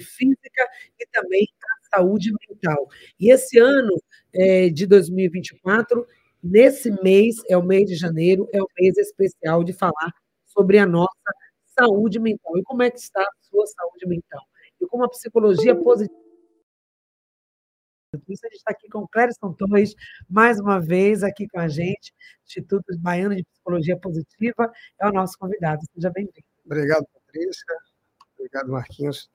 saúde 0.00 0.04
física 0.04 0.68
e 0.98 1.06
também 1.06 1.46
a 1.62 1.96
saúde 1.96 2.32
mental. 2.48 2.88
E 3.18 3.32
esse 3.32 3.58
ano 3.58 4.00
é, 4.32 4.68
de 4.68 4.86
2024, 4.86 6.06
nesse 6.42 6.90
mês, 7.02 7.36
é 7.48 7.56
o 7.56 7.62
mês 7.62 7.88
de 7.88 7.96
janeiro, 7.96 8.48
é 8.52 8.62
o 8.62 8.68
mês 8.78 8.96
especial 8.96 9.62
de 9.62 9.72
falar 9.72 10.12
sobre 10.46 10.78
a 10.78 10.86
nossa 10.86 11.10
saúde 11.78 12.18
mental. 12.18 12.56
E 12.58 12.62
como 12.62 12.82
é 12.82 12.90
que 12.90 12.98
está 12.98 13.22
a 13.22 13.42
sua 13.42 13.66
saúde 13.66 14.06
mental? 14.06 14.42
E 14.80 14.86
como 14.86 15.04
a 15.04 15.08
psicologia 15.08 15.76
positiva 15.76 16.20
isso 18.28 18.44
a 18.44 18.48
gente 18.48 18.58
está 18.58 18.72
aqui 18.72 18.88
com 18.88 18.98
o 19.00 19.08
Clérison 19.08 19.52
Torres, 19.52 19.94
mais 20.28 20.58
uma 20.58 20.80
vez 20.80 21.22
aqui 21.22 21.46
com 21.46 21.60
a 21.60 21.68
gente, 21.68 22.12
Instituto 22.44 22.84
Baiano 22.98 23.36
de 23.36 23.44
Psicologia 23.44 23.96
Positiva, 23.96 24.72
é 25.00 25.06
o 25.06 25.12
nosso 25.12 25.38
convidado. 25.38 25.80
Seja 25.94 26.10
bem-vindo. 26.10 26.44
Obrigado, 26.64 27.06
Patrícia. 27.14 27.76
Obrigado, 28.36 28.72
Marquinhos. 28.72 29.30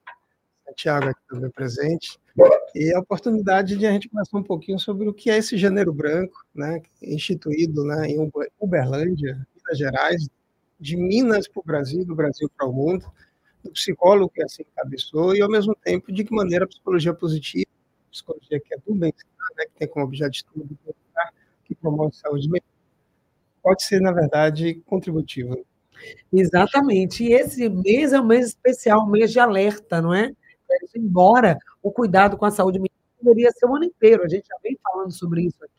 Santiago 0.66 1.08
aqui 1.08 1.20
também 1.28 1.50
presente. 1.50 2.18
E 2.74 2.92
a 2.92 3.00
oportunidade 3.00 3.76
de 3.76 3.86
a 3.86 3.92
gente 3.92 4.08
conversar 4.08 4.38
um 4.38 4.42
pouquinho 4.42 4.78
sobre 4.78 5.08
o 5.08 5.14
que 5.14 5.30
é 5.30 5.38
esse 5.38 5.56
gênero 5.56 5.92
branco, 5.92 6.44
né, 6.54 6.82
instituído 7.00 7.84
né, 7.84 8.08
em 8.08 8.30
Uberlândia, 8.60 9.46
Minas 9.56 9.78
Gerais, 9.78 10.28
de 10.78 10.96
Minas 10.96 11.48
para 11.48 11.60
o 11.60 11.64
Brasil, 11.64 12.04
do 12.04 12.14
Brasil 12.14 12.50
para 12.54 12.66
o 12.66 12.72
mundo, 12.72 13.06
do 13.64 13.70
psicólogo 13.70 14.30
que 14.34 14.42
assim 14.42 14.64
cabeçou, 14.76 15.34
e 15.34 15.40
ao 15.40 15.48
mesmo 15.48 15.74
tempo 15.74 16.12
de 16.12 16.24
que 16.24 16.34
maneira 16.34 16.64
a 16.66 16.68
psicologia 16.68 17.14
positiva 17.14 17.70
psicologia 18.16 18.60
que 18.60 18.74
é 18.74 18.78
do 18.78 18.94
bem-estar, 18.94 19.48
né, 19.56 19.64
que 19.66 19.78
tem 19.78 19.88
como 19.88 20.06
objeto 20.06 20.30
de 20.30 20.36
estudo 20.38 20.78
que 21.64 21.74
promove 21.74 22.14
saúde 22.16 22.48
mental, 22.48 22.68
pode 23.62 23.82
ser, 23.82 24.00
na 24.00 24.12
verdade, 24.12 24.74
contributiva. 24.86 25.56
Exatamente. 26.32 27.24
E 27.24 27.32
esse 27.32 27.68
mês 27.68 28.12
é 28.12 28.20
um 28.20 28.26
mês 28.26 28.48
especial, 28.48 29.04
um 29.04 29.10
mês 29.10 29.32
de 29.32 29.40
alerta, 29.40 30.00
não 30.00 30.14
é? 30.14 30.32
Embora 30.94 31.58
o 31.82 31.90
cuidado 31.90 32.36
com 32.36 32.44
a 32.44 32.50
saúde 32.50 32.78
mental 32.78 32.96
deveria 33.20 33.50
ser 33.52 33.66
o 33.66 33.74
ano 33.74 33.84
inteiro, 33.84 34.24
a 34.24 34.28
gente 34.28 34.46
já 34.46 34.56
vem 34.62 34.78
falando 34.82 35.12
sobre 35.12 35.42
isso 35.42 35.64
aqui 35.64 35.76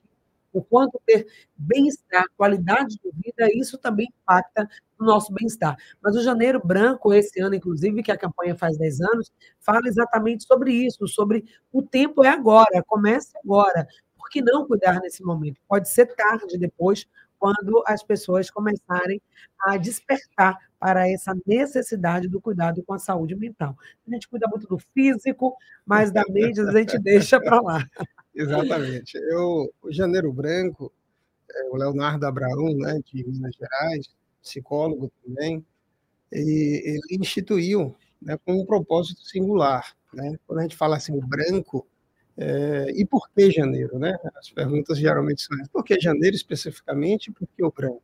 o 0.57 0.63
quanto 0.63 0.99
ter 1.05 1.27
bem-estar, 1.55 2.25
qualidade 2.35 2.97
de 2.97 3.11
vida, 3.11 3.47
isso 3.53 3.77
também 3.77 4.07
impacta 4.21 4.67
no 4.99 5.05
nosso 5.05 5.31
bem-estar. 5.33 5.77
Mas 6.01 6.15
o 6.15 6.23
Janeiro 6.23 6.59
Branco, 6.63 7.13
esse 7.13 7.39
ano, 7.39 7.55
inclusive, 7.55 8.01
que 8.01 8.11
a 8.11 8.17
campanha 8.17 8.55
faz 8.55 8.77
10 8.77 9.01
anos, 9.01 9.31
fala 9.59 9.87
exatamente 9.87 10.45
sobre 10.45 10.71
isso, 10.71 11.07
sobre 11.07 11.45
o 11.71 11.81
tempo 11.81 12.23
é 12.23 12.29
agora, 12.29 12.83
comece 12.87 13.37
agora. 13.43 13.87
Por 14.17 14.29
que 14.29 14.41
não 14.41 14.65
cuidar 14.65 14.99
nesse 14.99 15.23
momento? 15.23 15.61
Pode 15.67 15.89
ser 15.89 16.07
tarde 16.15 16.57
depois, 16.57 17.07
quando 17.39 17.83
as 17.85 18.03
pessoas 18.03 18.49
começarem 18.49 19.21
a 19.59 19.77
despertar 19.77 20.57
para 20.79 21.09
essa 21.09 21.35
necessidade 21.45 22.27
do 22.27 22.39
cuidado 22.39 22.83
com 22.83 22.93
a 22.93 22.99
saúde 22.99 23.35
mental. 23.35 23.75
A 24.07 24.11
gente 24.11 24.27
cuida 24.27 24.47
muito 24.47 24.67
do 24.67 24.77
físico, 24.77 25.55
mas 25.85 26.11
da 26.11 26.23
mente 26.29 26.61
a 26.61 26.71
gente 26.71 26.99
deixa 26.99 27.39
para 27.39 27.59
lá. 27.61 27.87
Exatamente. 28.35 29.17
Eu, 29.17 29.73
o 29.81 29.91
Janeiro 29.91 30.31
Branco, 30.31 30.91
é, 31.49 31.69
o 31.71 31.75
Leonardo 31.75 32.25
Abraão, 32.25 32.75
né, 32.75 32.99
de 33.05 33.27
Minas 33.27 33.55
Gerais, 33.55 34.07
psicólogo 34.41 35.11
também, 35.25 35.65
ele 36.31 36.99
instituiu 37.09 37.95
né, 38.21 38.37
com 38.45 38.61
um 38.61 38.65
propósito 38.65 39.21
singular. 39.21 39.95
Né? 40.13 40.37
Quando 40.45 40.59
a 40.59 40.61
gente 40.63 40.75
fala 40.75 40.97
assim, 40.97 41.13
o 41.13 41.21
branco, 41.21 41.87
é, 42.37 42.91
e 42.95 43.03
por 43.05 43.29
que 43.29 43.49
janeiro? 43.49 43.97
Né? 43.97 44.17
As 44.35 44.49
perguntas 44.51 44.97
geralmente 44.99 45.41
são 45.41 45.57
por 45.71 45.83
que 45.83 45.99
janeiro 45.99 46.35
especificamente 46.35 47.31
por 47.31 47.47
que 47.47 47.63
o 47.63 47.71
branco? 47.71 48.03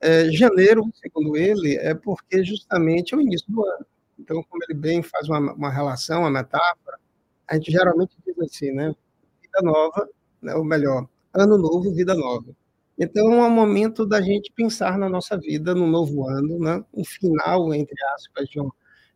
É, 0.00 0.30
janeiro, 0.30 0.90
segundo 0.94 1.36
ele, 1.36 1.76
é 1.76 1.94
porque 1.94 2.42
justamente 2.42 3.14
é 3.14 3.16
o 3.16 3.20
início 3.20 3.46
do 3.50 3.64
ano. 3.64 3.86
Então, 4.18 4.42
como 4.48 4.62
ele 4.64 4.78
bem 4.78 5.02
faz 5.02 5.28
uma, 5.28 5.38
uma 5.52 5.70
relação, 5.70 6.20
uma 6.22 6.30
metáfora, 6.30 6.98
a 7.46 7.54
gente 7.54 7.70
geralmente 7.70 8.16
diz 8.26 8.38
assim, 8.40 8.72
né? 8.72 8.94
vida 9.42 9.60
nova, 9.62 10.08
né, 10.40 10.54
ou 10.54 10.64
melhor, 10.64 11.06
ano 11.34 11.58
novo, 11.58 11.92
vida 11.94 12.14
nova. 12.14 12.54
Então, 12.98 13.32
é 13.32 13.46
um 13.46 13.50
momento 13.50 14.04
da 14.06 14.20
gente 14.20 14.52
pensar 14.52 14.98
na 14.98 15.08
nossa 15.08 15.36
vida 15.38 15.74
no 15.74 15.86
novo 15.86 16.28
ano, 16.28 16.58
né? 16.58 16.84
um 16.92 17.04
final, 17.04 17.72
entre 17.74 17.96
aspas, 18.14 18.48
de 18.48 18.60
um, 18.60 18.70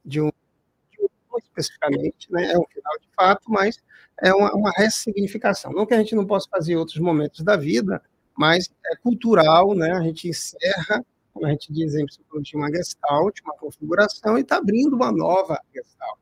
de 0.05 0.21
um, 0.21 0.31
de 0.91 1.03
um 1.03 1.39
especificamente, 1.39 2.33
né? 2.33 2.53
é 2.53 2.59
um 2.59 2.65
final 2.67 2.99
de 2.99 3.09
fato, 3.15 3.43
mas 3.49 3.79
é 4.23 4.33
uma, 4.35 4.53
uma 4.55 4.71
ressignificação. 4.77 5.73
Não 5.73 5.87
que 5.87 5.95
a 5.95 5.99
gente 5.99 6.15
não 6.15 6.27
possa 6.27 6.49
fazer 6.51 6.77
outros 6.77 6.99
momentos 6.99 7.41
da 7.43 7.57
vida, 7.57 8.03
mas 8.37 8.71
é 8.87 8.97
cultural, 8.97 9.75
né? 9.75 9.93
a 9.93 10.03
gente 10.03 10.29
encerra, 10.29 11.05
como 11.33 11.47
a 11.47 11.51
gente 11.51 11.73
diz 11.73 11.95
em 11.95 12.07
psicologia, 12.07 12.59
uma 12.59 12.71
gestalt, 12.71 13.41
uma 13.45 13.55
configuração, 13.55 14.39
e 14.39 14.43
está 14.43 14.57
abrindo 14.57 14.95
uma 14.95 15.11
nova 15.11 15.61
gestalt. 15.75 16.21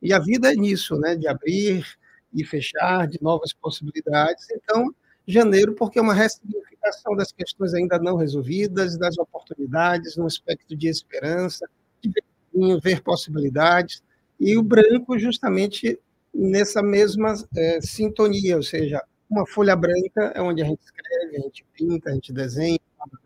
E 0.00 0.12
a 0.12 0.18
vida 0.18 0.52
é 0.52 0.56
nisso, 0.56 0.96
né? 0.96 1.16
de 1.16 1.26
abrir, 1.26 1.86
e 2.34 2.44
fechar, 2.44 3.06
de 3.06 3.22
novas 3.22 3.52
possibilidades. 3.52 4.50
Então, 4.50 4.92
janeiro, 5.26 5.74
porque 5.74 5.98
é 5.98 6.02
uma 6.02 6.12
ressignificação 6.12 7.14
das 7.14 7.32
questões 7.32 7.72
ainda 7.72 7.98
não 7.98 8.16
resolvidas, 8.16 8.98
das 8.98 9.16
oportunidades, 9.16 10.18
um 10.18 10.26
aspecto 10.26 10.76
de 10.76 10.88
esperança, 10.88 11.66
de 12.02 12.10
ver, 12.10 12.80
ver 12.80 13.02
possibilidades, 13.02 14.02
e 14.38 14.56
o 14.56 14.62
branco 14.62 15.16
justamente 15.18 15.98
nessa 16.34 16.82
mesma 16.82 17.34
é, 17.56 17.80
sintonia, 17.80 18.56
ou 18.56 18.62
seja, 18.62 19.02
uma 19.30 19.46
folha 19.46 19.76
branca 19.76 20.32
é 20.34 20.42
onde 20.42 20.62
a 20.62 20.64
gente 20.64 20.80
escreve, 20.82 21.36
a 21.36 21.40
gente 21.40 21.64
pinta, 21.72 22.10
a 22.10 22.14
gente 22.14 22.32
desenha, 22.32 22.78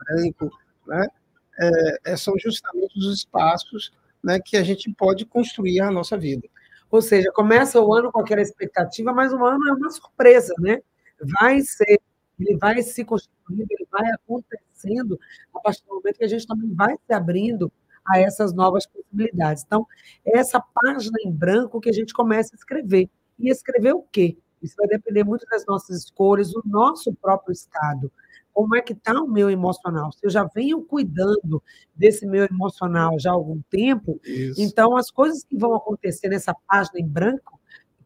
branco, 0.09 0.51
né? 0.87 1.07
É, 1.61 2.13
é, 2.13 2.17
são 2.17 2.35
justamente 2.39 2.97
os 2.99 3.13
espaços 3.13 3.91
né, 4.23 4.39
que 4.39 4.57
a 4.57 4.63
gente 4.63 4.93
pode 4.93 5.25
construir 5.25 5.81
a 5.81 5.91
nossa 5.91 6.17
vida. 6.17 6.49
Ou 6.91 7.03
seja, 7.03 7.33
começa 7.33 7.81
o 7.81 7.93
ano 7.93 8.13
com 8.13 8.21
aquela 8.21 8.41
expectativa, 8.41 9.13
mas 9.13 9.33
o 9.33 9.45
ano 9.45 9.69
é 9.69 9.73
uma 9.73 9.91
surpresa, 9.91 10.55
né? 10.59 10.81
Vai 11.41 11.61
ser, 11.61 12.01
ele 12.39 12.57
vai 12.57 12.81
se 12.83 13.05
constituindo, 13.05 13.67
ele 13.71 13.87
vai 13.91 14.09
acontecendo 14.13 15.19
a 15.53 15.61
partir 15.61 15.83
do 15.85 15.97
momento 15.97 16.19
que 16.19 16.25
a 16.25 16.29
gente 16.29 16.47
também 16.47 16.73
vai 16.73 16.95
se 16.95 17.13
abrindo 17.13 17.73
a 18.11 18.19
essas 18.19 18.53
novas 18.53 18.87
possibilidades. 18.87 19.63
Então, 19.67 19.87
é 20.25 20.39
essa 20.39 20.61
página 20.61 21.17
em 21.25 21.31
branco 21.31 21.81
que 21.81 21.89
a 21.89 21.93
gente 21.93 22.13
começa 22.13 22.55
a 22.55 22.57
escrever. 22.57 23.09
E 23.39 23.51
escrever 23.51 23.95
o 23.95 24.03
quê? 24.03 24.37
Isso 24.61 24.75
vai 24.77 24.89
depender 24.89 25.25
muito 25.25 25.47
das 25.47 25.65
nossas 25.67 26.05
escolhas, 26.05 26.53
do 26.53 26.63
nosso 26.67 27.15
próprio 27.15 27.53
estado 27.53 28.11
como 28.59 28.75
é 28.75 28.83
que 28.83 28.93
está 28.93 29.13
o 29.13 29.29
meu 29.29 29.49
emocional. 29.49 30.11
Se 30.11 30.19
eu 30.27 30.31
já 30.31 30.43
venho 30.43 30.83
cuidando 30.83 31.63
desse 31.95 32.27
meu 32.27 32.45
emocional 32.45 33.17
já 33.17 33.31
há 33.31 33.33
algum 33.33 33.61
tempo, 33.71 34.21
Isso. 34.25 34.61
então 34.61 34.97
as 34.97 35.13
coisas 35.13 35.45
que 35.45 35.57
vão 35.57 35.77
acontecer 35.77 36.29
nessa 36.29 36.53
página 36.67 36.99
em 36.99 37.07
branco, 37.07 37.58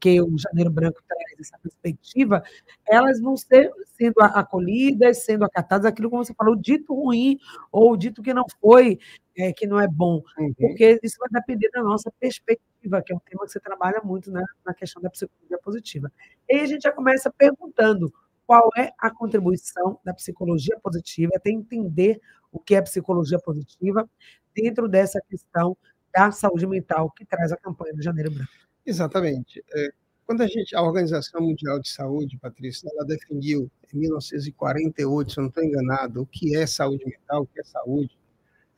que 0.02 0.20
o 0.20 0.36
Janeiro 0.36 0.68
Branco 0.68 1.00
traz 1.06 1.22
essa 1.38 1.56
perspectiva, 1.62 2.42
elas 2.88 3.20
vão 3.20 3.36
ser 3.36 3.70
sendo 3.96 4.20
acolhidas, 4.20 5.18
sendo 5.18 5.44
acatadas, 5.44 5.86
aquilo 5.86 6.10
como 6.10 6.24
você 6.24 6.34
falou, 6.34 6.56
dito 6.56 6.92
ruim 6.92 7.38
ou 7.70 7.96
dito 7.96 8.20
que 8.20 8.34
não 8.34 8.44
foi, 8.60 8.98
é, 9.38 9.52
que 9.52 9.64
não 9.64 9.78
é 9.78 9.86
bom, 9.86 10.20
uhum. 10.36 10.52
porque 10.58 10.98
isso 11.04 11.18
vai 11.20 11.28
depender 11.30 11.70
da 11.70 11.84
nossa 11.84 12.12
perspectiva, 12.18 13.00
que 13.00 13.12
é 13.12 13.16
um 13.16 13.20
tema 13.20 13.46
que 13.46 13.52
você 13.52 13.60
trabalha 13.60 14.00
muito 14.02 14.28
né, 14.32 14.44
na 14.66 14.74
questão 14.74 15.00
da 15.00 15.08
psicologia 15.08 15.58
positiva. 15.62 16.12
E 16.48 16.56
a 16.56 16.66
gente 16.66 16.82
já 16.82 16.90
começa 16.90 17.30
perguntando 17.30 18.12
qual 18.44 18.70
é 18.76 18.90
a 18.98 19.08
contribuição 19.08 20.00
da 20.04 20.12
psicologia 20.12 20.76
positiva, 20.82 21.30
até 21.36 21.50
entender 21.50 22.20
o 22.50 22.58
que 22.58 22.74
é 22.74 22.82
psicologia 22.82 23.38
positiva 23.38 24.10
dentro 24.52 24.88
dessa 24.88 25.20
questão 25.20 25.76
da 26.12 26.32
saúde 26.32 26.66
mental 26.66 27.08
que 27.12 27.24
traz 27.24 27.52
a 27.52 27.56
campanha 27.56 27.94
do 27.94 28.02
Janeiro 28.02 28.32
Branco. 28.32 28.50
Exatamente. 28.84 29.64
É, 29.74 29.92
quando 30.26 30.42
a 30.42 30.46
gente, 30.46 30.74
a 30.74 30.82
Organização 30.82 31.40
Mundial 31.40 31.80
de 31.80 31.90
Saúde, 31.90 32.38
Patrícia, 32.38 32.88
ela 32.94 33.04
definiu 33.04 33.70
em 33.92 33.98
1948, 33.98 35.32
se 35.32 35.38
eu 35.38 35.42
não 35.42 35.48
estou 35.48 35.64
enganado, 35.64 36.22
o 36.22 36.26
que 36.26 36.56
é 36.56 36.66
saúde 36.66 37.04
mental, 37.04 37.42
o 37.42 37.46
que 37.46 37.60
é 37.60 37.64
saúde, 37.64 38.16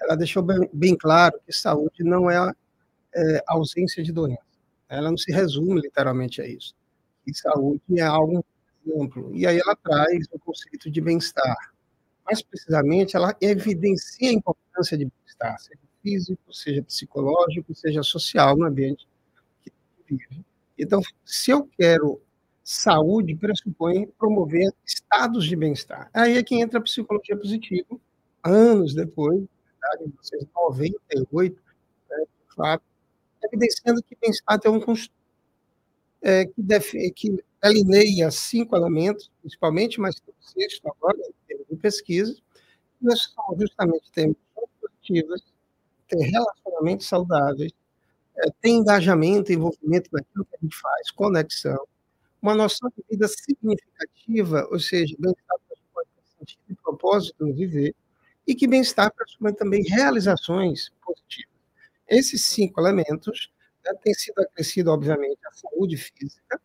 ela 0.00 0.16
deixou 0.16 0.42
bem, 0.42 0.68
bem 0.72 0.96
claro 0.96 1.40
que 1.46 1.52
saúde 1.52 2.02
não 2.02 2.30
é, 2.30 2.52
é 3.14 3.42
ausência 3.46 4.02
de 4.02 4.12
doença. 4.12 4.42
Ela 4.88 5.10
não 5.10 5.16
se 5.16 5.32
resume 5.32 5.80
literalmente 5.80 6.42
a 6.42 6.46
isso. 6.46 6.74
E 7.26 7.34
saúde 7.34 7.80
é 7.98 8.02
algo 8.02 8.44
exemplo. 8.86 9.30
E 9.34 9.46
aí 9.46 9.58
ela 9.58 9.76
traz 9.76 10.26
o 10.32 10.38
conceito 10.38 10.90
de 10.90 11.00
bem-estar. 11.00 11.56
Mais 12.26 12.42
precisamente, 12.42 13.16
ela 13.16 13.34
evidencia 13.40 14.30
a 14.30 14.32
importância 14.32 14.96
de 14.98 15.04
bem-estar, 15.06 15.58
seja 15.60 15.80
físico, 16.02 16.52
seja 16.52 16.82
psicológico, 16.82 17.74
seja 17.74 18.02
social 18.02 18.56
no 18.56 18.66
ambiente 18.66 19.06
Então, 20.78 21.00
se 21.24 21.50
eu 21.50 21.68
quero 21.78 22.20
saúde, 22.62 23.36
pressupõe 23.36 24.06
promover 24.18 24.72
estados 24.86 25.44
de 25.44 25.54
bem-estar. 25.54 26.10
Aí 26.14 26.38
é 26.38 26.42
que 26.42 26.54
entra 26.54 26.78
a 26.78 26.82
psicologia 26.82 27.36
positiva, 27.36 28.00
anos 28.42 28.94
depois, 28.94 29.38
em 30.00 30.04
1998, 30.04 31.62
né, 32.10 32.16
de 32.48 32.54
fato, 32.54 32.82
evidenciando 33.42 34.02
que 34.02 34.16
bem-estar 34.16 34.58
um 34.70 34.80
é, 36.22 36.46
que, 36.46 36.62
deve, 36.62 37.10
que 37.10 37.36
alineia 37.62 38.30
cinco 38.30 38.74
elementos, 38.74 39.30
principalmente, 39.42 40.00
mas 40.00 40.18
tem 40.18 40.34
o 40.34 40.42
sexto 40.42 40.88
agora, 40.88 41.18
termos 41.46 41.66
de 41.68 41.76
pesquisa, 41.76 42.34
que 42.98 43.16
são 43.16 43.44
justamente 43.58 44.10
ter 44.10 44.22
emoções 44.22 44.70
positivas, 44.80 45.42
ter 46.08 46.18
relacionamentos 46.22 47.06
saudáveis, 47.06 47.72
é, 48.36 48.50
tem 48.60 48.76
engajamento, 48.76 49.52
envolvimento 49.52 50.10
naquilo 50.12 50.44
que 50.44 50.56
a 50.56 50.58
gente 50.60 50.76
faz, 50.76 51.10
conexão, 51.10 51.86
uma 52.42 52.54
noção 52.54 52.90
de 52.96 53.04
vida 53.10 53.26
significativa, 53.28 54.68
ou 54.70 54.78
seja, 54.78 55.14
bem-estar 55.18 55.56
pressupõe 55.66 56.04
sentido 56.38 56.60
e 56.68 56.74
propósito 56.74 57.46
no 57.46 57.54
viver, 57.54 57.94
e 58.46 58.54
que 58.54 58.66
bem-estar 58.66 59.12
pressupõe 59.14 59.54
também 59.54 59.82
realizações 59.82 60.90
positivas. 61.04 61.54
Esses 62.08 62.44
cinco 62.44 62.80
elementos 62.80 63.50
né, 63.84 63.92
têm 64.02 64.12
sido 64.12 64.40
acrescido, 64.40 64.90
obviamente, 64.90 65.38
a 65.46 65.52
saúde 65.52 65.96
física, 65.96 66.60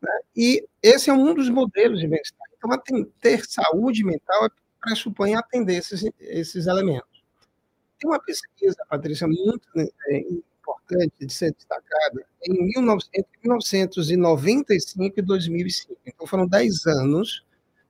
né, 0.00 0.20
e 0.36 0.66
esse 0.82 1.10
é 1.10 1.12
um 1.12 1.34
dos 1.34 1.48
modelos 1.48 2.00
de 2.00 2.06
bem-estar. 2.06 2.46
Então, 2.56 2.70
ter 3.20 3.44
saúde 3.44 4.04
mental 4.04 4.48
pressupõe 4.80 5.34
atender 5.34 5.76
esses, 5.76 6.04
esses 6.20 6.66
elementos. 6.66 7.24
Tem 7.98 8.08
uma 8.08 8.20
pesquisa, 8.20 8.76
Patrícia, 8.88 9.26
muito 9.26 9.66
né, 9.74 9.88
importante 10.84 11.12
de 11.20 11.32
ser 11.32 11.52
destacada 11.52 12.24
em 12.42 12.52
1995 12.74 15.18
e 15.18 15.22
2005. 15.22 15.96
Então, 16.06 16.26
foram 16.26 16.46
10 16.46 16.86
anos, 16.86 17.44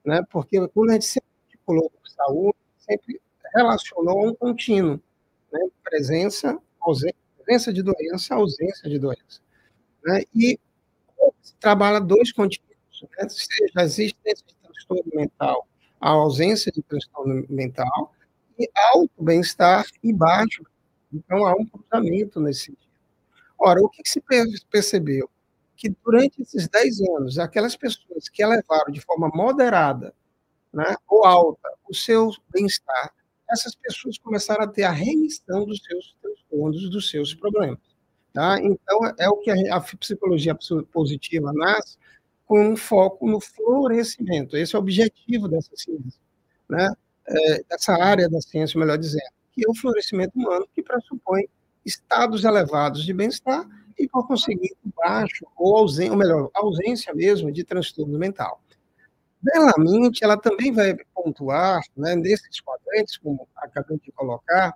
né, 0.05 0.21
porque 0.31 0.65
quando 0.69 0.91
a 0.91 0.93
gente 0.93 1.05
sempre 1.05 1.29
colocou 1.65 1.99
saúde, 2.05 2.55
sempre 2.77 3.19
relacionou 3.53 4.19
a 4.19 4.29
um 4.29 4.35
contínuo, 4.35 5.01
né, 5.51 5.59
presença, 5.83 6.57
ausência, 6.79 7.15
presença 7.37 7.73
de 7.73 7.83
doença, 7.83 8.35
ausência 8.35 8.89
de 8.89 8.97
doença. 8.99 9.41
Né, 10.03 10.23
e 10.33 10.59
se 11.41 11.53
trabalha 11.59 11.99
dois 11.99 12.31
contínuos, 12.31 12.71
né, 13.17 13.27
seja 13.29 13.73
a 13.77 13.83
existência 13.83 14.45
de 14.47 14.55
transtorno 14.61 15.11
mental, 15.13 15.67
a 15.99 16.09
ausência 16.09 16.71
de 16.71 16.81
transtorno 16.81 17.45
mental, 17.49 18.13
e 18.57 18.69
alto 18.93 19.21
bem-estar 19.21 19.85
e 20.01 20.13
baixo. 20.13 20.63
Então, 21.13 21.45
há 21.45 21.53
um 21.55 21.65
cruzamento 21.65 22.39
nesse. 22.39 22.77
Ora, 23.57 23.81
o 23.81 23.89
que, 23.89 24.01
se 24.05 24.21
percebeu? 24.69 25.29
Que 25.75 25.89
durante 26.03 26.41
esses 26.41 26.67
10 26.67 27.01
anos, 27.17 27.39
aquelas 27.39 27.75
pessoas 27.75 28.29
que 28.29 28.43
elevaram 28.43 28.91
de 28.91 29.01
forma 29.01 29.29
moderada 29.33 30.13
né, 30.73 30.95
ou 31.07 31.25
alta 31.25 31.69
o 31.89 31.93
seu 31.93 32.31
bem-estar, 32.49 33.13
essas 33.49 33.75
pessoas 33.75 34.17
começaram 34.17 34.63
a 34.63 34.67
ter 34.67 34.83
a 34.83 34.91
remissão 34.91 35.65
dos 35.65 35.81
seus 35.83 36.15
transtornos, 36.21 36.89
dos 36.89 37.09
seus 37.09 37.33
problemas. 37.33 37.79
Tá? 38.33 38.59
Então, 38.59 38.99
é 39.17 39.29
o 39.29 39.37
que 39.37 39.49
a, 39.49 39.77
a 39.77 39.81
psicologia 39.81 40.57
positiva 40.91 41.53
nasce 41.53 41.97
com 42.45 42.69
um 42.69 42.75
foco 42.75 43.27
no 43.27 43.39
florescimento. 43.39 44.57
Esse 44.57 44.75
é 44.75 44.79
o 44.79 44.81
objetivo 44.81 45.47
dessa 45.47 45.71
ciência, 45.75 46.19
né? 46.69 46.89
É, 47.27 47.63
dessa 47.63 47.93
área 47.93 48.29
da 48.29 48.39
ciência, 48.39 48.79
melhor 48.79 48.97
dizendo, 48.97 49.31
que 49.51 49.65
é 49.65 49.69
o 49.69 49.73
florescimento 49.73 50.37
humano, 50.37 50.67
que 50.75 50.83
pressupõe 50.83 51.47
estados 51.85 52.43
elevados 52.43 53.05
de 53.05 53.13
bem-estar 53.13 53.67
e, 53.97 54.07
por 54.07 54.27
conseguir, 54.27 54.75
baixo 54.97 55.45
ou 55.55 55.77
ausência, 55.77 56.11
ou 56.11 56.17
melhor, 56.17 56.49
ausência 56.53 57.13
mesmo 57.13 57.51
de 57.51 57.63
transtorno 57.63 58.17
mental. 58.17 58.61
Belamente, 59.41 60.23
ela 60.23 60.37
também 60.37 60.71
vai 60.71 60.95
pontuar, 61.13 61.79
né, 61.95 62.15
nesses 62.15 62.59
quadrantes, 62.59 63.17
como 63.17 63.47
acabei 63.55 63.99
de 63.99 64.11
colocar, 64.11 64.73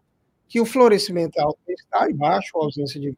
que 0.47 0.61
o 0.61 0.65
florescimento 0.65 1.39
é 1.39 1.41
alto 1.41 1.59
bem-estar 1.65 2.09
e 2.09 2.13
baixo, 2.13 2.55
ausência 2.55 2.99
de, 2.99 3.17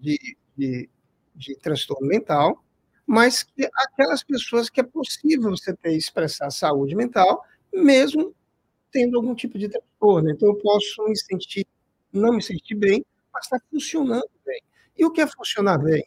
de, 0.00 0.36
de, 0.56 0.88
de, 1.34 1.56
transtorno 1.56 2.06
mental, 2.06 2.62
mas 3.06 3.42
que 3.42 3.68
aquelas 3.74 4.22
pessoas 4.22 4.68
que 4.68 4.80
é 4.80 4.82
possível 4.82 5.50
você 5.50 5.74
ter 5.74 5.92
expressar 5.92 6.50
saúde 6.50 6.94
mental, 6.94 7.44
mesmo 7.72 8.34
tendo 8.90 9.16
algum 9.16 9.34
tipo 9.34 9.58
de 9.58 9.68
transtorno. 9.68 10.30
Então, 10.30 10.48
eu 10.48 10.56
posso 10.56 11.04
me 11.04 11.16
sentir, 11.16 11.66
não 12.12 12.32
me 12.32 12.42
sentir 12.42 12.74
bem, 12.74 13.04
mas 13.38 13.44
está 13.44 13.58
funcionando 13.70 14.28
bem. 14.44 14.60
E 14.96 15.04
o 15.04 15.12
que 15.12 15.20
é 15.20 15.26
funcionar 15.26 15.78
bem? 15.78 16.04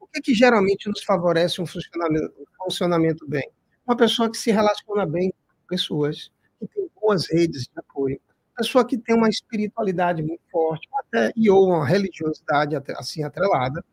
O 0.00 0.06
que, 0.06 0.18
é 0.18 0.22
que 0.22 0.34
geralmente 0.34 0.88
nos 0.88 1.02
favorece 1.02 1.60
um 1.60 1.66
funcionamento, 1.66 2.34
um 2.40 2.64
funcionamento 2.64 3.26
bem? 3.28 3.48
Uma 3.86 3.96
pessoa 3.96 4.30
que 4.30 4.36
se 4.36 4.50
relaciona 4.50 5.06
bem 5.06 5.30
com 5.30 5.66
pessoas, 5.68 6.30
que 6.58 6.66
tem 6.66 6.90
boas 7.00 7.26
redes 7.30 7.62
de 7.62 7.78
apoio, 7.78 8.20
pessoa 8.56 8.84
que 8.86 8.98
tem 8.98 9.14
uma 9.14 9.28
espiritualidade 9.28 10.22
muito 10.22 10.42
forte, 10.50 10.88
até 11.00 11.32
e 11.36 11.48
ou 11.50 11.68
uma 11.68 11.86
religiosidade 11.86 12.74
assim 12.96 13.22
atrelada, 13.22 13.84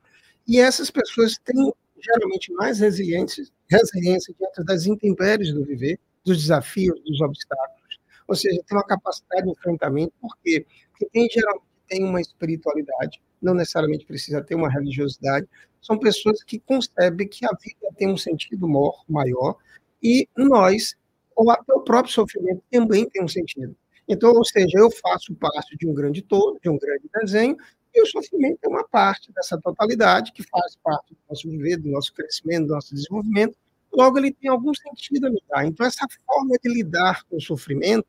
e 0.48 0.60
essas 0.60 0.90
pessoas 0.90 1.38
têm 1.44 1.72
geralmente 2.00 2.52
mais 2.54 2.80
resiliência, 2.80 3.46
resiliência 3.70 4.34
diante 4.38 4.64
das 4.64 4.86
intempéries 4.86 5.54
do 5.54 5.64
viver, 5.64 6.00
dos 6.26 6.38
desafios, 6.38 7.00
dos 7.04 7.22
obstáculos, 7.22 8.00
ou 8.28 8.36
seja, 8.36 8.62
tem 8.66 8.78
uma 8.78 8.86
capacidade 8.86 9.44
de 9.44 9.52
enfrentamento? 9.52 10.14
Porque 10.20 10.66
tem 11.12 11.28
geralmente 11.30 11.73
tem 11.94 12.04
uma 12.04 12.20
espiritualidade, 12.20 13.22
não 13.40 13.54
necessariamente 13.54 14.04
precisa 14.06 14.42
ter 14.42 14.56
uma 14.56 14.70
religiosidade, 14.70 15.48
são 15.80 15.98
pessoas 16.00 16.44
que 16.44 16.60
concebem 16.60 17.28
que 17.28 17.46
a 17.46 17.52
vida 17.62 17.94
tem 17.96 18.10
um 18.10 18.18
sentido 18.18 18.68
maior 19.08 19.58
e 20.02 20.28
nós, 20.36 20.96
ou 21.36 21.52
até 21.52 21.72
o 21.72 21.82
próprio 21.82 22.12
sofrimento 22.12 22.64
também 22.72 23.08
tem 23.08 23.24
um 23.24 23.28
sentido. 23.28 23.76
Então, 24.08 24.34
ou 24.34 24.44
seja, 24.44 24.80
eu 24.80 24.90
faço 24.90 25.36
parte 25.36 25.78
de 25.78 25.88
um 25.88 25.94
grande 25.94 26.24
todo, 26.24 26.60
de 26.60 26.68
um 26.68 26.78
grande 26.78 27.08
desenho, 27.14 27.56
e 27.94 28.02
o 28.02 28.06
sofrimento 28.08 28.60
é 28.64 28.68
uma 28.68 28.84
parte 28.88 29.32
dessa 29.32 29.60
totalidade 29.62 30.32
que 30.34 30.42
faz 30.42 30.76
parte 30.84 31.14
do 31.14 31.20
nosso 31.30 31.48
viver, 31.48 31.78
do 31.78 31.90
nosso 31.90 32.12
crescimento, 32.12 32.68
do 32.68 32.74
nosso 32.74 32.96
desenvolvimento. 32.96 33.56
Logo, 33.94 34.18
ele 34.18 34.34
tem 34.34 34.50
algum 34.50 34.74
sentido 34.74 35.28
a 35.28 35.30
me 35.30 35.42
dar. 35.48 35.66
Então, 35.66 35.86
essa 35.86 36.08
forma 36.26 36.58
de 36.62 36.74
lidar 36.74 37.24
com 37.26 37.38
o 37.38 37.42
sofrimento 37.42 38.08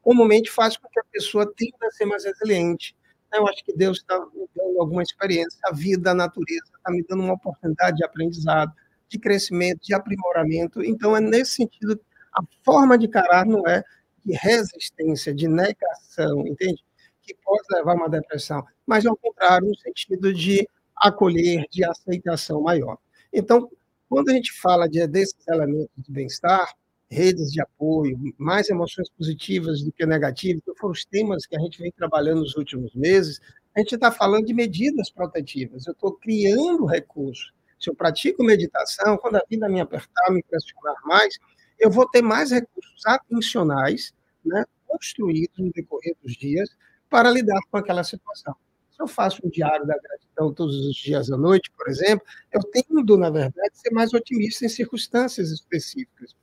comumente 0.00 0.50
faz 0.50 0.78
com 0.78 0.88
que 0.88 0.98
a 0.98 1.04
pessoa 1.04 1.52
tenda 1.54 1.86
a 1.86 1.90
ser 1.90 2.06
mais 2.06 2.24
resiliente, 2.24 2.96
eu 3.32 3.46
acho 3.46 3.64
que 3.64 3.72
Deus 3.72 3.98
está 3.98 4.18
me 4.18 4.46
dando 4.54 4.80
alguma 4.80 5.02
experiência, 5.02 5.58
a 5.64 5.72
vida, 5.72 6.10
a 6.10 6.14
natureza 6.14 6.64
está 6.76 6.90
me 6.90 7.04
dando 7.08 7.22
uma 7.22 7.34
oportunidade 7.34 7.96
de 7.96 8.04
aprendizado, 8.04 8.72
de 9.08 9.18
crescimento, 9.18 9.80
de 9.82 9.94
aprimoramento. 9.94 10.82
Então, 10.82 11.16
é 11.16 11.20
nesse 11.20 11.52
sentido, 11.52 12.00
a 12.32 12.42
forma 12.64 12.96
de 12.96 13.08
carar 13.08 13.46
não 13.46 13.66
é 13.66 13.82
de 14.24 14.34
resistência, 14.34 15.34
de 15.34 15.48
negação, 15.48 16.46
entende? 16.46 16.82
Que 17.22 17.34
pode 17.34 17.62
levar 17.72 17.92
a 17.92 17.96
uma 17.96 18.08
depressão, 18.08 18.64
mas, 18.86 19.06
ao 19.06 19.16
contrário, 19.16 19.68
no 19.68 19.76
sentido 19.76 20.32
de 20.32 20.68
acolher, 20.96 21.64
de 21.70 21.84
aceitação 21.84 22.60
maior. 22.62 22.98
Então, 23.32 23.70
quando 24.08 24.30
a 24.30 24.32
gente 24.32 24.52
fala 24.52 24.88
de, 24.88 25.06
desses 25.06 25.46
elementos 25.48 25.90
de 25.96 26.12
bem-estar, 26.12 26.72
redes 27.10 27.50
de 27.50 27.60
apoio, 27.60 28.16
mais 28.38 28.70
emoções 28.70 29.08
positivas 29.10 29.82
do 29.82 29.90
que 29.92 30.06
negativas, 30.06 30.62
que 30.64 30.74
foram 30.78 30.92
os 30.92 31.04
temas 31.04 31.44
que 31.44 31.56
a 31.56 31.60
gente 31.60 31.78
vem 31.78 31.90
trabalhando 31.90 32.40
nos 32.40 32.56
últimos 32.56 32.94
meses, 32.94 33.40
a 33.74 33.80
gente 33.80 33.94
está 33.94 34.12
falando 34.12 34.46
de 34.46 34.54
medidas 34.54 35.10
protetivas. 35.10 35.86
Eu 35.86 35.92
estou 35.92 36.12
criando 36.12 36.86
recursos. 36.86 37.52
Se 37.78 37.90
eu 37.90 37.94
pratico 37.94 38.44
meditação, 38.44 39.16
quando 39.16 39.36
a 39.36 39.42
vida 39.48 39.68
me 39.68 39.80
apertar, 39.80 40.30
me 40.30 40.42
pressionar 40.42 40.96
mais, 41.04 41.34
eu 41.78 41.90
vou 41.90 42.08
ter 42.08 42.22
mais 42.22 42.50
recursos 42.50 43.06
atencionais 43.06 44.12
né, 44.44 44.64
construídos 44.86 45.58
no 45.58 45.72
decorrer 45.72 46.14
dos 46.22 46.34
dias 46.34 46.68
para 47.08 47.30
lidar 47.30 47.58
com 47.70 47.78
aquela 47.78 48.04
situação. 48.04 48.54
Se 48.90 49.02
eu 49.02 49.08
faço 49.08 49.40
um 49.44 49.48
diário 49.48 49.86
da 49.86 49.96
gratidão 49.98 50.52
todos 50.52 50.76
os 50.86 50.94
dias 50.94 51.30
à 51.30 51.36
noite, 51.36 51.70
por 51.76 51.88
exemplo, 51.88 52.24
eu 52.52 52.60
tendo, 52.62 53.16
na 53.16 53.30
verdade, 53.30 53.70
ser 53.72 53.90
mais 53.90 54.12
otimista 54.12 54.66
em 54.66 54.68
circunstâncias 54.68 55.50
específicas. 55.50 56.36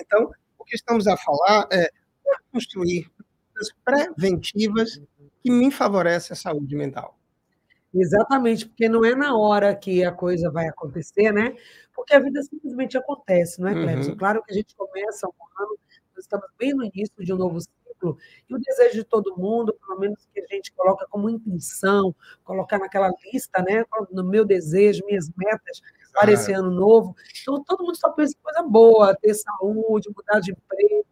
Então, 0.00 0.30
o 0.58 0.64
que 0.64 0.74
estamos 0.74 1.06
a 1.06 1.16
falar 1.16 1.68
é 1.72 1.90
construir 2.52 3.10
preventivas 3.84 5.00
que 5.42 5.50
me 5.50 5.70
favorecem 5.70 6.34
a 6.34 6.36
saúde 6.36 6.74
mental. 6.76 7.16
Exatamente, 7.92 8.66
porque 8.66 8.88
não 8.88 9.04
é 9.04 9.14
na 9.14 9.36
hora 9.36 9.74
que 9.74 10.04
a 10.04 10.12
coisa 10.12 10.50
vai 10.50 10.68
acontecer, 10.68 11.32
né? 11.32 11.56
Porque 11.94 12.14
a 12.14 12.20
vida 12.20 12.40
simplesmente 12.42 12.96
acontece, 12.96 13.60
não 13.60 13.68
é, 13.68 13.74
Clebson? 13.74 14.12
Uhum. 14.12 14.16
Claro 14.16 14.42
que 14.44 14.52
a 14.52 14.54
gente 14.54 14.74
começa 14.76 15.26
um 15.26 15.62
ano, 15.62 15.78
nós 16.14 16.24
estamos 16.24 16.46
bem 16.56 16.72
no 16.72 16.84
início 16.84 17.12
de 17.18 17.32
um 17.32 17.36
novo 17.36 17.60
ciclo, 17.60 18.16
e 18.48 18.54
o 18.54 18.58
desejo 18.58 18.94
de 18.94 19.04
todo 19.04 19.36
mundo, 19.36 19.74
pelo 19.74 19.98
menos 19.98 20.26
que 20.32 20.40
a 20.40 20.46
gente 20.46 20.72
coloca 20.72 21.06
como 21.10 21.28
intenção, 21.28 22.14
colocar 22.44 22.78
naquela 22.78 23.10
lista, 23.24 23.60
né? 23.62 23.84
No 24.12 24.24
meu 24.24 24.44
desejo, 24.44 25.04
minhas 25.04 25.28
metas, 25.36 25.82
para 26.12 26.32
esse 26.32 26.52
ano 26.52 26.70
novo. 26.70 27.14
Então, 27.40 27.62
todo 27.64 27.84
mundo 27.84 27.96
só 27.96 28.10
pensa 28.10 28.34
em 28.36 28.42
coisa 28.42 28.62
boa, 28.62 29.16
ter 29.16 29.34
saúde, 29.34 30.10
mudar 30.14 30.40
de 30.40 30.52
emprego. 30.52 31.06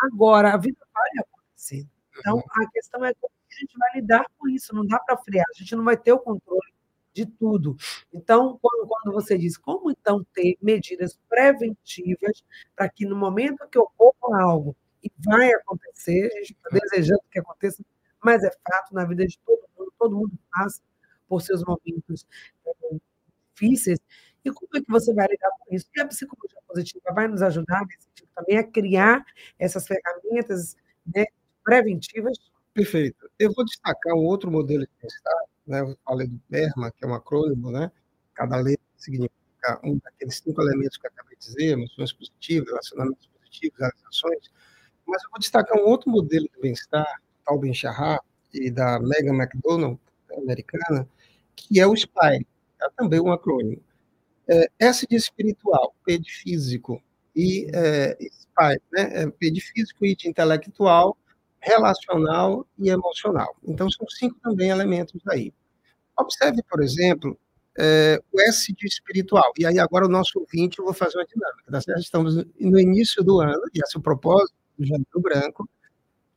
Agora, 0.00 0.54
a 0.54 0.56
vida 0.56 0.78
vai 0.92 1.10
acontecer. 1.20 1.86
Então, 2.18 2.36
uhum. 2.36 2.42
a 2.64 2.70
questão 2.70 3.04
é 3.04 3.12
como 3.14 3.32
a 3.50 3.60
gente 3.60 3.78
vai 3.78 4.00
lidar 4.00 4.24
com 4.38 4.48
isso. 4.48 4.74
Não 4.74 4.86
dá 4.86 4.98
para 4.98 5.16
frear, 5.18 5.46
a 5.48 5.58
gente 5.58 5.74
não 5.74 5.84
vai 5.84 5.96
ter 5.96 6.12
o 6.12 6.18
controle 6.18 6.72
de 7.12 7.26
tudo. 7.26 7.76
Então, 8.12 8.58
quando, 8.62 8.86
quando 8.86 9.12
você 9.12 9.36
diz 9.36 9.56
como 9.56 9.90
então 9.90 10.24
ter 10.32 10.56
medidas 10.62 11.18
preventivas 11.28 12.44
para 12.76 12.88
que 12.88 13.04
no 13.04 13.16
momento 13.16 13.66
que 13.68 13.78
ocorra 13.78 14.42
algo 14.42 14.76
e 15.02 15.10
vai 15.18 15.50
acontecer, 15.52 16.30
a 16.32 16.38
gente 16.38 16.52
está 16.52 16.70
desejando 16.70 17.22
que 17.30 17.40
aconteça, 17.40 17.84
mas 18.22 18.44
é 18.44 18.50
fato 18.50 18.94
na 18.94 19.04
vida 19.04 19.26
de 19.26 19.38
todo 19.44 19.60
mundo, 19.76 19.92
todo 19.98 20.16
mundo 20.16 20.38
passa 20.52 20.80
por 21.28 21.42
seus 21.42 21.62
momentos 21.64 22.26
é, 22.64 22.96
difíceis. 23.58 23.98
E 24.44 24.50
como 24.52 24.68
é 24.76 24.80
que 24.80 24.90
você 24.90 25.12
vai 25.12 25.26
lidar 25.26 25.50
com 25.58 25.74
isso? 25.74 25.86
E 25.94 26.00
a 26.00 26.06
psicologia 26.06 26.58
positiva 26.66 27.12
vai 27.12 27.28
nos 27.28 27.42
ajudar 27.42 27.84
nesse 27.86 28.04
sentido 28.04 28.28
também 28.34 28.58
a 28.58 28.64
criar 28.64 29.24
essas 29.58 29.86
ferramentas 29.86 30.76
né, 31.14 31.26
preventivas? 31.64 32.38
Perfeito. 32.72 33.28
Eu 33.38 33.52
vou 33.52 33.64
destacar 33.64 34.14
um 34.14 34.24
outro 34.24 34.50
modelo 34.50 34.84
de 34.84 34.92
bem-estar, 35.00 35.42
né? 35.66 35.80
Eu 35.80 35.98
falei 36.04 36.28
do 36.28 36.38
PERMA, 36.48 36.92
que 36.92 37.04
é 37.04 37.08
um 37.08 37.14
acrônimo, 37.14 37.70
né? 37.70 37.90
Cada 38.34 38.56
letra 38.56 38.84
significa 38.96 39.80
um 39.82 39.98
daqueles 39.98 40.36
cinco 40.36 40.62
elementos 40.62 40.96
que 40.96 41.06
eu 41.06 41.10
acabei 41.10 41.36
de 41.36 41.46
dizer, 41.46 41.72
emoções 41.72 42.12
positivas, 42.12 42.68
relacionamentos 42.68 43.26
positivos, 43.26 43.78
realizações. 43.78 44.50
Mas 45.06 45.22
eu 45.24 45.30
vou 45.30 45.40
destacar 45.40 45.76
um 45.76 45.86
outro 45.86 46.10
modelo 46.10 46.48
de 46.54 46.60
bem-estar, 46.60 47.20
tal 47.44 47.58
Ben 47.58 47.74
Shahar, 47.74 48.20
e 48.54 48.70
da 48.70 49.00
Megan 49.00 49.34
McDonald, 49.34 49.98
americana, 50.36 51.08
que 51.56 51.80
é 51.80 51.86
o 51.86 51.94
SPIRE, 51.94 52.46
é 52.80 52.88
também 52.96 53.20
um 53.20 53.32
acrônimo. 53.32 53.82
É, 54.48 54.66
S 54.78 55.06
de 55.06 55.16
espiritual, 55.16 55.94
P 56.04 56.18
de 56.18 56.30
físico, 56.30 57.02
e 57.34 57.68
é, 57.72 58.16
SPIRE, 58.20 58.82
né? 58.92 59.22
É 59.22 59.30
P 59.30 59.50
de 59.50 59.60
físico 59.60 60.04
e 60.04 60.16
de 60.16 60.28
intelectual, 60.28 61.16
relacional 61.60 62.66
e 62.78 62.88
emocional. 62.88 63.56
Então, 63.62 63.90
são 63.90 64.08
cinco 64.08 64.38
também 64.40 64.70
elementos 64.70 65.20
aí. 65.28 65.52
Observe, 66.18 66.62
por 66.68 66.82
exemplo, 66.82 67.38
é, 67.78 68.20
o 68.32 68.40
S 68.40 68.72
de 68.72 68.86
espiritual. 68.86 69.52
E 69.58 69.66
aí, 69.66 69.78
agora, 69.78 70.06
o 70.06 70.08
nosso 70.08 70.40
ouvinte, 70.40 70.78
eu 70.78 70.84
vou 70.84 70.94
fazer 70.94 71.18
uma 71.18 71.26
dinâmica. 71.26 71.70
Tá 71.70 71.80
certo? 71.80 72.00
Estamos 72.00 72.36
no 72.58 72.80
início 72.80 73.22
do 73.22 73.40
ano, 73.40 73.62
e 73.74 73.80
esse 73.82 73.96
é 73.96 73.98
o 74.00 74.02
propósito 74.02 74.56
do 74.78 74.86
Janeiro 74.86 75.20
Branco, 75.20 75.68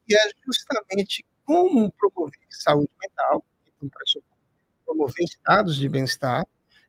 que 0.06 0.16
é 0.16 0.30
justamente 0.46 1.26
como 1.46 1.92
promover 1.94 2.40
saúde 2.50 2.90
mental, 3.02 3.44
promover 4.92 5.24
estados 5.24 5.78
de 5.78 5.88
bem-estar. 5.88 6.46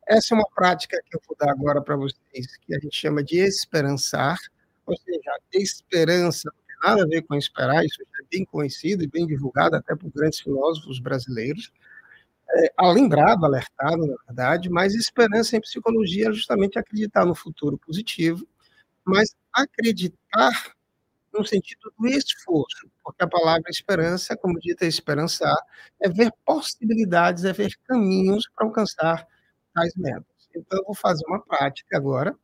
Essa 0.06 0.34
é 0.34 0.36
uma 0.36 0.48
prática 0.54 1.00
que 1.06 1.16
eu 1.16 1.20
vou 1.26 1.36
dar 1.38 1.50
agora 1.50 1.80
para 1.80 1.96
vocês, 1.96 2.56
que 2.66 2.74
a 2.74 2.78
gente 2.78 2.96
chama 2.96 3.22
de 3.22 3.38
esperançar, 3.38 4.36
ou 4.84 4.96
seja, 4.96 5.38
esperança 5.52 6.50
nada 6.82 7.04
a 7.04 7.06
ver 7.06 7.22
com 7.22 7.36
esperar, 7.36 7.84
isso 7.84 8.02
é 8.02 8.24
bem 8.30 8.44
conhecido 8.44 9.04
e 9.04 9.06
bem 9.06 9.24
divulgado 9.26 9.76
até 9.76 9.94
por 9.94 10.10
grandes 10.10 10.40
filósofos 10.40 10.98
brasileiros. 10.98 11.72
É, 12.54 12.72
lembrado, 12.92 13.44
alertado, 13.44 14.04
na 14.06 14.16
verdade, 14.26 14.68
mas 14.68 14.94
esperança 14.94 15.56
em 15.56 15.60
psicologia 15.60 16.28
é 16.28 16.32
justamente 16.32 16.78
acreditar 16.78 17.24
no 17.24 17.34
futuro 17.34 17.78
positivo, 17.78 18.46
mas 19.04 19.34
acreditar 19.52 20.74
no 21.32 21.44
sentido 21.44 21.92
do 21.98 22.06
esforço, 22.06 22.90
porque 23.02 23.24
a 23.24 23.28
palavra 23.28 23.70
esperança, 23.70 24.36
como 24.36 24.58
dita 24.58 24.86
esperançar, 24.86 25.56
é 26.00 26.08
ver 26.08 26.32
possibilidades, 26.44 27.44
é 27.44 27.52
ver 27.52 27.72
caminhos 27.86 28.48
para 28.54 28.66
alcançar 28.66 29.26
tais 29.74 29.94
metas. 29.96 30.26
Então, 30.54 30.78
eu 30.78 30.84
vou 30.84 30.94
fazer 30.94 31.24
uma 31.26 31.40
prática 31.40 31.96
agora, 31.96 32.36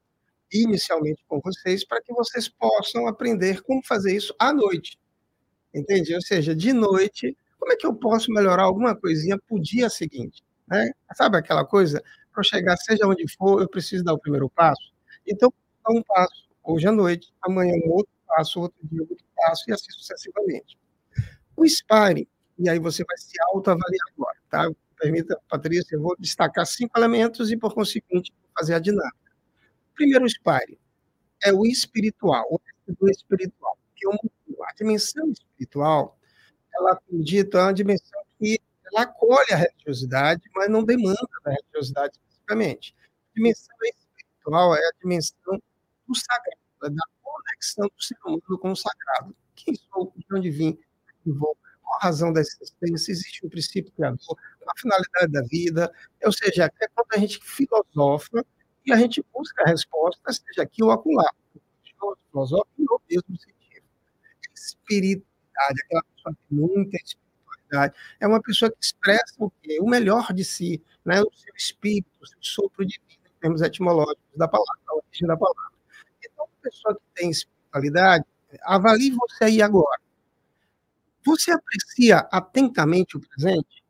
inicialmente 0.53 1.23
com 1.29 1.41
vocês, 1.41 1.85
para 1.87 2.01
que 2.03 2.13
vocês 2.13 2.49
possam 2.49 3.07
aprender 3.07 3.63
como 3.63 3.85
fazer 3.85 4.17
isso 4.17 4.35
à 4.39 4.53
noite. 4.53 4.99
Entende? 5.75 6.15
Ou 6.15 6.23
seja, 6.23 6.55
de 6.55 6.73
noite, 6.73 7.37
como 7.59 7.73
é 7.73 7.77
que 7.77 7.87
eu 7.87 7.95
posso 7.95 8.33
melhorar 8.33 8.63
alguma 8.63 8.97
coisinha 8.97 9.39
para 9.39 9.57
o 9.57 9.61
dia 9.61 9.91
seguinte? 9.91 10.43
Né? 10.67 10.91
Sabe 11.15 11.37
aquela 11.37 11.65
coisa? 11.65 12.03
Para 12.33 12.43
chegar, 12.43 12.77
seja 12.79 13.07
onde 13.07 13.25
for, 13.37 13.61
eu 13.61 13.69
preciso 13.69 14.05
dar 14.05 14.15
o 14.15 14.19
primeiro 14.19 14.49
passo. 14.49 14.93
Então, 15.27 15.53
um 15.91 16.03
passo 16.03 16.49
hoje 16.63 16.87
à 16.87 16.93
noite, 16.93 17.33
amanhã 17.43 17.75
um 17.85 17.93
outro 17.93 18.13
passo, 18.29 18.61
outro 18.61 18.79
dia 18.83 19.03
outro 19.03 19.25
passo, 19.37 19.65
e 19.69 19.73
assim 19.73 19.91
sucessivamente. 19.91 20.79
O 21.57 21.67
SPARE, 21.67 22.29
e 22.59 22.69
aí 22.69 22.79
você 22.79 23.05
vai 23.05 23.17
se 23.17 23.35
autoavaliar 23.53 24.07
agora, 24.15 24.39
tá? 24.51 24.71
Permita, 25.01 25.41
Patrícia, 25.49 25.97
eu 25.97 26.03
vou 26.03 26.17
destacar 26.19 26.67
cinco 26.67 26.99
elementos 26.99 27.51
e, 27.51 27.57
por 27.57 27.75
conseguinte, 27.75 28.33
fazer 28.57 28.75
a 28.75 28.79
dinâmica 28.79 29.29
primeiro 29.99 30.25
SPIRE 30.29 30.79
é 31.43 31.53
o 31.53 31.67
espiritual, 31.67 32.47
o 33.01 33.11
espiritual. 33.11 33.77
Que 33.97 34.07
é 34.07 34.11
a 34.65 34.73
dimensão 34.75 35.29
espiritual, 35.33 36.17
ela 36.73 36.93
acredita, 36.93 37.59
é 37.59 37.63
uma 37.63 37.75
dimensão 37.75 38.23
que 38.39 38.61
ela 38.87 39.03
acolhe 39.03 39.53
a 39.53 39.57
religiosidade, 39.57 40.43
mas 40.55 40.71
não 40.71 40.85
demanda 40.85 41.19
da 41.45 41.51
religiosidade 41.51 42.17
especificamente. 42.17 42.95
A 43.01 43.35
dimensão 43.35 43.77
espiritual 43.83 44.77
é 44.77 44.79
a 44.79 44.93
dimensão 45.03 45.61
do 46.07 46.15
sagrado, 46.15 46.61
é 46.85 46.91
da 46.91 47.05
conexão 47.39 47.87
do 47.87 48.03
ser 48.03 48.17
humano 48.25 48.59
com 48.59 48.73
o 48.73 48.77
sagrado. 48.77 49.35
Quem 49.55 49.75
sou, 49.75 50.13
de 50.17 50.35
onde 50.35 50.51
vim, 50.51 50.79
vou, 51.25 51.57
qual 51.83 51.97
a 52.01 52.05
razão 52.05 52.33
da 52.33 52.41
existência, 52.41 53.13
existe 53.13 53.47
um 53.47 53.49
princípio 53.49 53.93
criador, 53.93 54.37
a 54.67 54.79
finalidade 54.79 55.33
da 55.33 55.43
vida, 55.43 55.93
ou 56.25 56.33
seja, 56.33 56.71
é 56.81 56.89
quando 56.89 57.09
a 57.13 57.19
gente 57.19 57.41
filosofa 57.43 58.45
e 58.85 58.93
a 58.93 58.97
gente 58.97 59.25
busca 59.33 59.63
a 59.65 59.69
resposta, 59.69 60.33
seja 60.33 60.63
aqui 60.63 60.83
ou 60.83 60.91
acolá. 60.91 61.31
Filosófico 62.31 62.71
no 62.79 63.01
mesmo 63.11 63.39
sentido. 63.39 63.87
Espiritualidade, 64.55 65.83
aquela 65.85 66.03
pessoa 66.03 66.35
que 66.35 66.55
muita 66.55 66.97
espiritualidade, 66.97 67.95
é 68.21 68.27
uma 68.27 68.41
pessoa 68.41 68.71
que 68.71 68.79
expressa 68.81 69.35
o 69.39 69.51
quê? 69.63 69.79
O 69.81 69.89
melhor 69.89 70.33
de 70.33 70.45
si, 70.45 70.83
né? 71.05 71.21
o 71.21 71.31
seu 71.35 71.55
espírito, 71.57 72.11
o 72.21 72.27
seu 72.27 72.39
sopro 72.41 72.87
de 72.87 73.01
vida, 73.09 73.29
em 73.29 73.41
termos 73.41 73.63
etimológicos 73.63 74.37
da 74.37 74.49
palavra, 74.49 74.83
a 74.89 74.95
origem 74.95 75.27
da 75.27 75.37
palavra. 75.37 75.73
Então, 76.25 76.49
pessoa 76.71 76.95
que 76.95 77.03
tem 77.15 77.31
espiritualidade, 77.31 78.25
avalie 78.63 79.11
você 79.11 79.45
aí 79.45 79.63
agora. 79.63 80.01
Você 81.25 81.51
aprecia 81.51 82.19
atentamente 82.31 83.17
o 83.17 83.21
presente? 83.21 83.85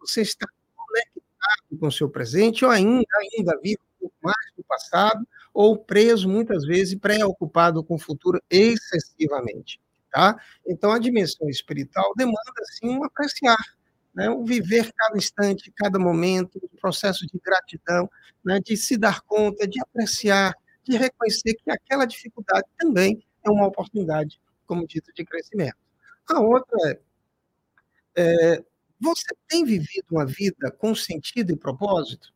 Você 0.00 0.22
está 0.22 0.46
conectado 0.74 1.80
com 1.80 1.86
o 1.86 1.92
seu 1.92 2.08
presente 2.08 2.64
ou 2.64 2.70
ainda, 2.70 3.06
ainda 3.36 3.58
vive 3.62 3.78
mais 4.22 4.52
do 4.56 4.64
passado 4.64 5.26
ou 5.52 5.78
preso 5.78 6.28
muitas 6.28 6.64
vezes 6.64 6.96
preocupado 6.96 7.82
com 7.82 7.94
o 7.94 7.98
futuro 7.98 8.42
excessivamente, 8.50 9.80
tá? 10.12 10.40
Então 10.66 10.92
a 10.92 10.98
dimensão 10.98 11.48
espiritual 11.48 12.12
demanda 12.16 12.52
assim 12.60 12.88
um 12.88 13.04
apreciar, 13.04 13.56
né? 14.14 14.28
Um 14.28 14.44
viver 14.44 14.92
cada 14.92 15.16
instante, 15.16 15.72
cada 15.76 15.98
momento, 15.98 16.60
um 16.62 16.76
processo 16.80 17.26
de 17.26 17.38
gratidão, 17.42 18.10
né? 18.44 18.60
De 18.60 18.76
se 18.76 18.96
dar 18.96 19.20
conta, 19.22 19.66
de 19.66 19.80
apreciar, 19.80 20.54
de 20.86 20.96
reconhecer 20.96 21.54
que 21.54 21.70
aquela 21.70 22.04
dificuldade 22.04 22.66
também 22.78 23.22
é 23.44 23.50
uma 23.50 23.66
oportunidade, 23.66 24.40
como 24.66 24.86
dito, 24.86 25.12
de 25.12 25.24
crescimento. 25.24 25.76
A 26.28 26.40
outra 26.40 26.76
é, 26.90 28.54
é 28.54 28.64
você 28.98 29.26
tem 29.46 29.64
vivido 29.64 30.06
uma 30.10 30.24
vida 30.24 30.70
com 30.70 30.94
sentido 30.94 31.52
e 31.52 31.56
propósito? 31.56 32.32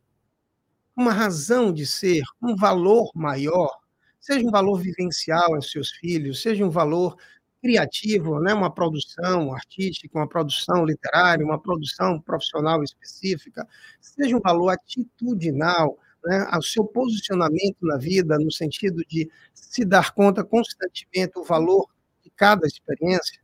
uma 0.95 1.11
razão 1.11 1.71
de 1.73 1.85
ser, 1.85 2.23
um 2.41 2.55
valor 2.55 3.11
maior, 3.15 3.79
seja 4.19 4.45
um 4.45 4.51
valor 4.51 4.79
vivencial 4.79 5.55
aos 5.55 5.71
seus 5.71 5.89
filhos, 5.91 6.41
seja 6.41 6.65
um 6.65 6.69
valor 6.69 7.15
criativo, 7.61 8.39
né, 8.39 8.53
uma 8.53 8.71
produção 8.71 9.53
artística, 9.53 10.17
uma 10.17 10.27
produção 10.27 10.85
literária, 10.85 11.45
uma 11.45 11.59
produção 11.59 12.19
profissional 12.19 12.83
específica, 12.83 13.67
seja 13.99 14.35
um 14.35 14.41
valor 14.41 14.69
atitudinal, 14.69 15.97
né, 16.25 16.47
ao 16.49 16.61
seu 16.61 16.85
posicionamento 16.85 17.77
na 17.81 17.97
vida, 17.97 18.37
no 18.37 18.51
sentido 18.51 19.03
de 19.07 19.29
se 19.53 19.85
dar 19.85 20.13
conta 20.13 20.43
constantemente 20.43 21.33
do 21.33 21.43
valor 21.43 21.87
de 22.23 22.29
cada 22.31 22.67
experiência, 22.67 23.39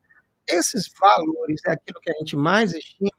esses 0.47 0.89
valores 0.99 1.61
é 1.65 1.71
aquilo 1.71 1.99
que 2.01 2.11
a 2.11 2.13
gente 2.19 2.35
mais 2.35 2.73
estima, 2.73 3.11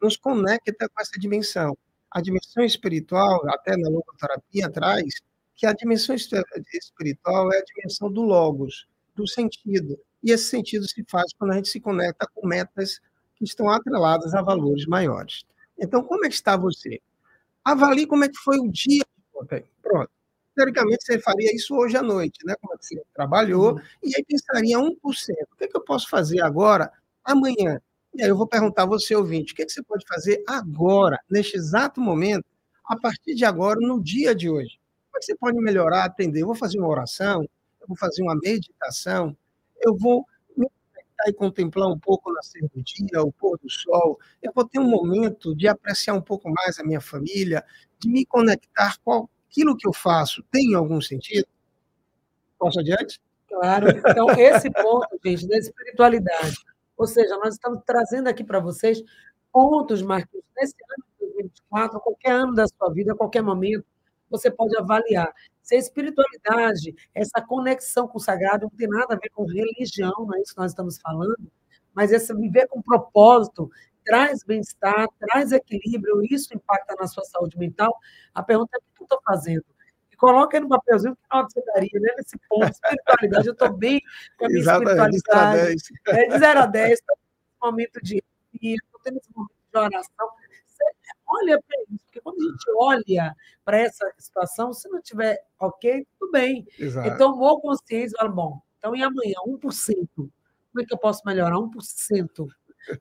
nos 0.00 0.16
conecta 0.16 0.88
com 0.88 1.00
essa 1.00 1.18
dimensão 1.18 1.76
a 2.16 2.20
dimensão 2.22 2.64
espiritual, 2.64 3.46
até 3.50 3.76
na 3.76 3.90
logoterapia, 3.90 4.70
traz 4.70 5.20
que 5.54 5.66
a 5.66 5.72
dimensão 5.74 6.16
espiritual 6.16 7.52
é 7.52 7.58
a 7.58 7.64
dimensão 7.64 8.10
do 8.10 8.22
logos, 8.22 8.86
do 9.14 9.26
sentido. 9.28 9.98
E 10.22 10.30
esse 10.30 10.44
sentido 10.44 10.88
se 10.88 11.04
faz 11.10 11.34
quando 11.38 11.52
a 11.52 11.56
gente 11.56 11.68
se 11.68 11.78
conecta 11.78 12.26
com 12.34 12.46
metas 12.46 13.00
que 13.34 13.44
estão 13.44 13.68
atreladas 13.68 14.34
a 14.34 14.40
valores 14.40 14.86
maiores. 14.86 15.44
Então, 15.78 16.02
como 16.02 16.24
é 16.24 16.28
que 16.28 16.34
está 16.34 16.56
você? 16.56 17.00
Avalie 17.66 18.06
como 18.06 18.22
é 18.22 18.28
que 18.28 18.36
foi 18.36 18.60
o 18.60 18.70
dia 18.70 19.02
ontem. 19.34 19.64
Pronto. 19.82 20.08
Teoricamente, 20.54 21.04
você 21.04 21.18
faria 21.18 21.52
isso 21.52 21.74
hoje 21.74 21.96
à 21.96 22.02
noite, 22.02 22.38
né? 22.46 22.54
Como 22.60 22.72
é 22.72 22.78
que 22.78 22.86
você 22.86 23.02
trabalhou, 23.12 23.72
uhum. 23.72 23.80
e 24.04 24.12
aí 24.16 24.24
pensaria 24.24 24.78
1%. 24.78 24.94
O 25.52 25.56
que, 25.56 25.64
é 25.64 25.66
que 25.66 25.76
eu 25.76 25.80
posso 25.80 26.08
fazer 26.08 26.40
agora, 26.42 26.92
amanhã? 27.24 27.80
E 28.14 28.22
aí 28.22 28.28
eu 28.28 28.36
vou 28.36 28.46
perguntar 28.46 28.84
a 28.84 28.86
você, 28.86 29.16
ouvinte, 29.16 29.52
o 29.52 29.56
que, 29.56 29.62
é 29.62 29.66
que 29.66 29.72
você 29.72 29.82
pode 29.82 30.06
fazer 30.06 30.44
agora, 30.46 31.18
neste 31.28 31.56
exato 31.56 32.00
momento, 32.00 32.44
a 32.84 32.96
partir 32.96 33.34
de 33.34 33.44
agora, 33.44 33.80
no 33.80 34.00
dia 34.00 34.32
de 34.32 34.48
hoje? 34.48 34.78
Como 35.10 35.16
é 35.16 35.18
que 35.18 35.26
você 35.26 35.34
pode 35.34 35.58
melhorar, 35.58 36.04
atender? 36.04 36.42
Eu 36.42 36.46
vou 36.46 36.54
fazer 36.54 36.78
uma 36.78 36.88
oração, 36.88 37.42
eu 37.80 37.88
vou 37.88 37.96
fazer 37.96 38.22
uma 38.22 38.36
meditação, 38.36 39.36
eu 39.80 39.96
vou 39.96 40.24
me 41.16 41.24
conectar 41.24 41.28
e 41.28 41.32
contemplar 41.32 41.88
um 41.88 41.98
pouco 41.98 42.30
o 42.30 42.32
nascer 42.32 42.62
do 42.74 42.82
dia, 42.82 43.22
o 43.22 43.32
pôr 43.32 43.58
do 43.58 43.70
sol, 43.70 44.18
eu 44.42 44.52
vou 44.54 44.66
ter 44.66 44.78
um 44.78 44.88
momento 44.88 45.54
de 45.54 45.68
apreciar 45.68 46.14
um 46.14 46.20
pouco 46.20 46.50
mais 46.50 46.78
a 46.78 46.84
minha 46.84 47.00
família, 47.00 47.64
de 47.98 48.08
me 48.08 48.24
conectar 48.26 48.96
com 49.04 49.28
aquilo 49.48 49.76
que 49.76 49.88
eu 49.88 49.92
faço 49.92 50.42
tem 50.50 50.74
algum 50.74 51.00
sentido? 51.00 51.46
Posso 52.58 52.80
adiante? 52.80 53.20
Claro. 53.48 53.88
Então, 53.90 54.30
esse 54.30 54.70
ponto, 54.70 55.08
gente, 55.24 55.46
da 55.46 55.56
espiritualidade, 55.56 56.56
ou 56.96 57.06
seja, 57.06 57.36
nós 57.38 57.54
estamos 57.54 57.80
trazendo 57.86 58.28
aqui 58.28 58.44
para 58.44 58.60
vocês 58.60 59.02
pontos, 59.52 60.02
Marquinhos, 60.02 60.44
nesse 60.56 60.74
ano 60.74 61.04
de 61.12 61.26
2024, 61.26 62.00
qualquer 62.00 62.32
ano 62.32 62.54
da 62.54 62.66
sua 62.66 62.92
vida, 62.92 63.14
qualquer 63.14 63.42
momento, 63.42 63.84
você 64.30 64.50
pode 64.50 64.76
avaliar. 64.76 65.32
Se 65.62 65.74
a 65.74 65.78
espiritualidade, 65.78 66.94
essa 67.14 67.40
conexão 67.40 68.06
com 68.06 68.18
o 68.18 68.20
sagrado, 68.20 68.68
não 68.70 68.78
tem 68.78 68.88
nada 68.88 69.14
a 69.14 69.18
ver 69.18 69.30
com 69.30 69.44
religião, 69.44 70.12
não 70.18 70.34
é 70.34 70.40
isso 70.40 70.54
que 70.54 70.60
nós 70.60 70.70
estamos 70.70 70.98
falando, 70.98 71.50
mas 71.94 72.12
esse 72.12 72.32
viver 72.34 72.68
com 72.68 72.80
propósito 72.82 73.70
traz 74.04 74.44
bem-estar, 74.44 75.08
traz 75.18 75.50
equilíbrio, 75.50 76.22
isso 76.30 76.54
impacta 76.54 76.94
na 76.98 77.06
sua 77.08 77.24
saúde 77.24 77.58
mental. 77.58 77.98
A 78.32 78.42
pergunta 78.42 78.76
é: 78.76 78.78
o 78.78 78.80
que 78.94 79.02
eu 79.02 79.04
estou 79.04 79.20
fazendo? 79.24 79.64
E 80.12 80.16
coloca 80.16 80.56
aí 80.56 80.62
no 80.62 80.68
papelzinho 80.68 81.16
que 81.16 81.22
nota 81.32 81.48
você 81.50 81.62
daria, 81.66 82.00
né? 82.00 82.14
Nesse 82.16 82.38
ponto, 82.48 82.70
espiritualidade. 82.70 83.46
Eu 83.48 83.52
estou 83.52 83.72
bem 83.72 84.00
com 84.38 84.46
a 84.46 84.48
minha 84.48 84.60
Exatamente, 84.60 85.16
espiritualidade. 85.16 85.84
É, 86.06 86.28
de 86.28 86.38
0 86.38 86.60
a 86.60 86.66
10, 86.66 86.92
estou 86.92 87.16
nesse 87.16 87.58
momento 87.60 88.00
de 88.02 88.22
estou 88.62 89.00
tendo 89.02 89.18
esse 89.18 89.30
momento 89.34 89.52
de 89.72 89.78
oração. 89.78 90.28
Olha 91.28 91.60
para 91.60 91.76
isso, 91.90 92.04
porque 92.04 92.20
quando 92.20 92.38
a 92.40 92.50
gente 92.50 92.64
olha 92.76 93.36
para 93.64 93.78
essa 93.78 94.12
situação, 94.18 94.72
se 94.72 94.88
não 94.88 95.00
tiver 95.00 95.44
ok, 95.58 96.06
tudo 96.18 96.30
bem. 96.30 96.66
Exato. 96.78 97.08
Então, 97.08 97.32
tomou 97.32 97.60
consciência, 97.60 98.16
fala, 98.16 98.30
bom, 98.30 98.60
então 98.78 98.94
e 98.94 99.02
amanhã, 99.02 99.34
1%? 99.46 100.08
Como 100.14 100.30
é 100.78 100.84
que 100.84 100.94
eu 100.94 100.98
posso 100.98 101.22
melhorar 101.26 101.56
1%? 101.56 102.46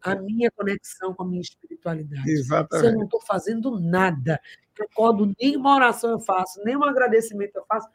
a 0.01 0.15
minha 0.15 0.49
conexão 0.51 1.13
com 1.13 1.23
a 1.23 1.27
minha 1.27 1.41
espiritualidade. 1.41 2.29
Exatamente. 2.29 2.87
Se 2.87 2.91
eu 2.91 2.97
não 2.97 3.05
estou 3.05 3.21
fazendo 3.21 3.79
nada, 3.79 4.41
eu 4.77 4.85
acordo, 4.85 5.33
nenhuma 5.39 5.75
oração 5.75 6.11
eu 6.11 6.19
faço, 6.19 6.63
nenhum 6.63 6.83
agradecimento 6.83 7.55
eu 7.55 7.65
faço, 7.65 7.87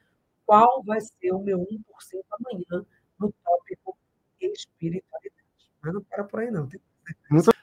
qual 0.46 0.82
vai 0.84 1.00
ser 1.00 1.32
o 1.32 1.40
meu 1.40 1.58
1% 1.58 2.24
amanhã 2.32 2.86
no 3.18 3.32
tópico 3.44 3.96
espiritualidade? 4.40 5.34
Mas 5.82 5.94
não 5.94 6.02
para 6.02 6.24
por 6.24 6.40
aí, 6.40 6.50
não. 6.50 6.68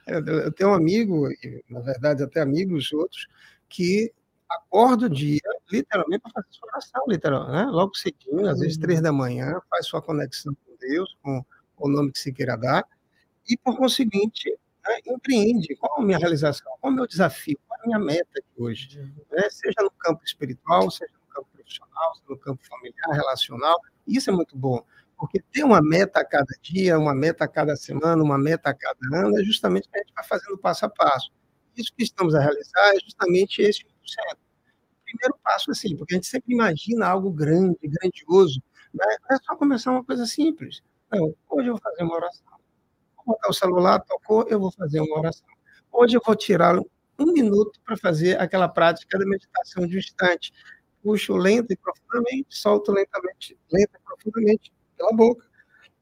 Eu 0.08 0.52
tenho 0.54 0.70
um 0.70 0.74
amigo, 0.74 1.28
na 1.70 1.82
verdade, 1.82 2.24
até 2.24 2.42
amigos 2.42 2.92
outros, 2.94 3.28
que 3.68 4.14
acorda 4.50 5.08
o 5.08 5.10
dia, 5.10 5.42
literalmente, 5.72 6.22
para 6.22 6.32
fazer 6.32 6.48
sua 6.52 6.70
oração, 6.70 7.04
literalmente, 7.08 7.52
né? 7.52 7.66
logo 7.66 7.96
cedinho, 7.96 8.50
às 8.50 8.60
vezes 8.60 8.78
três 8.78 9.02
da 9.02 9.12
manhã, 9.12 9.60
faz 9.70 9.86
sua 9.86 10.02
conexão 10.02 10.56
com 10.66 10.78
Deus, 10.80 11.18
com 11.22 11.44
o 11.78 11.90
nome 11.90 12.12
que 12.12 12.20
se 12.20 12.32
queira 12.32 12.56
dar, 12.56 12.86
e, 13.50 13.58
por 13.58 13.78
conseguinte, 13.78 14.50
né, 14.86 15.00
empreende. 15.08 15.76
Qual 15.76 16.00
a 16.00 16.06
minha 16.06 16.18
realização, 16.18 16.72
qual 16.80 16.92
o 16.92 16.96
meu 16.96 17.08
desafio, 17.08 17.60
qual 17.68 17.80
a 17.82 17.86
minha 17.86 18.00
meta 18.00 18.42
de 18.42 18.64
hoje, 18.64 19.00
né? 19.32 19.50
seja 19.50 19.82
no 19.82 19.92
campo 19.92 20.24
espiritual, 20.24 20.90
seja 20.90 21.12
no 21.14 21.34
campo 21.34 21.50
profissional, 21.54 22.16
seja 22.16 22.26
no 22.30 22.38
campo 22.38 22.66
familiar, 22.66 23.12
relacional, 23.12 23.80
isso 24.08 24.30
é 24.30 24.34
muito 24.34 24.58
bom, 24.58 24.84
porque 25.18 25.42
ter 25.52 25.64
uma 25.64 25.82
meta 25.82 26.20
a 26.20 26.26
cada 26.26 26.54
dia, 26.62 26.98
uma 26.98 27.16
meta 27.16 27.46
a 27.46 27.48
cada 27.48 27.76
semana, 27.76 28.22
uma 28.22 28.38
meta 28.38 28.70
a 28.70 28.74
cada 28.74 29.00
ano, 29.14 29.40
é 29.40 29.44
justamente 29.44 29.88
o 29.88 29.92
que 29.92 29.98
a 29.98 30.02
gente 30.02 30.14
vai 30.14 30.24
fazendo 30.24 30.58
passo 30.58 30.86
a 30.86 30.90
passo. 30.90 31.32
Isso 31.76 31.92
que 31.96 32.04
estamos 32.04 32.36
a 32.36 32.40
realizar 32.40 32.96
é 32.96 33.00
justamente 33.00 33.62
esse 33.62 33.84
1%. 33.84 33.88
O 33.88 35.04
primeiro 35.04 35.40
passo, 35.44 35.72
assim, 35.72 35.96
porque 35.96 36.14
a 36.14 36.18
gente 36.18 36.28
sempre 36.28 36.54
imagina 36.54 37.08
algo 37.08 37.32
grande, 37.32 37.78
grandioso, 37.84 38.62
né? 38.94 39.06
é 39.32 39.38
só 39.44 39.56
começar 39.56 39.92
uma 39.92 40.04
coisa 40.04 40.26
simples. 40.26 40.82
Não, 41.12 41.34
hoje 41.50 41.68
eu 41.68 41.74
vou 41.74 41.82
fazer 41.82 42.04
uma 42.04 42.16
oração 42.16 42.58
botar 43.28 43.50
o 43.50 43.54
celular, 43.54 44.00
tocou, 44.00 44.48
eu 44.48 44.60
vou 44.60 44.72
fazer 44.72 45.02
uma 45.02 45.20
oração. 45.20 45.48
Hoje 45.92 46.16
eu 46.16 46.22
vou 46.26 46.36
tirar 46.36 46.80
um 46.80 47.34
minuto 47.34 47.80
para 47.84 47.98
fazer 47.98 48.40
aquela 48.40 48.70
prática 48.70 49.20
da 49.20 49.26
meditação 49.26 49.86
de 49.86 49.98
um 49.98 50.00
instante. 50.00 50.54
Puxo 51.04 51.36
lento 51.36 51.72
e 51.72 51.78
profundamente, 51.78 52.48
solto 52.50 52.92
lentamente, 52.92 53.58
lento 53.72 53.92
e 53.96 54.00
profundamente 54.00 54.72
pela 54.98 55.12
boca. 55.14 55.46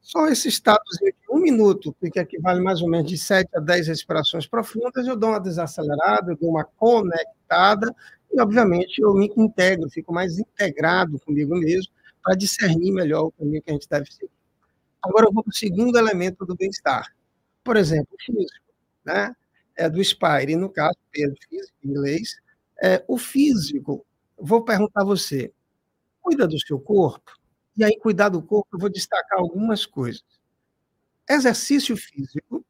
Só 0.00 0.28
esse 0.28 0.48
estado 0.48 0.82
de 1.00 1.12
um 1.28 1.40
minuto, 1.40 1.94
que 2.00 2.18
equivale 2.18 2.60
mais 2.60 2.80
ou 2.80 2.88
menos 2.88 3.10
de 3.10 3.18
7 3.18 3.50
a 3.56 3.60
10 3.60 3.88
respirações 3.88 4.46
profundas, 4.46 5.06
eu 5.06 5.16
dou 5.16 5.30
uma 5.30 5.40
desacelerada, 5.40 6.30
eu 6.32 6.36
dou 6.36 6.50
uma 6.50 6.64
conectada, 6.64 7.92
e 8.32 8.40
obviamente 8.40 9.00
eu 9.00 9.12
me 9.14 9.32
integro, 9.36 9.90
fico 9.90 10.12
mais 10.12 10.38
integrado 10.38 11.18
comigo 11.20 11.56
mesmo, 11.56 11.92
para 12.22 12.36
discernir 12.36 12.92
melhor 12.92 13.24
o 13.26 13.32
caminho 13.32 13.62
que 13.62 13.70
a 13.70 13.74
gente 13.74 13.88
deve 13.88 14.10
seguir. 14.12 14.30
Agora 15.02 15.26
eu 15.26 15.32
vou 15.32 15.42
para 15.42 15.50
o 15.50 15.54
segundo 15.54 15.98
elemento 15.98 16.46
do 16.46 16.56
bem-estar, 16.56 17.12
por 17.64 17.76
exemplo, 17.76 18.08
o 18.12 18.22
físico, 18.22 18.64
né? 19.04 19.34
É 19.76 19.90
do 19.90 20.02
Spire, 20.02 20.56
no 20.56 20.70
caso, 20.70 20.96
Pedro 21.10 21.36
físico, 21.48 21.76
em 21.84 21.90
inglês. 21.90 22.36
É, 22.82 23.04
o 23.08 23.18
físico, 23.18 24.06
vou 24.38 24.64
perguntar 24.64 25.02
a 25.02 25.04
você, 25.04 25.52
cuida 26.20 26.46
do 26.46 26.58
seu 26.60 26.78
corpo? 26.78 27.32
E 27.76 27.84
aí, 27.84 27.96
cuidar 27.98 28.30
do 28.30 28.42
corpo, 28.42 28.68
eu 28.74 28.78
vou 28.78 28.88
destacar 28.88 29.38
algumas 29.38 29.84
coisas. 29.84 30.22
Exercício 31.28 31.96
físico, 31.96 32.64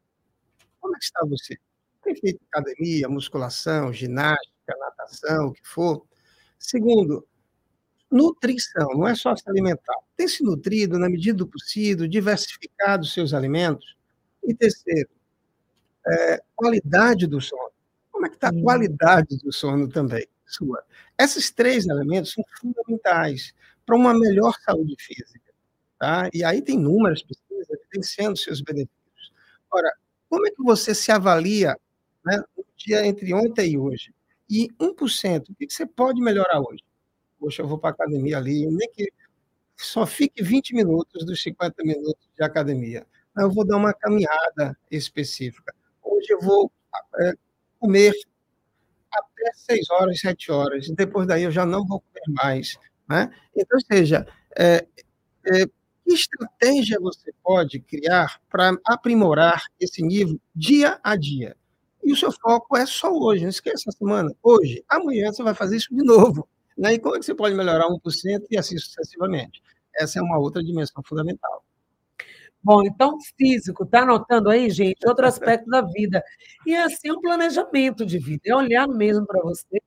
como 0.81 0.97
é 0.97 0.99
que 0.99 1.05
está 1.05 1.21
você? 1.27 1.59
Tem 2.05 2.17
feito 2.17 2.41
academia, 2.51 3.09
musculação, 3.09 3.93
ginástica, 3.93 4.77
natação, 4.79 5.49
o 5.49 5.53
que 5.53 5.67
for? 5.67 6.07
Segundo, 6.59 7.27
nutrição, 8.11 8.89
não 8.95 9.09
é 9.09 9.15
só 9.15 9.37
se 9.37 9.49
alimentar. 9.49 9.97
Tem 10.17 10.29
se 10.29 10.45
nutrido 10.45 10.99
na 10.99 11.09
medida 11.11 11.39
do 11.39 11.49
possível, 11.49 12.09
diversificado 12.09 13.05
os 13.05 13.13
seus 13.15 13.35
alimentos? 13.35 13.97
E 14.45 14.55
terceiro, 14.55 15.11
é, 16.07 16.43
qualidade 16.55 17.27
do 17.27 17.41
sono. 17.41 17.71
Como 18.13 18.27
é 18.27 18.29
que 18.31 18.37
está 18.37 18.49
a 18.49 18.63
qualidade 18.63 19.37
do 19.39 19.53
sono 19.53 19.89
também? 19.89 20.27
Sua. 20.47 20.83
Esses 21.19 21.51
três 21.51 21.87
elementos 21.87 22.33
são 22.33 22.45
fundamentais 22.61 23.53
para 23.87 23.97
uma 23.97 24.13
melhor 24.13 24.55
saúde 24.65 24.97
física. 24.99 25.53
Tá? 25.99 26.29
E 26.35 26.45
aí 26.45 26.61
tem 26.61 26.75
inúmeras 26.75 27.23
pesquisas 27.23 27.69
evidenciando 27.71 28.37
seus 28.37 28.61
benefícios. 28.61 29.33
Ora, 29.71 29.91
como 30.29 30.47
é 30.47 30.51
que 30.51 30.63
você 30.63 30.95
se 30.95 31.11
avalia 31.11 31.77
né, 32.25 32.43
no 32.57 32.65
dia 32.77 33.07
entre 33.07 33.33
ontem 33.33 33.73
e 33.73 33.79
hoje? 33.79 34.13
E 34.51 34.69
1%, 34.79 35.51
o 35.51 35.55
que 35.55 35.71
você 35.71 35.87
pode 35.87 36.21
melhorar 36.21 36.61
hoje? 36.61 36.85
Poxa, 37.39 37.63
eu 37.63 37.69
vou 37.69 37.79
para 37.79 37.91
a 37.91 37.93
academia 37.93 38.37
ali, 38.37 38.67
nem 38.67 38.91
que 38.93 39.11
só 39.77 40.05
fique 40.05 40.43
20 40.43 40.75
minutos 40.75 41.25
dos 41.25 41.43
50 41.43 41.83
minutos 41.85 42.29
de 42.37 42.43
academia 42.43 43.07
eu 43.43 43.51
vou 43.51 43.65
dar 43.67 43.77
uma 43.77 43.93
caminhada 43.93 44.77
específica. 44.91 45.75
Hoje 46.03 46.29
eu 46.31 46.41
vou 46.41 46.71
é, 47.21 47.33
comer 47.79 48.15
até 49.13 49.53
6 49.55 49.91
horas, 49.91 50.21
7 50.21 50.51
horas, 50.51 50.89
depois 50.91 51.27
daí 51.27 51.43
eu 51.43 51.51
já 51.51 51.67
não 51.67 51.87
vou 51.87 52.01
comer 52.01 52.35
mais. 52.43 52.79
Né? 53.09 53.31
Então, 53.57 53.79
seja, 53.81 54.27
é, 54.57 54.87
é, 55.47 55.67
que 55.67 56.13
estratégia 56.15 56.99
você 57.01 57.33
pode 57.43 57.81
criar 57.81 58.41
para 58.49 58.77
aprimorar 58.85 59.65
esse 59.81 60.03
nível 60.03 60.41
dia 60.55 60.99
a 61.03 61.17
dia? 61.17 61.57
E 62.03 62.13
o 62.13 62.17
seu 62.17 62.31
foco 62.33 62.77
é 62.77 62.87
só 62.87 63.13
hoje, 63.13 63.43
não 63.43 63.51
esqueça 63.51 63.91
a 63.91 63.93
semana. 63.93 64.33
Hoje, 64.43 64.85
amanhã 64.89 65.33
você 65.33 65.43
vai 65.43 65.55
fazer 65.55 65.77
isso 65.77 65.95
de 65.95 66.05
novo. 66.05 66.49
Né? 66.79 66.95
E 66.95 66.99
como 66.99 67.17
é 67.17 67.19
que 67.19 67.25
você 67.25 67.35
pode 67.35 67.55
melhorar 67.55 67.89
1% 67.89 68.47
e 68.51 68.57
assim 68.57 68.79
sucessivamente? 68.79 69.63
Essa 69.97 70.21
é 70.21 70.23
uma 70.23 70.39
outra 70.39 70.63
dimensão 70.63 71.03
fundamental. 71.05 71.65
Bom, 72.63 72.83
então, 72.85 73.17
físico, 73.37 73.85
está 73.85 74.03
anotando 74.03 74.51
aí, 74.51 74.69
gente, 74.71 75.07
outro 75.07 75.27
aspecto 75.27 75.67
da 75.71 75.83
vida. 75.83 76.23
E 76.67 76.75
é 76.75 76.83
assim, 76.83 77.11
um 77.13 77.21
planejamento 77.21 78.05
de 78.05 78.19
vida, 78.19 78.43
é 78.47 78.55
olhar 78.55 78.89
mesmo 78.89 79.25
para 79.27 79.41
você. 79.43 79.81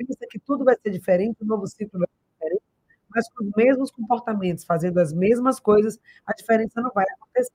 A 0.00 0.06
pensa 0.06 0.26
que 0.30 0.38
tudo 0.38 0.64
vai 0.64 0.76
ser 0.76 0.90
diferente, 0.90 1.42
o 1.42 1.46
novo 1.46 1.66
ciclo 1.66 1.98
vai 1.98 2.08
ser 2.08 2.34
diferente, 2.34 2.62
mas 3.08 3.28
com 3.30 3.44
os 3.44 3.50
mesmos 3.56 3.90
comportamentos, 3.90 4.64
fazendo 4.64 4.98
as 4.98 5.12
mesmas 5.12 5.58
coisas, 5.58 5.98
a 6.26 6.32
diferença 6.32 6.80
não 6.80 6.90
vai 6.94 7.04
acontecer. 7.04 7.52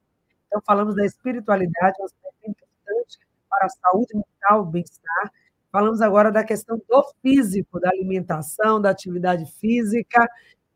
Então, 0.47 0.61
falamos 0.65 0.95
da 0.95 1.05
espiritualidade, 1.05 1.95
um 1.99 2.05
aspecto 2.05 2.49
importante 2.49 3.19
para 3.49 3.65
a 3.65 3.69
saúde 3.69 4.13
mental, 4.13 4.65
bem-estar. 4.65 5.31
Falamos 5.71 6.01
agora 6.01 6.31
da 6.31 6.43
questão 6.43 6.77
do 6.77 7.03
físico, 7.21 7.79
da 7.79 7.89
alimentação, 7.89 8.79
da 8.79 8.91
atividade 8.91 9.45
física. 9.59 10.27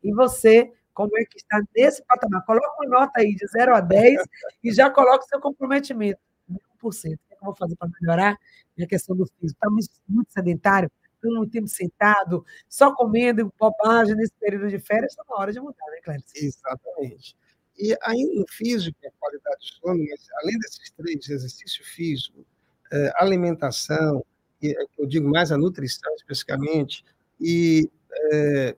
E 0.02 0.12
você 0.12 0.72
como 0.98 1.16
é 1.16 1.24
que 1.24 1.36
está 1.36 1.62
nesse 1.76 2.02
patamar. 2.04 2.44
Coloca 2.44 2.74
uma 2.80 2.98
nota 2.98 3.20
aí 3.20 3.32
de 3.32 3.46
0 3.46 3.72
a 3.72 3.80
10 3.80 4.20
e 4.64 4.72
já 4.72 4.90
coloca 4.90 5.24
o 5.24 5.28
seu 5.28 5.40
comprometimento. 5.40 6.18
1%. 6.50 7.12
O 7.12 7.32
é 7.32 7.36
que 7.36 7.40
eu 7.40 7.44
vou 7.44 7.54
fazer 7.54 7.76
para 7.76 7.88
melhorar 8.00 8.36
minha 8.76 8.88
questão 8.88 9.14
do 9.14 9.24
físico? 9.24 9.56
Está 9.56 9.70
muito, 9.70 9.88
muito 10.08 10.32
sedentário, 10.32 10.90
muito 11.36 11.52
tempo 11.52 11.68
sentado, 11.68 12.44
só 12.68 12.94
comendo 12.94 13.52
bobagem 13.58 14.14
nesse 14.14 14.32
período 14.40 14.68
de 14.68 14.78
férias, 14.78 15.12
está 15.12 15.22
na 15.28 15.36
hora 15.36 15.52
de 15.52 15.60
mudar, 15.60 15.86
né, 15.90 16.00
Cléber? 16.02 16.24
Exatamente. 16.34 17.36
E 17.78 17.96
aí 18.02 18.24
no 18.34 18.44
físico, 18.48 18.98
a 19.06 19.10
qualidade 19.20 19.56
do 19.60 19.66
sono, 19.66 20.04
mas 20.10 20.26
além 20.42 20.58
desses 20.58 20.90
três, 20.90 21.28
exercício 21.28 21.84
físico, 21.84 22.44
eh, 22.90 23.12
alimentação, 23.16 24.24
e, 24.62 24.74
eu 24.98 25.06
digo 25.06 25.28
mais 25.28 25.52
a 25.52 25.58
nutrição 25.58 26.12
especificamente, 26.16 27.04
e 27.40 27.88
é, 28.32 28.76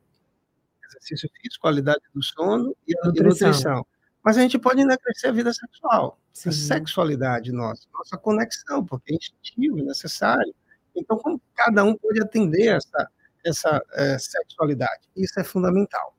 exercício 0.88 1.30
físico, 1.40 1.62
qualidade 1.62 2.02
do 2.14 2.22
sono 2.22 2.76
e 2.86 2.94
a 2.98 3.06
nutrição. 3.06 3.48
nutrição. 3.48 3.86
Mas 4.22 4.36
a 4.36 4.42
gente 4.42 4.58
pode 4.58 4.80
ainda 4.80 4.98
crescer 4.98 5.28
a 5.28 5.32
vida 5.32 5.52
sexual, 5.52 6.18
Sim. 6.32 6.50
a 6.50 6.52
sexualidade 6.52 7.52
nossa, 7.52 7.86
nossa 7.94 8.18
conexão, 8.18 8.84
porque 8.84 9.14
é 9.14 9.16
instintivo, 9.16 9.78
é 9.78 9.82
necessário. 9.82 10.54
Então, 10.94 11.18
como 11.18 11.40
cada 11.54 11.84
um 11.84 11.94
pode 11.94 12.20
atender 12.22 12.76
essa, 12.76 13.08
essa 13.44 13.82
é, 13.94 14.18
sexualidade? 14.18 15.08
Isso 15.16 15.38
é 15.38 15.44
fundamental. 15.44 16.14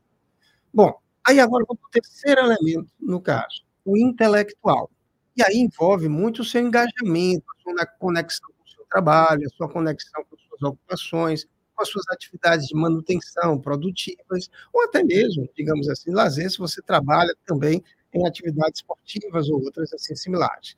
Bom, 0.74 0.94
aí 1.26 1.40
agora 1.40 1.66
vamos 1.68 1.82
para 1.82 1.88
o 1.88 1.92
terceiro 1.92 2.42
elemento, 2.42 2.92
no 3.00 3.22
caso, 3.22 3.64
o 3.86 3.98
intelectual. 3.98 4.90
E 5.36 5.44
aí 5.44 5.58
envolve 5.58 6.08
muito 6.08 6.42
o 6.42 6.46
seu 6.46 6.62
engajamento, 6.62 7.44
a 7.50 7.62
sua 7.62 7.86
conexão 8.00 8.50
com 8.58 8.64
o 8.64 8.70
seu 8.70 8.86
trabalho, 8.90 9.46
a 9.46 9.50
sua 9.56 9.70
conexão 9.70 10.24
com 10.30 10.38
suas 10.38 10.62
ocupações, 10.62 11.46
com 11.76 11.82
as 11.82 11.90
suas 11.90 12.06
atividades 12.10 12.68
de 12.68 12.76
manutenção 12.76 13.60
produtivas, 13.60 14.50
ou 14.74 14.84
até 14.84 15.04
mesmo, 15.04 15.50
digamos 15.56 15.90
assim, 15.90 16.12
lazer, 16.12 16.50
se 16.50 16.58
você 16.58 16.82
trabalha 16.82 17.34
também 17.46 17.84
em 18.14 18.28
atividades 18.28 18.80
esportivas 18.82 19.50
ou 19.50 19.64
outras 19.64 19.94
assim 19.94 20.16
similares. 20.16 20.76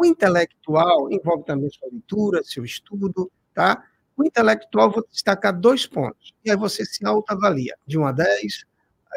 O 0.00 0.04
intelectual 0.06 1.12
envolve 1.12 1.44
também 1.44 1.68
sua 1.68 1.86
leitura, 1.92 2.42
seu 2.42 2.64
estudo, 2.64 3.30
tá? 3.52 3.84
O 4.16 4.24
intelectual, 4.24 4.90
vou 4.90 5.06
destacar 5.12 5.52
dois 5.52 5.86
pontos. 5.86 6.32
E 6.42 6.50
aí 6.50 6.56
você 6.56 6.86
se 6.86 7.04
autoavalia, 7.04 7.76
de 7.86 7.98
1 7.98 8.06
a 8.06 8.12
10, 8.12 8.64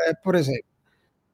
é, 0.08 0.14
por 0.16 0.36
exemplo. 0.36 0.66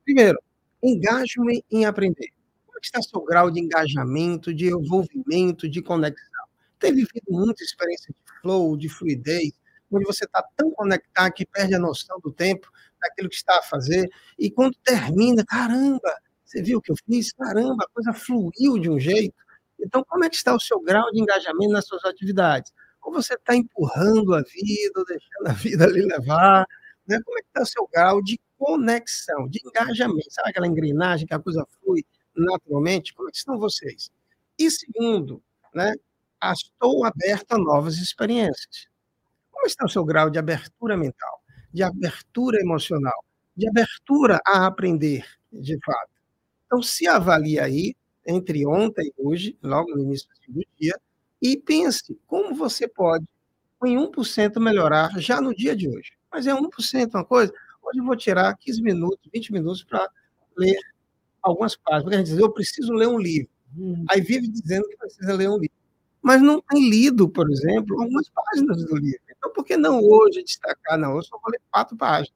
Primeiro, 0.05 0.38
engajamento 0.83 1.65
em 1.71 1.83
aprender. 1.83 2.29
Como 2.67 2.77
é 2.77 2.79
está 2.83 3.01
seu 3.01 3.21
grau 3.23 3.49
de 3.49 3.59
engajamento, 3.59 4.53
de 4.53 4.67
envolvimento, 4.67 5.67
de 5.67 5.81
conexão? 5.81 6.45
Tem 6.77 6.93
vivido 6.93 7.25
muita 7.29 7.63
experiência 7.63 8.13
de 8.13 8.41
flow, 8.41 8.77
de 8.77 8.88
fluidez, 8.88 9.51
onde 9.91 10.05
você 10.05 10.25
está 10.25 10.43
tão 10.55 10.69
conectado 10.69 11.33
que 11.33 11.47
perde 11.47 11.73
a 11.73 11.79
noção 11.79 12.19
do 12.19 12.31
tempo, 12.31 12.69
daquilo 13.01 13.27
que 13.27 13.35
está 13.35 13.57
a 13.57 13.63
fazer, 13.63 14.07
e 14.38 14.51
quando 14.51 14.75
termina, 14.83 15.43
caramba, 15.43 16.13
você 16.49 16.63
viu 16.63 16.79
o 16.79 16.81
que 16.81 16.91
eu 16.91 16.95
fiz? 17.05 17.31
Caramba, 17.31 17.85
a 17.85 17.93
coisa 17.93 18.12
fluiu 18.12 18.79
de 18.79 18.89
um 18.89 18.99
jeito. 18.99 19.35
Então, 19.79 20.03
como 20.03 20.25
é 20.25 20.29
que 20.29 20.35
está 20.35 20.55
o 20.55 20.59
seu 20.59 20.79
grau 20.81 21.12
de 21.12 21.21
engajamento 21.21 21.71
nas 21.71 21.85
suas 21.85 22.03
atividades? 22.03 22.73
Ou 23.03 23.13
você 23.13 23.35
está 23.35 23.55
empurrando 23.55 24.33
a 24.33 24.41
vida, 24.41 24.93
ou 24.99 25.05
deixando 25.05 25.47
a 25.47 25.53
vida 25.53 25.85
ali 25.85 26.01
levar? 26.01 26.65
Né? 27.07 27.21
Como 27.23 27.38
é 27.38 27.41
que 27.41 27.47
está 27.49 27.62
o 27.62 27.65
seu 27.67 27.88
grau 27.93 28.21
de 28.23 28.39
conexão, 28.57 29.47
de 29.47 29.62
engajamento? 29.63 30.31
Sabe 30.31 30.49
aquela 30.49 30.65
engrenagem 30.65 31.27
que 31.27 31.33
a 31.35 31.39
coisa 31.39 31.63
flui 31.79 32.03
naturalmente? 32.35 33.13
Como 33.13 33.29
é 33.29 33.31
que 33.31 33.38
estão 33.38 33.59
vocês? 33.59 34.09
E 34.57 34.71
segundo, 34.71 35.43
né, 35.73 35.93
estou 36.43 37.05
aberto 37.05 37.51
a 37.51 37.59
novas 37.59 37.97
experiências. 37.97 38.88
Como 39.51 39.67
está 39.67 39.85
o 39.85 39.89
seu 39.89 40.03
grau 40.03 40.31
de 40.31 40.39
abertura 40.39 40.97
mental, 40.97 41.43
de 41.71 41.83
abertura 41.83 42.59
emocional, 42.59 43.23
de 43.55 43.69
abertura 43.69 44.39
a 44.45 44.65
aprender, 44.65 45.25
de 45.51 45.77
fato? 45.85 46.18
Então, 46.71 46.84
se 46.84 47.08
avalie 47.08 47.60
aí, 47.60 47.95
entre 48.27 48.63
ontem 48.63 49.08
e 49.08 49.13
hoje, 49.27 49.58
logo 49.63 49.89
no 49.95 50.03
início 50.03 50.27
do 50.47 50.63
dia, 50.79 50.93
e 51.41 51.58
pense 51.58 52.15
como 52.27 52.53
você 52.53 52.88
pode, 52.88 53.25
em 53.86 53.97
1%, 53.97 54.60
melhorar 54.60 55.10
já 55.19 55.41
no 55.41 55.55
dia 55.55 55.75
de 55.75 55.89
hoje. 55.89 56.13
Mas 56.32 56.45
é 56.45 56.53
1% 56.53 57.15
uma 57.15 57.25
coisa. 57.25 57.51
Hoje 57.82 57.99
eu 57.99 58.05
vou 58.05 58.15
tirar 58.15 58.55
15 58.58 58.84
minutos, 58.84 59.19
20 59.34 59.51
minutos 59.53 59.84
para 59.84 60.08
ler 60.58 60.77
algumas 61.41 61.75
páginas. 61.75 62.03
Porque 62.03 62.15
a 62.15 62.19
gente 62.19 62.29
diz, 62.32 62.39
eu 62.39 62.51
preciso 62.51 62.93
ler 62.93 63.08
um 63.08 63.19
livro. 63.19 63.49
Hum. 63.77 64.05
Aí 64.10 64.21
vive 64.21 64.47
dizendo 64.47 64.88
que 64.89 64.97
precisa 64.97 65.34
ler 65.34 65.49
um 65.49 65.58
livro. 65.60 65.75
Mas 66.21 66.41
não 66.41 66.62
tem 66.62 66.89
lido, 66.89 67.29
por 67.29 67.49
exemplo, 67.51 68.01
algumas 68.01 68.29
páginas 68.29 68.86
do 68.86 68.95
livro. 68.97 69.21
Então, 69.38 69.51
por 69.53 69.65
que 69.65 69.77
não 69.77 70.01
hoje 70.03 70.43
destacar? 70.43 70.97
Não, 70.99 71.15
eu 71.17 71.23
só 71.23 71.38
vou 71.39 71.51
ler 71.51 71.62
quatro 71.71 71.97
páginas. 71.97 72.34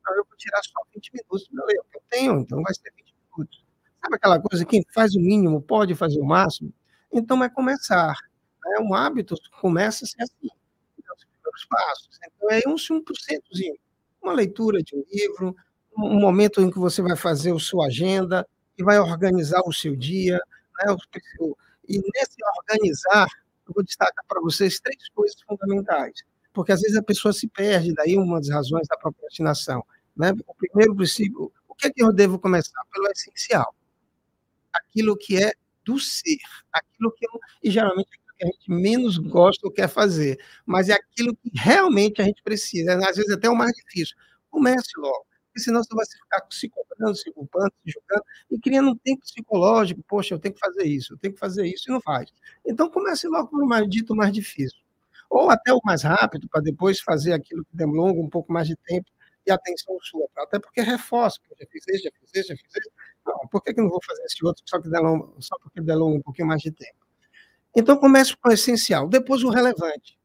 Então, 0.00 0.16
eu 0.16 0.24
vou 0.28 0.36
tirar 0.38 0.60
só 0.64 0.80
20 0.94 1.10
minutos 1.14 1.48
para 1.48 1.64
ler. 1.66 1.76
Eu 1.94 2.02
tenho, 2.10 2.40
então 2.40 2.62
vai 2.62 2.74
ser 2.74 2.92
20 2.96 3.01
minutos. 3.36 3.64
Sabe 4.02 4.16
aquela 4.16 4.40
coisa, 4.40 4.64
quem 4.64 4.84
faz 4.92 5.14
o 5.14 5.20
mínimo 5.20 5.60
pode 5.62 5.94
fazer 5.94 6.20
o 6.20 6.24
máximo? 6.24 6.72
Então, 7.12 7.42
é 7.42 7.48
começar. 7.48 8.14
Né? 8.64 8.78
Um 8.80 8.94
hábito 8.94 9.36
começa 9.60 10.04
a 10.04 10.08
ser 10.08 10.22
assim, 10.22 10.48
então, 10.98 11.14
os 11.16 11.24
primeiros 11.24 11.64
passos. 11.66 12.18
Então, 12.24 12.50
é 12.50 12.60
um 12.66 12.74
1%zinho. 12.74 13.76
Uma 14.22 14.32
leitura 14.32 14.82
de 14.82 14.96
um 14.96 15.04
livro, 15.10 15.56
um 15.96 16.20
momento 16.20 16.60
em 16.60 16.70
que 16.70 16.78
você 16.78 17.02
vai 17.02 17.16
fazer 17.16 17.54
a 17.54 17.58
sua 17.58 17.86
agenda 17.86 18.46
e 18.78 18.82
vai 18.82 18.98
organizar 18.98 19.62
o 19.66 19.72
seu 19.72 19.94
dia. 19.94 20.40
Né? 20.84 20.96
E 21.88 21.98
nesse 21.98 22.36
organizar, 22.58 23.28
eu 23.66 23.74
vou 23.74 23.84
destacar 23.84 24.24
para 24.26 24.40
vocês 24.40 24.80
três 24.80 25.08
coisas 25.10 25.36
fundamentais, 25.42 26.22
porque 26.52 26.72
às 26.72 26.80
vezes 26.80 26.96
a 26.96 27.02
pessoa 27.02 27.32
se 27.32 27.48
perde, 27.48 27.94
daí 27.94 28.16
uma 28.16 28.38
das 28.38 28.48
razões 28.48 28.86
da 28.88 28.96
procrastinação. 28.96 29.84
Né? 30.16 30.32
O 30.46 30.54
primeiro 30.54 30.94
princípio, 30.94 31.52
o 31.72 31.74
que 31.74 31.86
é 31.88 31.90
que 31.90 32.02
eu 32.02 32.12
devo 32.12 32.38
começar? 32.38 32.82
Pelo 32.92 33.08
essencial. 33.10 33.74
Aquilo 34.72 35.16
que 35.16 35.42
é 35.42 35.52
do 35.84 35.98
ser, 35.98 36.38
aquilo 36.72 37.12
que 37.12 37.26
eu, 37.26 37.40
e 37.62 37.70
geralmente 37.70 38.08
que 38.10 38.44
a 38.44 38.46
gente 38.46 38.70
menos 38.70 39.18
gosta 39.18 39.66
ou 39.66 39.72
quer 39.72 39.88
fazer, 39.88 40.38
mas 40.66 40.88
é 40.88 40.94
aquilo 40.94 41.34
que 41.36 41.50
realmente 41.54 42.20
a 42.22 42.24
gente 42.24 42.42
precisa, 42.42 42.94
às 42.96 43.16
vezes 43.16 43.30
até 43.32 43.48
o 43.48 43.56
mais 43.56 43.72
difícil. 43.72 44.16
Comece 44.50 44.90
logo, 44.96 45.26
porque 45.46 45.60
senão 45.60 45.82
você 45.82 45.94
vai 45.94 46.06
ficar 46.06 46.46
se 46.50 46.68
cobrando, 46.68 47.16
se 47.16 47.32
culpando, 47.32 47.72
se 47.84 47.92
julgando, 47.92 48.24
e 48.50 48.58
criando 48.58 48.90
um 48.90 48.96
tempo 48.96 49.22
psicológico, 49.22 50.02
poxa, 50.08 50.34
eu 50.34 50.38
tenho 50.38 50.54
que 50.54 50.60
fazer 50.60 50.84
isso, 50.84 51.14
eu 51.14 51.18
tenho 51.18 51.34
que 51.34 51.40
fazer 51.40 51.66
isso, 51.66 51.84
e 51.88 51.92
não 51.92 52.00
faz. 52.00 52.30
Então 52.66 52.90
comece 52.90 53.26
logo 53.28 53.48
pelo 53.48 53.66
mais 53.66 53.88
dito 53.88 54.14
mais 54.14 54.32
difícil. 54.32 54.78
Ou 55.30 55.50
até 55.50 55.72
o 55.72 55.80
mais 55.84 56.02
rápido, 56.02 56.48
para 56.48 56.60
depois 56.60 57.00
fazer 57.00 57.32
aquilo 57.32 57.64
que 57.64 57.76
demora 57.76 58.12
um 58.12 58.28
pouco 58.28 58.52
mais 58.52 58.68
de 58.68 58.76
tempo 58.76 59.10
e 59.46 59.50
atenção 59.50 59.98
sua, 60.00 60.28
até 60.36 60.58
porque 60.58 60.80
reforça, 60.80 61.38
já 61.58 61.66
fiz 61.66 61.84
isso, 61.88 62.04
já 62.04 62.10
fiz 62.18 62.30
isso, 62.34 62.48
já 62.48 62.56
fiz 62.56 62.76
isso, 62.76 62.90
não, 63.26 63.48
por 63.48 63.62
que, 63.62 63.74
que 63.74 63.80
não 63.80 63.88
vou 63.88 64.00
fazer 64.04 64.22
esse 64.24 64.44
outro 64.44 64.62
só, 64.66 64.80
que 64.80 64.88
delonga, 64.88 65.28
só 65.40 65.56
porque 65.58 65.80
delonga 65.80 66.18
um 66.18 66.22
pouquinho 66.22 66.48
mais 66.48 66.62
de 66.62 66.70
tempo? 66.70 66.96
Então, 67.74 67.96
comece 67.96 68.36
com 68.36 68.48
o 68.48 68.52
essencial, 68.52 69.08
depois 69.08 69.42
o 69.42 69.50
relevante, 69.50 70.18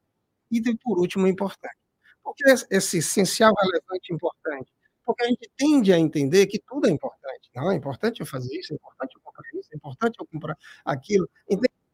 e 0.51 0.61
por 0.77 0.99
último 0.99 1.25
o 1.25 1.27
importante. 1.27 1.77
Por 2.23 2.35
que 2.35 2.43
esse 2.69 2.97
essencial, 2.97 3.53
relevante 3.55 4.11
e 4.11 4.15
importante? 4.15 4.71
Porque 5.05 5.23
a 5.23 5.27
gente 5.27 5.49
tende 5.55 5.93
a 5.93 5.97
entender 5.97 6.47
que 6.47 6.59
tudo 6.59 6.87
é 6.87 6.91
importante. 6.91 7.49
Não, 7.55 7.71
é 7.71 7.75
importante 7.75 8.19
eu 8.19 8.25
fazer 8.25 8.53
isso, 8.57 8.73
é 8.73 8.75
importante 8.75 9.15
eu 9.15 9.21
comprar 9.21 9.49
isso, 9.53 9.69
é 9.71 9.77
importante 9.77 10.15
eu 10.19 10.25
comprar 10.25 10.57
aquilo. 10.83 11.29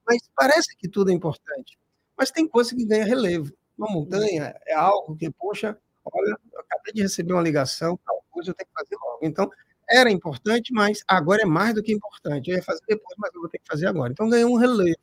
Mas 0.08 0.18
parece 0.36 0.76
que 0.76 0.90
tudo 0.90 1.12
é 1.12 1.14
importante. 1.14 1.78
Mas 2.18 2.32
tem 2.32 2.48
coisa 2.48 2.76
que 2.76 2.86
ganha 2.86 3.06
relevo. 3.06 3.54
Uma 3.78 3.90
montanha 3.92 4.56
é 4.66 4.74
algo 4.74 5.16
que, 5.16 5.30
poxa, 5.32 5.78
olha, 6.06 6.38
eu 6.52 6.60
acabei 6.60 6.94
de 6.94 7.02
receber 7.02 7.34
uma 7.34 7.42
ligação, 7.42 7.98
tal 8.06 8.24
coisa 8.32 8.52
eu 8.52 8.54
tenho 8.56 8.68
que 8.68 8.74
fazer 8.74 8.96
logo. 8.96 9.20
Então, 9.22 9.50
era 9.90 10.10
importante, 10.10 10.74
mas 10.74 11.04
agora 11.08 11.44
é 11.44 11.46
mais 11.46 11.74
do 11.74 11.84
que 11.84 11.94
importante. 11.94 12.50
Eu 12.50 12.58
ia 12.58 12.64
fazer 12.64 12.82
depois, 12.88 13.16
mas 13.18 13.34
eu 13.34 13.42
vou 13.42 13.50
ter 13.50 13.60
que 13.60 13.68
fazer 13.68 13.88
agora. 13.88 14.12
Então, 14.12 14.30
ganhou 14.30 14.52
um 14.52 14.58
relevo. 14.58 14.98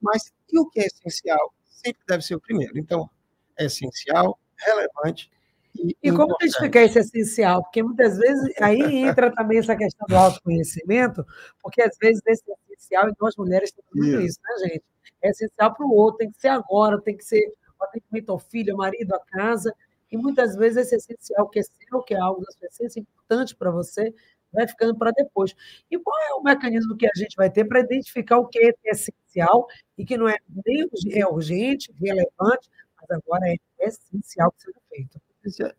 Mas 0.00 0.32
e 0.52 0.58
o 0.58 0.66
que 0.66 0.80
é 0.80 0.86
essencial? 0.86 1.52
Sempre 1.64 2.02
deve 2.06 2.22
ser 2.22 2.34
o 2.34 2.40
primeiro. 2.40 2.78
Então, 2.78 3.08
é 3.56 3.66
essencial, 3.66 4.38
relevante 4.56 5.30
e, 5.78 5.96
e 6.02 6.12
como 6.12 6.34
identificar 6.40 6.82
esse 6.82 6.98
essencial? 6.98 7.62
Porque 7.62 7.82
muitas 7.82 8.16
vezes 8.18 8.52
aí 8.60 8.80
entra 8.96 9.30
também 9.30 9.58
essa 9.58 9.76
questão 9.76 10.06
do 10.08 10.16
autoconhecimento, 10.16 11.24
porque 11.62 11.82
às 11.82 11.96
vezes 11.98 12.22
esse 12.26 12.44
essencial, 12.68 13.08
e 13.08 13.12
nós 13.20 13.36
mulheres 13.36 13.72
temos 13.72 13.90
muito 13.94 14.20
isso, 14.24 14.38
né, 14.42 14.68
gente? 14.68 14.84
É 15.22 15.30
essencial 15.30 15.74
para 15.74 15.86
o 15.86 15.92
outro, 15.92 16.18
tem 16.18 16.30
que 16.30 16.40
ser 16.40 16.48
agora, 16.48 17.00
tem 17.00 17.16
que 17.16 17.24
ser 17.24 17.52
o 17.78 17.84
atendimento 17.84 18.32
ao 18.32 18.38
filho, 18.38 18.72
ao 18.72 18.78
marido, 18.78 19.14
à 19.14 19.20
casa, 19.20 19.74
e 20.10 20.16
muitas 20.16 20.56
vezes 20.56 20.92
esse 20.92 20.96
essencial 20.96 21.48
que 21.48 21.58
é 21.58 21.62
seu, 21.62 22.02
que 22.02 22.14
é 22.14 22.18
algo 22.18 22.40
da 22.40 22.52
sua 22.52 22.68
essência, 22.68 23.00
importante 23.00 23.54
para 23.56 23.70
você, 23.70 24.14
vai 24.52 24.66
ficando 24.66 24.96
para 24.96 25.10
depois. 25.12 25.54
E 25.90 25.98
qual 25.98 26.16
é 26.30 26.34
o 26.34 26.42
mecanismo 26.42 26.96
que 26.96 27.06
a 27.06 27.10
gente 27.16 27.34
vai 27.36 27.50
ter 27.50 27.64
para 27.64 27.80
identificar 27.80 28.38
o 28.38 28.46
que 28.46 28.58
é 28.58 28.72
essencial 28.84 29.66
e 29.98 30.04
que 30.04 30.16
não 30.16 30.28
é 30.28 30.36
nem 30.64 30.88
é 31.12 31.26
urgente, 31.26 31.92
relevante, 32.00 32.70
mas 32.96 33.10
agora 33.10 33.48
é 33.48 33.56
essencial 33.80 34.50
que 34.52 34.62
seja 34.62 34.80
feito? 34.88 35.20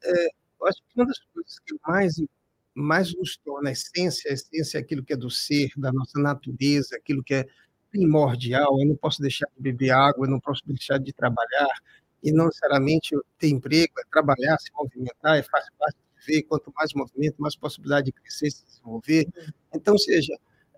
É, 0.03 0.27
eu 0.61 0.67
acho 0.67 0.77
que 0.77 0.95
uma 0.95 1.05
das 1.05 1.19
coisas 1.33 1.59
que 1.59 1.75
mais, 1.85 2.15
mais 2.73 3.15
nos 3.15 3.37
torna 3.37 3.69
a 3.69 3.73
essência, 3.73 4.31
a 4.31 4.33
essência 4.33 4.77
é 4.77 4.81
aquilo 4.81 5.03
que 5.03 5.13
é 5.13 5.17
do 5.17 5.29
ser, 5.29 5.69
da 5.77 5.91
nossa 5.91 6.19
natureza, 6.19 6.95
aquilo 6.95 7.23
que 7.23 7.33
é 7.33 7.45
primordial. 7.89 8.79
Eu 8.79 8.87
não 8.87 8.95
posso 8.95 9.21
deixar 9.21 9.47
de 9.55 9.61
beber 9.61 9.91
água, 9.91 10.25
eu 10.25 10.31
não 10.31 10.39
posso 10.39 10.61
deixar 10.65 10.99
de 10.99 11.11
trabalhar, 11.13 11.69
e 12.23 12.31
não 12.31 12.45
necessariamente 12.45 13.15
ter 13.37 13.49
emprego, 13.49 13.93
é 13.99 14.03
trabalhar, 14.11 14.57
se 14.59 14.71
movimentar, 14.73 15.37
é 15.37 15.43
faz 15.43 15.65
parte 15.77 15.97
viver, 16.27 16.43
quanto 16.43 16.71
mais 16.75 16.93
movimento, 16.93 17.35
mais 17.41 17.55
possibilidade 17.55 18.07
de 18.07 18.11
crescer, 18.11 18.51
se 18.51 18.65
desenvolver. 18.65 19.27
Então, 19.73 19.97
seja, 19.97 20.33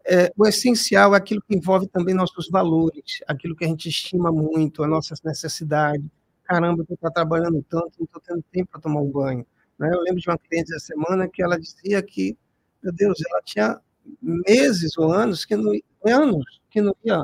é, 0.06 0.32
o 0.38 0.46
essencial 0.46 1.14
é 1.14 1.18
aquilo 1.18 1.42
que 1.42 1.56
envolve 1.56 1.88
também 1.88 2.14
nossos 2.14 2.50
valores, 2.50 3.20
aquilo 3.28 3.56
que 3.56 3.66
a 3.66 3.68
gente 3.68 3.90
estima 3.90 4.32
muito, 4.32 4.84
as 4.84 4.90
nossas 4.90 5.22
necessidades. 5.22 6.06
Caramba, 6.44 6.84
eu 6.88 6.94
estou 6.94 7.12
trabalhando 7.12 7.64
tanto, 7.70 7.92
não 8.00 8.06
estou 8.06 8.22
tendo 8.22 8.44
tempo 8.52 8.72
para 8.72 8.82
tomar 8.82 9.02
um 9.02 9.12
banho. 9.12 9.46
Né? 9.78 9.90
Eu 9.94 10.02
lembro 10.02 10.20
de 10.20 10.30
uma 10.30 10.38
cliente 10.38 10.74
essa 10.74 10.88
semana 10.88 11.28
que 11.28 11.42
ela 11.42 11.60
dizia 11.60 12.02
que, 12.02 12.38
meu 12.82 12.94
Deus, 12.94 13.20
ela 13.30 13.42
tinha 13.44 13.80
meses 14.22 14.98
ou 14.98 15.12
anos 15.12 15.46
que 15.46 15.56
não, 15.56 15.72
anos 16.06 16.62
que 16.70 16.82
não 16.82 16.96
ia 17.04 17.24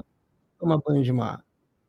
tomar 0.60 0.78
banho 0.78 1.04
de 1.04 1.12
mar. 1.12 1.44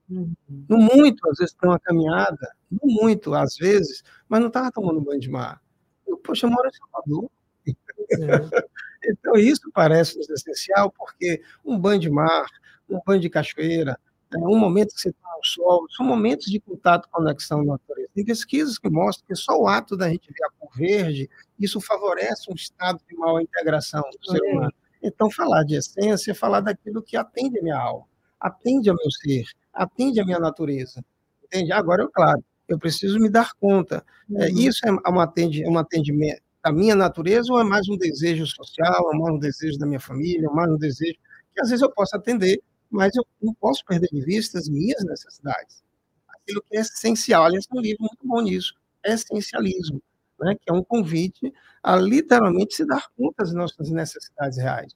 Uhum. 0.08 0.34
Não 0.68 0.78
muito, 0.78 1.28
às 1.28 1.38
vezes, 1.38 1.54
para 1.54 1.70
uma 1.70 1.80
caminhada, 1.80 2.54
não 2.70 2.94
muito, 2.94 3.34
às 3.34 3.56
vezes, 3.56 4.02
mas 4.28 4.40
não 4.40 4.48
estava 4.48 4.70
tomando 4.70 5.00
banho 5.00 5.20
de 5.20 5.30
mar. 5.30 5.60
Eu, 6.06 6.16
poxa, 6.18 6.46
eu 6.46 6.50
moro 6.50 6.68
em 6.68 6.72
Salvador. 6.72 7.30
É. 7.66 7.74
então, 9.10 9.34
isso 9.36 9.70
parece 9.72 10.18
essencial, 10.20 10.92
porque 10.92 11.42
um 11.64 11.78
banho 11.78 12.00
de 12.00 12.10
mar, 12.10 12.46
um 12.88 13.00
banho 13.04 13.20
de 13.20 13.28
cachoeira, 13.28 13.98
é, 14.32 14.38
um 14.38 14.58
momento 14.58 14.94
que 14.94 15.00
você 15.00 15.10
está 15.10 15.28
no 15.36 15.44
sol, 15.44 15.86
são 15.90 16.04
momentos 16.04 16.46
de 16.46 16.60
contato, 16.60 17.08
conexão 17.10 17.64
com 17.64 17.72
a 17.72 17.74
natureza. 17.74 18.10
Tem 18.14 18.24
pesquisas 18.24 18.78
que 18.78 18.88
mostram 18.88 19.26
que 19.26 19.36
só 19.36 19.58
o 19.58 19.68
ato 19.68 19.96
da 19.96 20.08
gente 20.08 20.32
ver 20.32 20.44
a 20.44 20.50
cor 20.58 20.70
verde, 20.76 21.30
isso 21.58 21.80
favorece 21.80 22.50
um 22.50 22.54
estado 22.54 23.00
de 23.08 23.16
maior 23.16 23.40
integração 23.40 24.02
do 24.02 24.30
ser 24.30 24.42
humano. 24.42 24.72
Então, 25.02 25.30
falar 25.30 25.62
de 25.64 25.76
essência 25.76 26.32
é 26.32 26.34
falar 26.34 26.60
daquilo 26.60 27.02
que 27.02 27.16
atende 27.16 27.58
a 27.58 27.62
minha 27.62 27.78
alma, 27.78 28.06
atende 28.40 28.90
ao 28.90 28.96
meu 28.96 29.10
ser, 29.10 29.44
atende 29.76 30.20
à 30.20 30.24
minha 30.24 30.38
natureza. 30.38 31.04
Entende? 31.44 31.72
Agora, 31.72 32.04
é 32.04 32.08
claro, 32.12 32.42
eu 32.68 32.78
preciso 32.78 33.18
me 33.20 33.28
dar 33.28 33.52
conta. 33.54 34.04
É, 34.30 34.32
uhum. 34.32 34.42
É, 34.42 34.50
isso 34.50 34.80
é 34.84 35.10
um, 35.10 35.20
atende, 35.20 35.64
um 35.68 35.78
atendimento 35.78 36.42
da 36.64 36.72
minha 36.72 36.96
natureza 36.96 37.52
ou 37.52 37.60
é 37.60 37.64
mais 37.64 37.88
um 37.88 37.96
desejo 37.96 38.46
social, 38.46 39.12
é 39.12 39.16
mais 39.16 39.34
um 39.34 39.38
desejo 39.38 39.78
da 39.78 39.86
minha 39.86 40.00
família, 40.00 40.46
é 40.46 40.50
mais 40.54 40.68
um 40.70 40.76
desejo 40.76 41.14
que 41.54 41.60
às 41.60 41.68
vezes 41.68 41.82
eu 41.82 41.90
posso 41.90 42.16
atender, 42.16 42.60
mas 42.90 43.14
eu 43.14 43.24
não 43.40 43.54
posso 43.54 43.84
perder 43.84 44.08
de 44.12 44.20
vista 44.24 44.58
as 44.58 44.68
minhas 44.68 45.02
necessidades. 45.04 45.82
Aquilo 46.28 46.62
que 46.68 46.76
é 46.76 46.80
essencial. 46.80 47.44
Aliás, 47.44 47.66
tem 47.66 47.78
um 47.78 47.82
livro 47.82 48.02
muito 48.02 48.26
bom 48.26 48.40
nisso, 48.40 48.74
Essencialismo, 49.04 50.02
né, 50.40 50.56
que 50.60 50.68
é 50.68 50.72
um 50.72 50.82
convite 50.82 51.52
a 51.82 51.96
literalmente 51.96 52.74
se 52.74 52.84
dar 52.84 53.06
conta 53.16 53.44
das 53.44 53.54
nossas 53.54 53.90
necessidades 53.90 54.58
reais. 54.58 54.92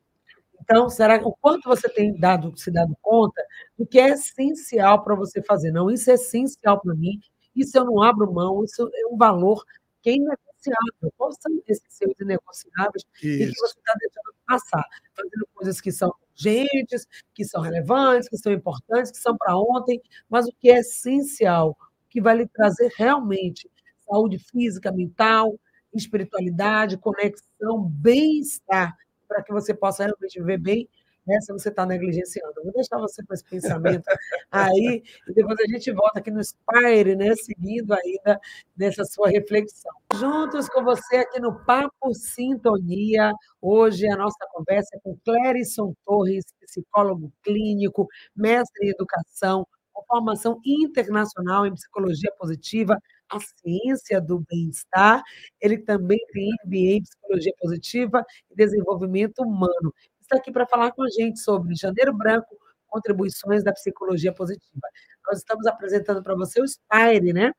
Então, 0.70 0.88
será 0.88 1.16
o 1.16 1.32
quanto 1.32 1.68
você 1.68 1.88
tem 1.88 2.14
dado, 2.14 2.56
se 2.56 2.70
dado 2.70 2.96
conta 3.02 3.44
do 3.76 3.84
que 3.84 3.98
é 3.98 4.10
essencial 4.10 5.02
para 5.02 5.16
você 5.16 5.42
fazer? 5.42 5.72
Não, 5.72 5.90
isso 5.90 6.08
é 6.12 6.14
essencial 6.14 6.80
para 6.80 6.94
mim, 6.94 7.20
isso 7.56 7.76
eu 7.76 7.84
não 7.84 8.00
abro 8.00 8.32
mão, 8.32 8.62
isso 8.62 8.88
é 8.94 9.06
um 9.12 9.16
valor 9.16 9.64
que 10.00 10.10
é 10.10 10.14
inegociável. 10.14 11.12
Quais 11.16 11.36
são 11.40 11.60
esses 11.66 11.82
seus 11.88 12.14
inegociáveis 12.20 13.04
isso. 13.20 13.26
e 13.26 13.52
que 13.52 13.60
você 13.60 13.78
está 13.78 13.94
deixando 13.98 14.34
passar? 14.46 14.84
Fazendo 15.12 15.48
coisas 15.54 15.80
que 15.80 15.90
são 15.90 16.14
urgentes, 16.38 17.04
que 17.34 17.44
são 17.44 17.62
relevantes, 17.62 18.28
que 18.28 18.38
são 18.38 18.52
importantes, 18.52 19.10
que 19.10 19.18
são 19.18 19.36
para 19.36 19.58
ontem, 19.58 20.00
mas 20.28 20.46
o 20.46 20.52
que 20.52 20.70
é 20.70 20.78
essencial, 20.78 21.76
que 22.08 22.20
vai 22.20 22.36
lhe 22.36 22.46
trazer 22.46 22.92
realmente 22.96 23.68
saúde 24.08 24.38
física, 24.38 24.92
mental, 24.92 25.58
espiritualidade, 25.92 26.96
conexão, 26.96 27.82
bem-estar 27.82 28.96
para 29.30 29.44
que 29.44 29.52
você 29.52 29.72
possa 29.72 30.02
realmente 30.04 30.40
viver 30.40 30.58
bem, 30.58 30.88
né, 31.24 31.40
se 31.40 31.52
você 31.52 31.68
está 31.68 31.86
negligenciando. 31.86 32.54
Vou 32.64 32.72
deixar 32.72 32.98
você 32.98 33.22
com 33.24 33.32
esse 33.32 33.44
pensamento 33.44 34.04
aí, 34.50 35.02
e 35.28 35.32
depois 35.32 35.56
a 35.60 35.72
gente 35.72 35.92
volta 35.92 36.18
aqui 36.18 36.30
no 36.30 36.42
Spire, 36.42 37.14
né, 37.14 37.34
seguindo 37.36 37.92
ainda 37.92 38.40
nessa 38.76 39.04
sua 39.04 39.28
reflexão. 39.28 39.92
Juntos 40.16 40.68
com 40.68 40.82
você 40.82 41.18
aqui 41.18 41.38
no 41.38 41.64
Papo 41.64 42.12
Sintonia, 42.12 43.32
hoje 43.60 44.08
a 44.08 44.16
nossa 44.16 44.44
conversa 44.52 44.96
é 44.96 44.98
com 44.98 45.16
Clérison 45.24 45.94
Torres, 46.04 46.46
psicólogo 46.60 47.32
clínico, 47.44 48.08
mestre 48.34 48.88
em 48.88 48.90
educação, 48.90 49.64
com 49.92 50.02
formação 50.06 50.60
internacional 50.64 51.66
em 51.66 51.74
psicologia 51.74 52.32
positiva, 52.38 52.98
a 53.30 53.38
ciência 53.40 54.20
do 54.20 54.40
bem-estar. 54.48 55.22
Ele 55.60 55.78
também 55.78 56.18
tem 56.32 56.50
MBA 56.64 56.96
em 56.96 57.02
psicologia 57.02 57.52
positiva 57.58 58.24
e 58.50 58.56
desenvolvimento 58.56 59.40
humano. 59.40 59.94
Está 60.20 60.36
aqui 60.36 60.52
para 60.52 60.66
falar 60.66 60.92
com 60.92 61.02
a 61.02 61.08
gente 61.08 61.40
sobre 61.40 61.74
Janeiro 61.74 62.16
Branco, 62.16 62.56
contribuições 62.86 63.62
da 63.62 63.72
psicologia 63.72 64.32
positiva. 64.32 64.88
Nós 65.26 65.38
estamos 65.38 65.66
apresentando 65.66 66.22
para 66.22 66.34
você 66.34 66.60
o 66.60 66.66
Spire, 66.66 67.32
né? 67.32 67.52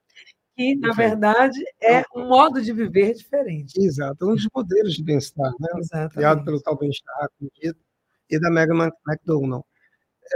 Que, 0.56 0.76
na 0.76 0.94
verdade, 0.94 1.60
é 1.82 2.04
um 2.14 2.28
modo 2.28 2.62
de 2.62 2.74
viver 2.74 3.14
diferente. 3.14 3.74
Exato, 3.82 4.30
um 4.30 4.36
dos 4.36 4.48
modelos 4.54 4.94
de 4.94 5.04
bem-estar, 5.04 5.52
né? 5.60 5.70
Exatamente. 5.78 6.14
Criado 6.14 6.44
pelo 6.44 6.62
tal 6.62 6.78
bem-estar, 6.78 7.30
e 8.32 8.40
da 8.40 8.50
Mega 8.50 8.74
McDonald. 8.74 9.64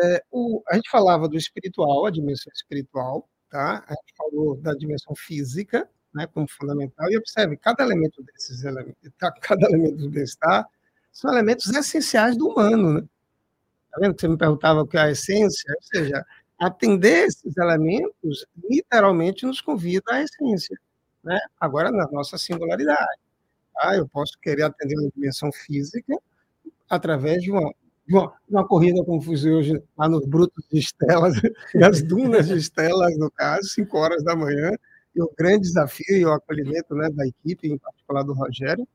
É, 0.04 0.22
o, 0.32 0.62
a 0.68 0.76
gente 0.76 0.90
falava 0.90 1.28
do 1.28 1.38
espiritual, 1.38 2.06
a 2.06 2.12
dimensão 2.12 2.52
espiritual, 2.54 3.30
tá? 3.56 3.86
A 3.88 3.94
gente 3.94 4.14
falou 4.18 4.58
da 4.58 4.74
dimensão 4.74 5.16
física, 5.16 5.90
né, 6.14 6.28
como 6.28 6.46
fundamental, 6.50 7.10
e 7.10 7.18
observe, 7.18 7.56
cada 7.56 7.84
elemento 7.84 8.22
desses 8.24 8.66
elementos, 8.66 9.12
tá, 9.18 9.32
cada 9.42 9.66
elemento 9.68 9.98
do 9.98 10.10
bem-estar 10.10 10.68
são 11.12 11.32
elementos 11.32 11.68
essenciais 11.68 12.38
do 12.38 12.50
humano, 12.50 12.96
né? 12.96 13.08
Tá 13.90 14.00
vendo 14.02 14.14
que 14.16 14.22
você 14.22 14.28
me 14.28 14.38
perguntava 14.38 14.82
o 14.82 14.88
que 14.88 14.98
é 14.98 15.02
a 15.02 15.12
essência? 15.12 15.74
Ou 15.74 15.84
seja, 15.84 16.26
atender 16.60 17.28
esses 17.28 17.56
elementos 17.56 18.46
literalmente 18.70 19.46
nos 19.46 19.62
convida 19.62 20.04
à 20.10 20.22
essência, 20.22 20.78
né? 21.24 21.40
Agora, 21.58 21.90
na 21.92 22.06
nossa 22.12 22.38
singularidade. 22.38 23.22
Tá? 23.74 23.96
Eu 23.96 24.08
posso 24.10 24.38
querer 24.40 24.64
atender 24.64 25.00
uma 25.00 25.10
dimensão 25.16 25.50
física 25.54 26.18
através 26.90 27.42
de 27.42 27.52
uma 27.52 27.74
uma, 28.08 28.34
uma 28.48 28.68
corrida 28.68 29.04
fiz 29.22 29.46
hoje 29.46 29.82
lá 29.98 30.08
nos 30.08 30.26
Brutos 30.26 30.64
de 30.72 30.80
Estelas, 30.80 31.34
nas 31.74 32.04
dunas 32.04 32.48
de 32.48 32.58
Estelas, 32.58 33.18
no 33.18 33.32
caso, 33.32 33.68
5 33.70 33.98
horas 33.98 34.24
da 34.24 34.36
manhã, 34.36 34.72
e 35.16 35.22
o 35.22 35.32
grande 35.38 35.62
desafio 35.62 36.18
e 36.18 36.26
o 36.26 36.32
acolhimento 36.32 36.94
né, 36.94 37.10
da 37.10 37.26
equipe, 37.26 37.68
em 37.68 37.78
particular 37.78 38.24
do 38.24 38.34
Rogério. 38.34 38.88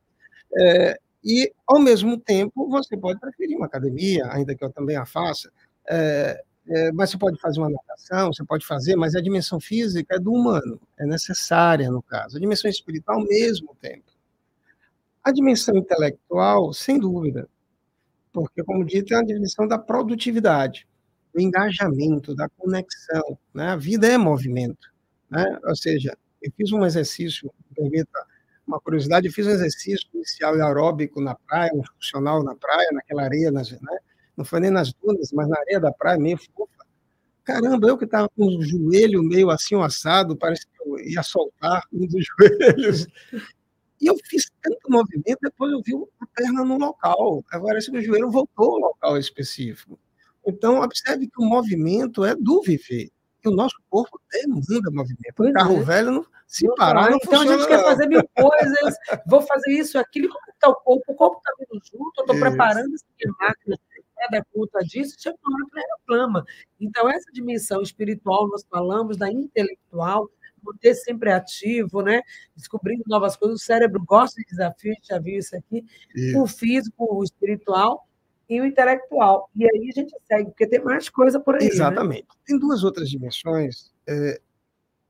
É, 0.57 0.99
e, 1.25 1.53
ao 1.67 1.81
mesmo 1.81 2.19
tempo, 2.19 2.69
você 2.69 2.97
pode 2.97 3.19
preferir 3.19 3.57
uma 3.57 3.67
academia, 3.67 4.27
ainda 4.31 4.55
que 4.55 4.65
eu 4.65 4.71
também 4.71 4.97
a 4.97 5.07
faça, 5.07 5.51
é, 5.89 6.43
é, 6.69 6.93
mas 6.93 7.11
você 7.11 7.19
pode 7.19 7.41
fazer 7.41 7.59
uma 7.59 7.71
natação, 7.71 8.33
você 8.33 8.45
pode 8.45 8.65
fazer, 8.65 8.95
mas 8.97 9.15
a 9.15 9.21
dimensão 9.21 9.59
física 9.59 10.17
é 10.17 10.19
do 10.19 10.33
humano, 10.33 10.81
é 10.99 11.05
necessária 11.05 11.91
no 11.91 12.03
caso. 12.03 12.37
A 12.37 12.41
dimensão 12.41 12.71
espiritual, 12.71 13.19
ao 13.19 13.27
mesmo 13.27 13.75
tempo. 13.81 14.05
A 15.23 15.33
dimensão 15.33 15.77
intelectual, 15.77 16.73
sem 16.73 16.99
dúvida, 16.99 17.49
porque, 18.33 18.63
como 18.63 18.85
dito, 18.85 19.15
é 19.15 19.19
a 19.19 19.23
definição 19.23 19.67
da 19.67 19.79
produtividade, 19.79 20.87
do 21.35 21.41
engajamento, 21.41 22.35
da 22.35 22.49
conexão. 22.49 23.39
Né? 23.55 23.69
A 23.69 23.77
vida 23.77 24.07
é 24.07 24.17
movimento. 24.17 24.89
Né? 25.31 25.59
Ou 25.65 25.77
seja, 25.77 26.17
eu 26.43 26.51
fiz 26.57 26.73
um 26.73 26.85
exercício, 26.85 27.53
permita 27.75 28.27
uma 28.67 28.81
curiosidade, 28.81 29.27
eu 29.27 29.33
fiz 29.33 29.47
um 29.47 29.51
exercício 29.51 30.09
inicial 30.15 30.55
aeróbico 30.55 31.21
na 31.21 31.35
praia, 31.35 31.73
um 31.75 31.83
funcional 31.83 32.43
na 32.43 32.55
praia, 32.55 32.89
naquela 32.93 33.23
areia, 33.23 33.51
nas, 33.51 33.71
né? 33.71 33.99
não 34.37 34.45
foi 34.45 34.61
nem 34.61 34.71
nas 34.71 34.93
dunas, 34.93 35.31
mas 35.33 35.49
na 35.49 35.59
areia 35.59 35.81
da 35.81 35.93
praia, 35.93 36.19
meio 36.19 36.39
fofa. 36.39 36.81
Caramba, 37.45 37.89
eu 37.89 37.99
que 37.99 38.05
estava 38.05 38.29
com 38.29 38.45
o 38.45 38.63
joelho 38.63 39.23
meio 39.23 39.51
assim, 39.51 39.75
assado, 39.83 40.37
parece 40.37 40.67
que 40.67 40.89
eu 40.89 41.01
ia 41.01 41.23
soltar 41.23 41.83
um 41.93 42.07
dos 42.07 42.25
joelhos. 42.39 43.07
E 44.01 44.07
eu 44.07 44.17
fiz 44.25 44.51
tanto 44.63 44.91
movimento, 44.91 45.39
depois 45.43 45.73
eu 45.73 45.83
vi 45.85 45.93
a 46.21 46.27
perna 46.35 46.65
no 46.65 46.79
local. 46.79 47.45
Agora, 47.51 47.79
esse 47.79 47.91
meu 47.91 48.03
joelho 48.03 48.31
voltou 48.31 48.73
ao 48.73 48.79
local 48.79 49.19
específico. 49.19 49.99
Então, 50.47 50.81
observe 50.81 51.27
que 51.27 51.41
o 51.41 51.45
movimento 51.45 52.25
é 52.25 52.35
do 52.35 52.63
viver. 52.63 53.11
E 53.45 53.49
o 53.49 53.53
nosso 53.53 53.77
corpo 53.89 54.21
demanda 54.31 54.91
movimento. 54.91 55.35
Pois 55.35 55.51
o 55.51 55.53
carro 55.53 55.77
é. 55.77 55.83
velho, 55.83 56.11
não, 56.11 56.27
se 56.47 56.67
não 56.67 56.75
parar, 56.75 57.11
não 57.11 57.17
Então, 57.17 57.31
funciona, 57.33 57.55
a 57.55 57.59
gente 57.59 57.69
quer 57.69 57.85
fazer 57.85 58.07
mil 58.07 58.29
coisas, 58.35 58.95
vou 59.27 59.43
fazer 59.43 59.73
isso, 59.73 59.99
aquilo. 59.99 60.29
Como 60.29 60.45
está 60.53 60.69
o 60.69 60.75
corpo? 60.75 61.13
O 61.13 61.15
corpo 61.15 61.39
está 61.39 61.53
vindo 61.59 61.83
junto, 61.85 62.13
eu 62.19 62.25
estou 62.25 62.39
preparando 62.39 62.95
essa 62.95 63.35
máquina 63.39 63.77
é 64.21 64.31
da 64.31 64.45
conta 64.53 64.81
disso, 64.81 65.17
chega 65.19 65.37
uma 65.43 65.57
hora 65.57 65.67
que 65.73 65.81
reclama. 65.81 66.45
Então, 66.79 67.09
essa 67.09 67.31
dimensão 67.33 67.81
espiritual, 67.81 68.49
nós 68.49 68.65
falamos 68.69 69.17
da 69.17 69.31
intelectual, 69.31 70.29
manter 70.65 70.95
sempre 70.95 71.31
ativo, 71.31 72.03
né? 72.03 72.21
Descobrindo 72.57 73.05
novas 73.07 73.37
coisas. 73.37 73.61
O 73.61 73.65
cérebro 73.65 74.03
gosta 74.05 74.41
de 74.41 74.49
desafios, 74.49 74.97
já 75.03 75.19
viu 75.19 75.39
isso 75.39 75.57
aqui. 75.57 75.85
Isso. 76.15 76.41
O 76.41 76.47
físico, 76.47 77.07
o 77.17 77.25
espiritual 77.25 78.07
e 78.49 78.61
o 78.61 78.65
intelectual. 78.65 79.49
E 79.55 79.65
aí 79.65 79.89
a 79.91 80.01
gente 80.01 80.15
segue, 80.27 80.51
porque 80.51 80.67
tem 80.67 80.83
mais 80.83 81.09
coisa 81.09 81.39
por 81.39 81.55
aí. 81.57 81.63
Né? 81.63 81.69
Exatamente. 81.69 82.23
Né? 82.23 82.35
Tem 82.47 82.59
duas 82.59 82.83
outras 82.83 83.09
dimensões 83.09 83.93
é, 84.07 84.41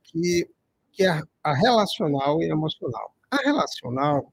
que, 0.03 0.49
que 0.91 1.03
é 1.03 1.21
a 1.43 1.53
relacional 1.53 2.41
e 2.41 2.45
a 2.45 2.49
emocional. 2.49 3.15
A 3.29 3.37
relacional, 3.37 4.31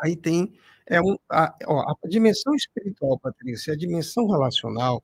aí 0.00 0.16
tem 0.16 0.54
é 0.86 1.00
um, 1.00 1.16
a, 1.30 1.54
ó, 1.66 1.94
a 2.02 2.08
dimensão 2.08 2.54
espiritual, 2.54 3.18
Patrícia, 3.18 3.70
e 3.70 3.74
a 3.74 3.76
dimensão 3.76 4.26
relacional 4.26 5.02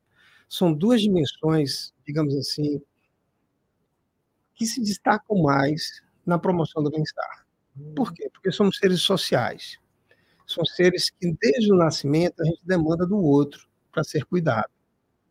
são 0.49 0.73
duas 0.73 1.01
dimensões, 1.01 1.93
digamos 2.07 2.35
assim, 2.37 2.83
que 4.61 4.67
se 4.67 4.83
destacam 4.83 5.43
mais 5.43 6.03
na 6.27 6.39
promoção 6.39 6.83
do 6.83 6.91
bem-estar. 6.91 7.47
Por 7.97 8.13
quê? 8.13 8.29
Porque 8.31 8.53
somos 8.53 8.77
seres 8.77 9.01
sociais. 9.01 9.79
São 10.47 10.67
seres 10.67 11.09
que, 11.09 11.35
desde 11.41 11.73
o 11.73 11.77
nascimento, 11.77 12.43
a 12.43 12.45
gente 12.45 12.61
demanda 12.63 13.07
do 13.07 13.17
outro 13.17 13.67
para 13.91 14.05
ser 14.05 14.27
cuidado. 14.27 14.69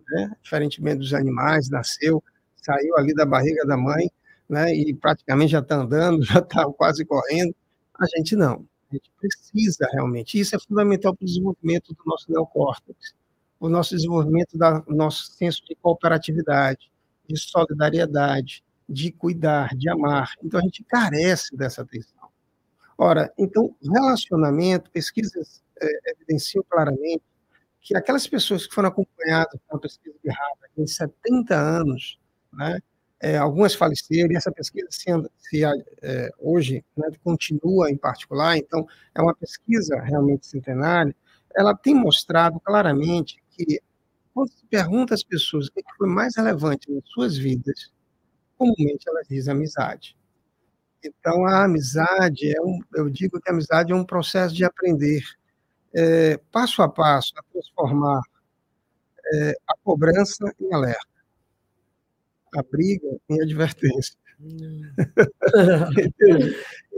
Né? 0.09 0.35
Diferentemente 0.41 0.97
dos 0.97 1.13
animais, 1.13 1.69
nasceu, 1.69 2.23
saiu 2.55 2.97
ali 2.97 3.13
da 3.13 3.23
barriga 3.23 3.63
da 3.67 3.77
mãe, 3.77 4.09
né? 4.49 4.73
e 4.73 4.95
praticamente 4.95 5.51
já 5.51 5.59
está 5.59 5.75
andando, 5.75 6.23
já 6.25 6.39
está 6.39 6.65
quase 6.71 7.05
correndo. 7.05 7.55
A 7.99 8.05
gente 8.17 8.35
não. 8.35 8.67
A 8.89 8.95
gente 8.95 9.11
precisa 9.21 9.87
realmente. 9.91 10.39
Isso 10.39 10.55
é 10.55 10.59
fundamental 10.59 11.15
para 11.15 11.23
o 11.23 11.27
desenvolvimento 11.27 11.93
do 11.93 12.03
nosso 12.03 12.31
neocórtex, 12.31 13.13
o 13.59 13.69
nosso 13.69 13.95
desenvolvimento 13.95 14.57
do 14.57 14.95
nosso 14.95 15.33
senso 15.33 15.63
de 15.65 15.75
cooperatividade, 15.75 16.91
de 17.27 17.37
solidariedade, 17.39 18.63
de 18.89 19.11
cuidar, 19.11 19.75
de 19.75 19.87
amar. 19.87 20.33
Então 20.43 20.59
a 20.59 20.63
gente 20.63 20.83
carece 20.83 21.55
dessa 21.55 21.83
atenção. 21.83 22.27
Ora, 22.97 23.31
então, 23.37 23.73
relacionamento, 23.81 24.91
pesquisas 24.91 25.63
é, 25.79 26.11
evidenciam 26.11 26.63
claramente 26.67 27.23
que 27.79 27.95
aquelas 27.95 28.27
pessoas 28.27 28.67
que 28.67 28.73
foram 28.73 28.89
acompanhadas 28.89 29.57
com 29.67 29.75
uma 29.75 29.79
pesquisa 29.79 30.15
de 30.21 30.29
Harvard 30.29 30.73
em 30.77 30.87
70 30.87 31.55
anos, 31.55 32.19
né, 32.51 32.79
é, 33.21 33.37
algumas 33.37 33.73
faleceram, 33.73 34.31
e 34.31 34.35
essa 34.35 34.51
pesquisa 34.51 34.87
se, 34.89 35.05
se 35.37 35.63
é, 36.01 36.29
hoje 36.39 36.83
né, 36.97 37.07
continua 37.23 37.89
em 37.89 37.97
particular, 37.97 38.57
então 38.57 38.85
é 39.15 39.21
uma 39.21 39.35
pesquisa 39.35 39.99
realmente 40.01 40.47
centenária, 40.47 41.15
ela 41.55 41.75
tem 41.75 41.95
mostrado 41.95 42.59
claramente 42.59 43.41
que, 43.51 43.81
quando 44.33 44.49
se 44.49 44.65
pergunta 44.65 45.13
às 45.13 45.23
pessoas 45.23 45.67
o 45.67 45.71
que 45.71 45.83
foi 45.97 46.07
mais 46.07 46.35
relevante 46.35 46.91
nas 46.91 47.03
suas 47.07 47.37
vidas, 47.37 47.91
comumente 48.59 49.07
elas 49.07 49.27
dizem 49.27 49.53
amizade. 49.53 50.15
Então, 51.03 51.45
a 51.45 51.63
amizade, 51.63 52.53
é 52.53 52.61
um, 52.61 52.79
eu 52.93 53.09
digo 53.09 53.39
que 53.39 53.49
a 53.49 53.53
amizade 53.53 53.93
é 53.93 53.95
um 53.95 54.03
processo 54.03 54.53
de 54.53 54.65
aprender, 54.65 55.23
é, 55.95 56.37
passo 56.51 56.81
a 56.81 56.89
passo, 56.89 57.33
a 57.37 57.43
transformar 57.51 58.21
é 59.31 59.51
a 59.67 59.75
cobrança 59.83 60.51
em 60.59 60.73
alerta, 60.73 61.07
a 62.55 62.63
briga 62.63 63.07
em 63.29 63.41
advertência. 63.41 64.15
Hum. 64.41 64.81
a 65.55 65.91
gente 65.93 66.15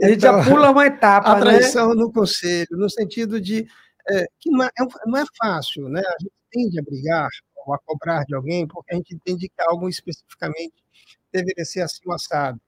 então, 0.02 0.42
já 0.42 0.50
pula 0.50 0.70
uma 0.70 0.86
etapa, 0.86 1.32
A 1.32 1.34
né? 1.34 1.40
traição 1.40 1.90
né? 1.90 1.94
no 1.96 2.12
conselho, 2.12 2.68
no 2.72 2.88
sentido 2.88 3.40
de 3.40 3.66
é, 4.08 4.26
que 4.38 4.50
não 4.50 4.64
é, 4.64 4.70
não 5.06 5.18
é 5.18 5.24
fácil, 5.36 5.88
né? 5.88 6.00
A 6.00 6.16
gente 6.20 6.32
tende 6.50 6.78
a 6.78 6.82
brigar 6.82 7.28
ou 7.66 7.74
a 7.74 7.78
cobrar 7.78 8.24
de 8.24 8.34
alguém 8.34 8.66
porque 8.66 8.94
a 8.94 8.96
gente 8.96 9.14
entende 9.14 9.48
que 9.48 9.62
algo 9.62 9.88
especificamente 9.88 10.74
deveria 11.32 11.64
ser 11.64 11.82
assim 11.82 12.10
assado. 12.12 12.60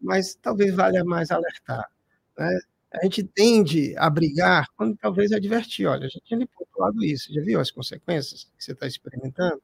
Mas 0.00 0.34
talvez 0.40 0.74
valha 0.74 1.04
mais 1.04 1.30
alertar. 1.30 1.88
Né? 2.36 2.58
A 2.92 3.04
gente 3.04 3.22
tende 3.22 3.94
a 3.98 4.08
brigar 4.08 4.66
quando 4.76 4.96
talvez 4.96 5.32
advertir. 5.32 5.86
Olha, 5.86 6.06
a 6.06 6.08
gente 6.08 6.24
tinha 6.24 6.46
pontuado 6.46 7.04
isso, 7.04 7.32
já 7.32 7.42
viu 7.42 7.60
as 7.60 7.70
consequências 7.70 8.44
que 8.56 8.64
você 8.64 8.72
está 8.72 8.86
experimentando? 8.86 9.60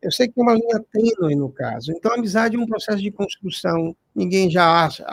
Eu 0.00 0.12
sei 0.12 0.28
que 0.28 0.34
tem 0.34 0.44
uma 0.44 0.54
linha 0.54 0.84
tênue 0.92 1.34
no 1.34 1.50
caso. 1.50 1.90
Então, 1.90 2.12
a 2.12 2.14
amizade 2.14 2.56
é 2.56 2.58
um 2.58 2.66
processo 2.66 3.02
de 3.02 3.10
construção. 3.10 3.96
Ninguém 4.14 4.48
já 4.48 4.84
acha, 4.84 5.04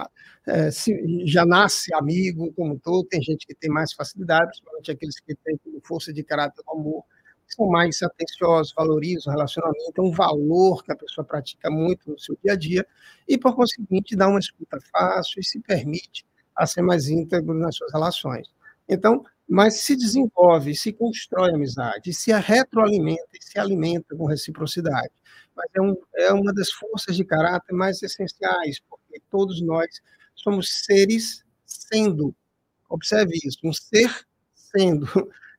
é, 0.45 0.69
se, 0.69 1.25
já 1.25 1.43
nasce 1.43 1.93
amigo 1.93 2.53
como 2.53 2.77
todo. 2.79 3.07
Tem 3.07 3.21
gente 3.21 3.47
que 3.47 3.55
tem 3.55 3.69
mais 3.69 3.93
facilidade, 3.93 4.47
principalmente 4.47 4.91
aqueles 4.91 5.19
que 5.19 5.33
têm 5.35 5.59
força 5.83 6.13
de 6.13 6.23
caráter 6.23 6.61
do 6.63 6.71
amor, 6.71 7.03
são 7.47 7.67
mais 7.67 8.01
atenciosos, 8.01 8.73
valorizam 8.75 9.31
o 9.31 9.35
relacionamento, 9.35 9.93
é 9.97 10.01
um 10.01 10.11
valor 10.11 10.83
que 10.83 10.91
a 10.91 10.95
pessoa 10.95 11.25
pratica 11.25 11.69
muito 11.69 12.09
no 12.09 12.19
seu 12.19 12.37
dia 12.43 12.53
a 12.53 12.55
dia, 12.55 12.87
e, 13.27 13.37
por 13.37 13.55
conseguinte, 13.55 14.15
dá 14.15 14.27
uma 14.27 14.39
escuta 14.39 14.79
fácil 14.91 15.39
e 15.39 15.43
se 15.43 15.59
permite 15.59 16.25
a 16.55 16.65
ser 16.65 16.81
mais 16.81 17.09
íntegro 17.09 17.53
nas 17.53 17.75
suas 17.75 17.91
relações. 17.91 18.47
Então, 18.87 19.23
mas 19.47 19.75
se 19.75 19.95
desenvolve, 19.95 20.75
se 20.75 20.91
constrói 20.91 21.51
amizade, 21.53 22.13
se 22.13 22.31
retroalimenta 22.31 23.29
e 23.33 23.43
se 23.43 23.59
alimenta 23.59 24.15
com 24.15 24.25
reciprocidade. 24.25 25.11
Mas 25.55 25.67
é, 25.75 25.81
um, 25.81 25.95
é 26.15 26.33
uma 26.33 26.53
das 26.53 26.71
forças 26.71 27.15
de 27.15 27.23
caráter 27.23 27.73
mais 27.73 28.01
essenciais, 28.01 28.79
porque 28.89 29.21
todos 29.29 29.61
nós 29.61 30.01
somos 30.33 30.83
seres 30.85 31.43
sendo. 31.65 32.35
Observe 32.89 33.37
isso, 33.43 33.59
um 33.63 33.73
ser 33.73 34.25
sendo. 34.53 35.07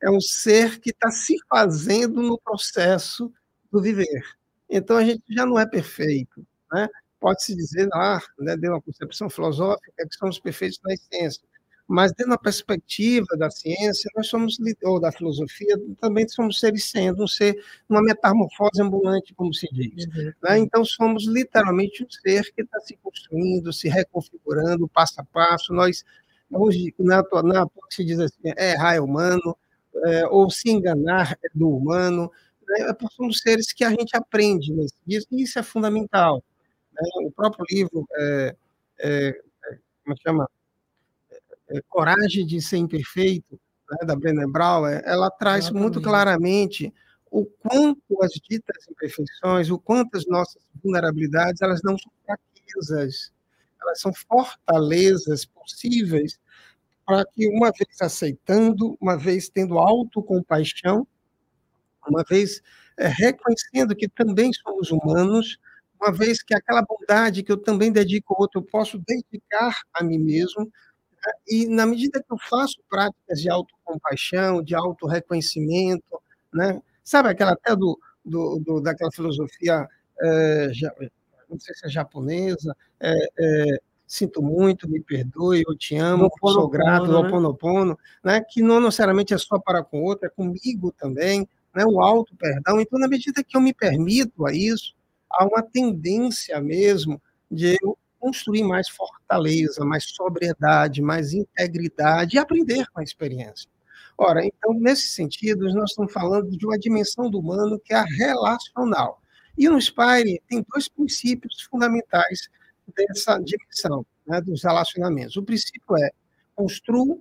É 0.03 0.11
um 0.11 0.21
ser 0.21 0.79
que 0.81 0.91
está 0.91 1.11
se 1.11 1.37
fazendo 1.49 2.23
no 2.23 2.39
processo 2.39 3.33
do 3.71 3.81
viver. 3.81 4.23
Então, 4.69 4.97
a 4.97 5.05
gente 5.05 5.23
já 5.29 5.47
não 5.47 5.59
é 5.59 5.67
perfeito. 5.67 6.47
Né? 6.73 6.89
Pode-se 7.21 7.55
dizer, 7.55 7.89
ah, 7.95 8.21
né, 8.39 8.57
de 8.57 8.69
uma 8.69 8.81
concepção 8.81 9.31
filosófica, 9.31 9.93
que 9.97 10.17
somos 10.17 10.39
perfeitos 10.39 10.81
na 10.85 10.95
essência 10.95 11.43
mas 11.89 12.13
dentro 12.13 12.33
da 12.33 12.39
perspectiva 12.39 13.27
da 13.39 13.49
ciência, 13.51 14.11
nós 14.17 14.27
somos, 14.27 14.57
ou 14.83 15.01
da 15.01 15.13
filosofia, 15.13 15.77
também 16.01 16.27
somos 16.29 16.59
seres 16.59 16.91
sendo, 16.91 17.23
um 17.23 17.29
ser, 17.29 17.55
uma 17.89 18.03
metamorfose 18.03 18.83
ambulante, 18.83 19.33
como 19.35 19.55
se 19.55 19.69
diz. 19.73 20.07
Uhum. 20.07 20.33
Né? 20.43 20.59
Então, 20.59 20.85
somos 20.85 21.27
literalmente 21.27 22.03
um 22.03 22.11
ser 22.11 22.53
que 22.53 22.63
está 22.63 22.81
se 22.81 22.97
construindo, 22.97 23.73
se 23.73 23.89
reconfigurando, 23.89 24.89
passo 24.89 25.21
a 25.21 25.25
passo. 25.25 25.73
Nós, 25.73 26.05
hoje, 26.51 26.93
na, 26.99 27.23
na 27.45 27.67
se 27.91 28.05
diz 28.05 28.19
assim, 28.19 28.53
é 28.57 28.75
é 28.75 29.01
humano, 29.01 29.57
é, 30.05 30.27
ou 30.27 30.51
se 30.51 30.71
enganar 30.71 31.39
é 31.43 31.49
do 31.55 31.69
humano, 31.69 32.31
né? 32.67 32.91
É 32.91 33.09
somos 33.11 33.39
seres 33.39 33.73
que 33.73 33.85
a 33.85 33.91
gente 33.91 34.17
aprende 34.17 34.73
nesse 34.73 34.95
e 35.07 35.43
isso 35.43 35.59
é 35.59 35.63
fundamental. 35.63 36.43
Né? 36.93 37.03
O 37.27 37.31
próprio 37.31 37.65
livro, 37.71 38.07
é, 38.13 38.57
é, 38.99 39.29
é 39.29 39.79
como 40.05 40.17
chama? 40.19 40.49
é, 41.69 41.81
Coragem 41.89 42.47
de 42.47 42.61
Ser 42.61 42.79
Imperfeito, 42.79 43.59
né, 43.91 44.07
da 44.07 44.17
Brené 44.17 44.47
Brown, 44.47 44.87
ela 44.87 45.31
traz 45.31 45.67
Exatamente. 45.67 45.83
muito 45.83 46.01
claramente 46.01 46.93
o 47.31 47.45
quanto 47.45 48.23
as 48.23 48.33
ditas 48.33 48.89
imperfeições, 48.89 49.71
o 49.71 49.79
quanto 49.79 50.17
as 50.17 50.27
nossas 50.27 50.63
vulnerabilidades, 50.83 51.61
elas 51.61 51.83
não 51.83 51.97
são 51.99 52.11
fraquezas, 52.25 53.33
elas 53.81 54.01
são 54.01 54.13
fortalezas 54.13 55.45
possíveis 55.45 56.39
para 57.07 57.25
que, 57.25 57.49
uma 57.49 57.71
vez 57.71 58.01
aceitando, 58.01 58.97
uma 59.01 59.17
vez 59.17 59.49
tendo 59.49 59.79
autocompaixão, 59.79 61.07
uma 62.09 62.25
vez 62.29 62.61
é, 62.99 63.09
reconhecendo 63.09 63.95
que 63.95 64.09
também 64.09 64.53
somos 64.53 64.91
humanos, 64.91 65.59
uma 66.01 66.13
vez 66.13 66.43
que 66.43 66.55
aquela 66.55 66.83
bondade 66.83 67.43
que 67.43 67.53
eu 67.53 67.57
também 67.57 67.93
dedico 67.93 68.35
ao 68.35 68.43
outro, 68.43 68.61
eu 68.61 68.65
posso 68.65 68.99
dedicar 68.99 69.81
a 69.95 70.05
mim 70.05 70.19
mesmo, 70.19 70.71
e 71.49 71.67
na 71.67 71.87
medida 71.87 72.23
que 72.23 72.33
eu 72.33 72.39
faço 72.39 72.77
práticas 72.89 73.41
de 73.41 73.49
autocompaixão, 73.51 74.63
de 74.63 74.75
autorreconhecimento, 74.75 76.21
né? 76.53 76.81
sabe 77.03 77.29
aquela 77.29 77.53
até 77.53 77.75
do, 77.75 77.99
do, 78.25 78.59
do 78.61 78.81
daquela 78.81 79.11
filosofia, 79.13 79.87
é, 80.21 80.69
já, 80.73 80.93
não 81.49 81.59
sei 81.59 81.75
se 81.75 81.87
é 81.87 81.89
japonesa, 81.89 82.77
é, 83.01 83.13
sinto 84.07 84.41
muito, 84.41 84.89
me 84.89 85.01
perdoe, 85.01 85.65
eu 85.67 85.77
te 85.77 85.97
amo, 85.97 86.31
sou 86.41 86.69
grato, 86.69 87.11
né? 87.11 87.19
Oponopono, 87.19 87.99
né? 88.23 88.41
que 88.41 88.63
não 88.63 88.81
necessariamente 88.81 89.35
é 89.35 89.39
só 89.39 89.59
para 89.59 89.83
com 89.83 90.01
o 90.01 90.05
outro, 90.05 90.27
é 90.27 90.31
comigo 90.31 90.93
também, 90.93 91.49
né? 91.75 91.85
o 91.85 92.01
auto-perdão. 92.01 92.81
Então, 92.81 92.99
na 92.99 93.09
medida 93.09 93.43
que 93.43 93.57
eu 93.57 93.61
me 93.61 93.75
permito 93.75 94.47
a 94.47 94.53
isso, 94.53 94.95
há 95.31 95.45
uma 95.45 95.63
tendência 95.63 96.61
mesmo 96.61 97.21
de 97.51 97.79
eu 97.83 97.99
construir 98.19 98.63
mais 98.63 98.89
fortaleza, 98.89 99.85
mais 99.85 100.05
sobriedade, 100.05 101.03
mais 101.03 101.33
integridade 101.33 102.37
e 102.37 102.39
aprender 102.39 102.87
com 102.91 103.01
a 103.01 103.03
experiência. 103.03 103.69
Ora, 104.19 104.45
então, 104.45 104.73
nesse 104.73 105.09
sentido, 105.09 105.69
nós 105.75 105.91
estamos 105.91 106.13
falando 106.13 106.51
de 106.57 106.65
uma 106.65 106.79
dimensão 106.79 107.31
do 107.31 107.39
humano 107.39 107.79
que 107.79 107.93
é 107.93 107.97
a 107.97 108.05
relacional. 108.05 109.21
E 109.59 109.69
no 109.69 109.81
Spire 109.81 110.41
tem 110.49 110.65
dois 110.69 110.89
princípios 110.89 111.63
fundamentais 111.63 112.49
dessa 112.95 113.39
dimensão 113.39 114.07
né, 114.27 114.41
dos 114.41 114.63
relacionamentos. 114.63 115.37
O 115.37 115.43
princípio 115.43 115.97
é 115.97 116.11
construa, 116.55 117.19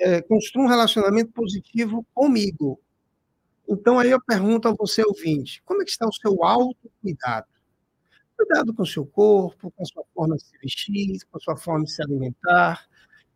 é, 0.00 0.22
construa 0.22 0.64
um 0.64 0.68
relacionamento 0.68 1.32
positivo 1.32 2.06
comigo. 2.14 2.80
Então, 3.68 3.98
aí 3.98 4.10
eu 4.10 4.20
pergunto 4.22 4.68
a 4.68 4.74
você, 4.74 5.02
ouvinte, 5.04 5.62
como 5.64 5.82
é 5.82 5.84
que 5.84 5.90
está 5.90 6.06
o 6.06 6.12
seu 6.12 6.42
autocuidado? 6.44 7.46
Cuidado 8.36 8.74
com 8.74 8.82
o 8.82 8.86
seu 8.86 9.06
corpo, 9.06 9.70
com 9.70 9.82
a 9.82 9.86
sua 9.86 10.04
forma 10.14 10.36
de 10.36 10.42
se 10.42 10.58
vestir, 10.58 11.18
com 11.30 11.38
a 11.38 11.40
sua 11.40 11.56
forma 11.56 11.84
de 11.84 11.92
se 11.92 12.02
alimentar. 12.02 12.86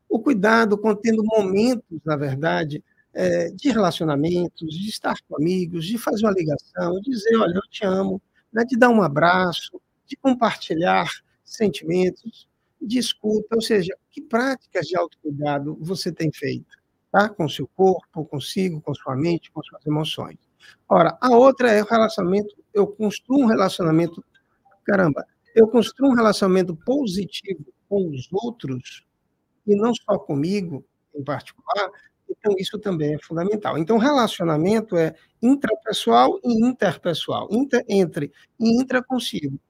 O 0.08 0.18
cuidado 0.18 0.76
com 0.76 0.94
tendo 0.94 1.22
momentos, 1.24 2.00
na 2.04 2.16
verdade, 2.16 2.82
é, 3.14 3.50
de 3.50 3.70
relacionamentos, 3.70 4.68
de 4.68 4.88
estar 4.88 5.16
com 5.28 5.36
amigos, 5.36 5.86
de 5.86 5.96
fazer 5.96 6.26
uma 6.26 6.32
ligação, 6.32 7.00
de 7.00 7.10
dizer, 7.10 7.36
olha, 7.36 7.54
eu 7.54 7.62
te 7.70 7.84
amo, 7.84 8.20
né, 8.52 8.64
de 8.64 8.76
dar 8.76 8.90
um 8.90 9.00
abraço, 9.00 9.80
de 10.06 10.16
compartilhar 10.16 11.08
sentimentos, 11.46 12.48
de 12.80 12.98
escuta, 12.98 13.56
ou 13.56 13.62
seja, 13.62 13.96
que 14.10 14.20
práticas 14.20 14.86
de 14.86 14.96
autocuidado 14.96 15.76
você 15.80 16.12
tem 16.12 16.30
feito, 16.32 16.76
tá? 17.10 17.28
Com 17.28 17.48
seu 17.48 17.66
corpo, 17.68 18.26
consigo, 18.26 18.80
com 18.80 18.94
sua 18.94 19.16
mente, 19.16 19.50
com 19.50 19.62
suas 19.62 19.86
emoções. 19.86 20.36
Ora, 20.88 21.16
a 21.20 21.30
outra 21.30 21.70
é 21.70 21.82
o 21.82 21.86
relacionamento, 21.86 22.54
eu 22.74 22.86
construo 22.86 23.40
um 23.40 23.46
relacionamento 23.46 24.22
caramba, 24.84 25.24
eu 25.54 25.66
construo 25.68 26.10
um 26.10 26.14
relacionamento 26.14 26.76
positivo 26.76 27.64
com 27.88 28.08
os 28.10 28.28
outros 28.32 29.04
e 29.66 29.74
não 29.74 29.92
só 29.94 30.18
comigo 30.18 30.84
em 31.14 31.24
particular, 31.24 31.90
então 32.28 32.54
isso 32.58 32.78
também 32.78 33.14
é 33.14 33.18
fundamental. 33.18 33.78
Então, 33.78 33.98
relacionamento 33.98 34.96
é 34.96 35.14
intrapessoal 35.42 36.38
e 36.44 36.66
interpessoal, 36.66 37.48
inter, 37.50 37.84
entre 37.88 38.32
e 38.60 38.80
intra 38.80 39.02
consigo. 39.02 39.58
Então, 39.58 39.65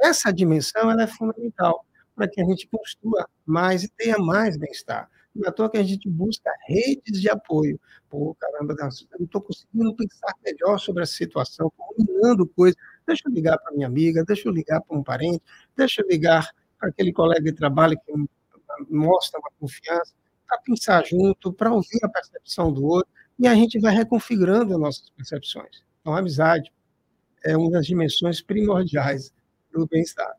essa 0.00 0.32
dimensão 0.32 0.90
é 0.98 1.06
fundamental 1.06 1.84
para 2.14 2.28
que 2.28 2.40
a 2.40 2.44
gente 2.44 2.66
construa 2.68 3.28
mais 3.46 3.82
e 3.82 3.88
tenha 3.88 4.18
mais 4.18 4.56
bem-estar. 4.56 5.08
Não 5.34 5.46
é 5.46 5.48
à 5.48 5.52
toa 5.52 5.70
que 5.70 5.78
a 5.78 5.82
gente 5.82 6.08
busca 6.08 6.50
redes 6.66 7.20
de 7.20 7.30
apoio. 7.30 7.80
Pô, 8.08 8.34
caramba, 8.34 8.74
não 8.78 8.88
estou 9.24 9.40
conseguindo 9.40 9.94
pensar 9.94 10.34
melhor 10.44 10.78
sobre 10.78 11.02
a 11.02 11.06
situação, 11.06 11.72
combinando 11.76 12.46
coisas. 12.48 12.76
Deixa 13.06 13.22
eu 13.26 13.32
ligar 13.32 13.56
para 13.58 13.72
minha 13.72 13.86
amiga, 13.86 14.24
deixa 14.24 14.48
eu 14.48 14.52
ligar 14.52 14.80
para 14.80 14.96
um 14.96 15.02
parente, 15.02 15.42
deixa 15.76 16.02
eu 16.02 16.08
ligar 16.08 16.50
para 16.78 16.88
aquele 16.88 17.12
colega 17.12 17.42
de 17.42 17.52
trabalho 17.52 17.98
que 18.04 18.12
mostra 18.90 19.38
uma 19.38 19.50
confiança, 19.60 20.12
para 20.46 20.58
pensar 20.58 21.06
junto, 21.06 21.52
para 21.52 21.72
ouvir 21.72 22.00
a 22.02 22.08
percepção 22.08 22.72
do 22.72 22.84
outro, 22.84 23.10
e 23.38 23.46
a 23.46 23.54
gente 23.54 23.78
vai 23.78 23.94
reconfigurando 23.94 24.74
as 24.74 24.80
nossas 24.80 25.10
percepções. 25.10 25.84
Então, 26.00 26.14
a 26.14 26.18
amizade 26.18 26.72
é 27.44 27.56
uma 27.56 27.70
das 27.70 27.86
dimensões 27.86 28.42
primordiais 28.42 29.32
do 29.72 29.86
bem-estar. 29.86 30.32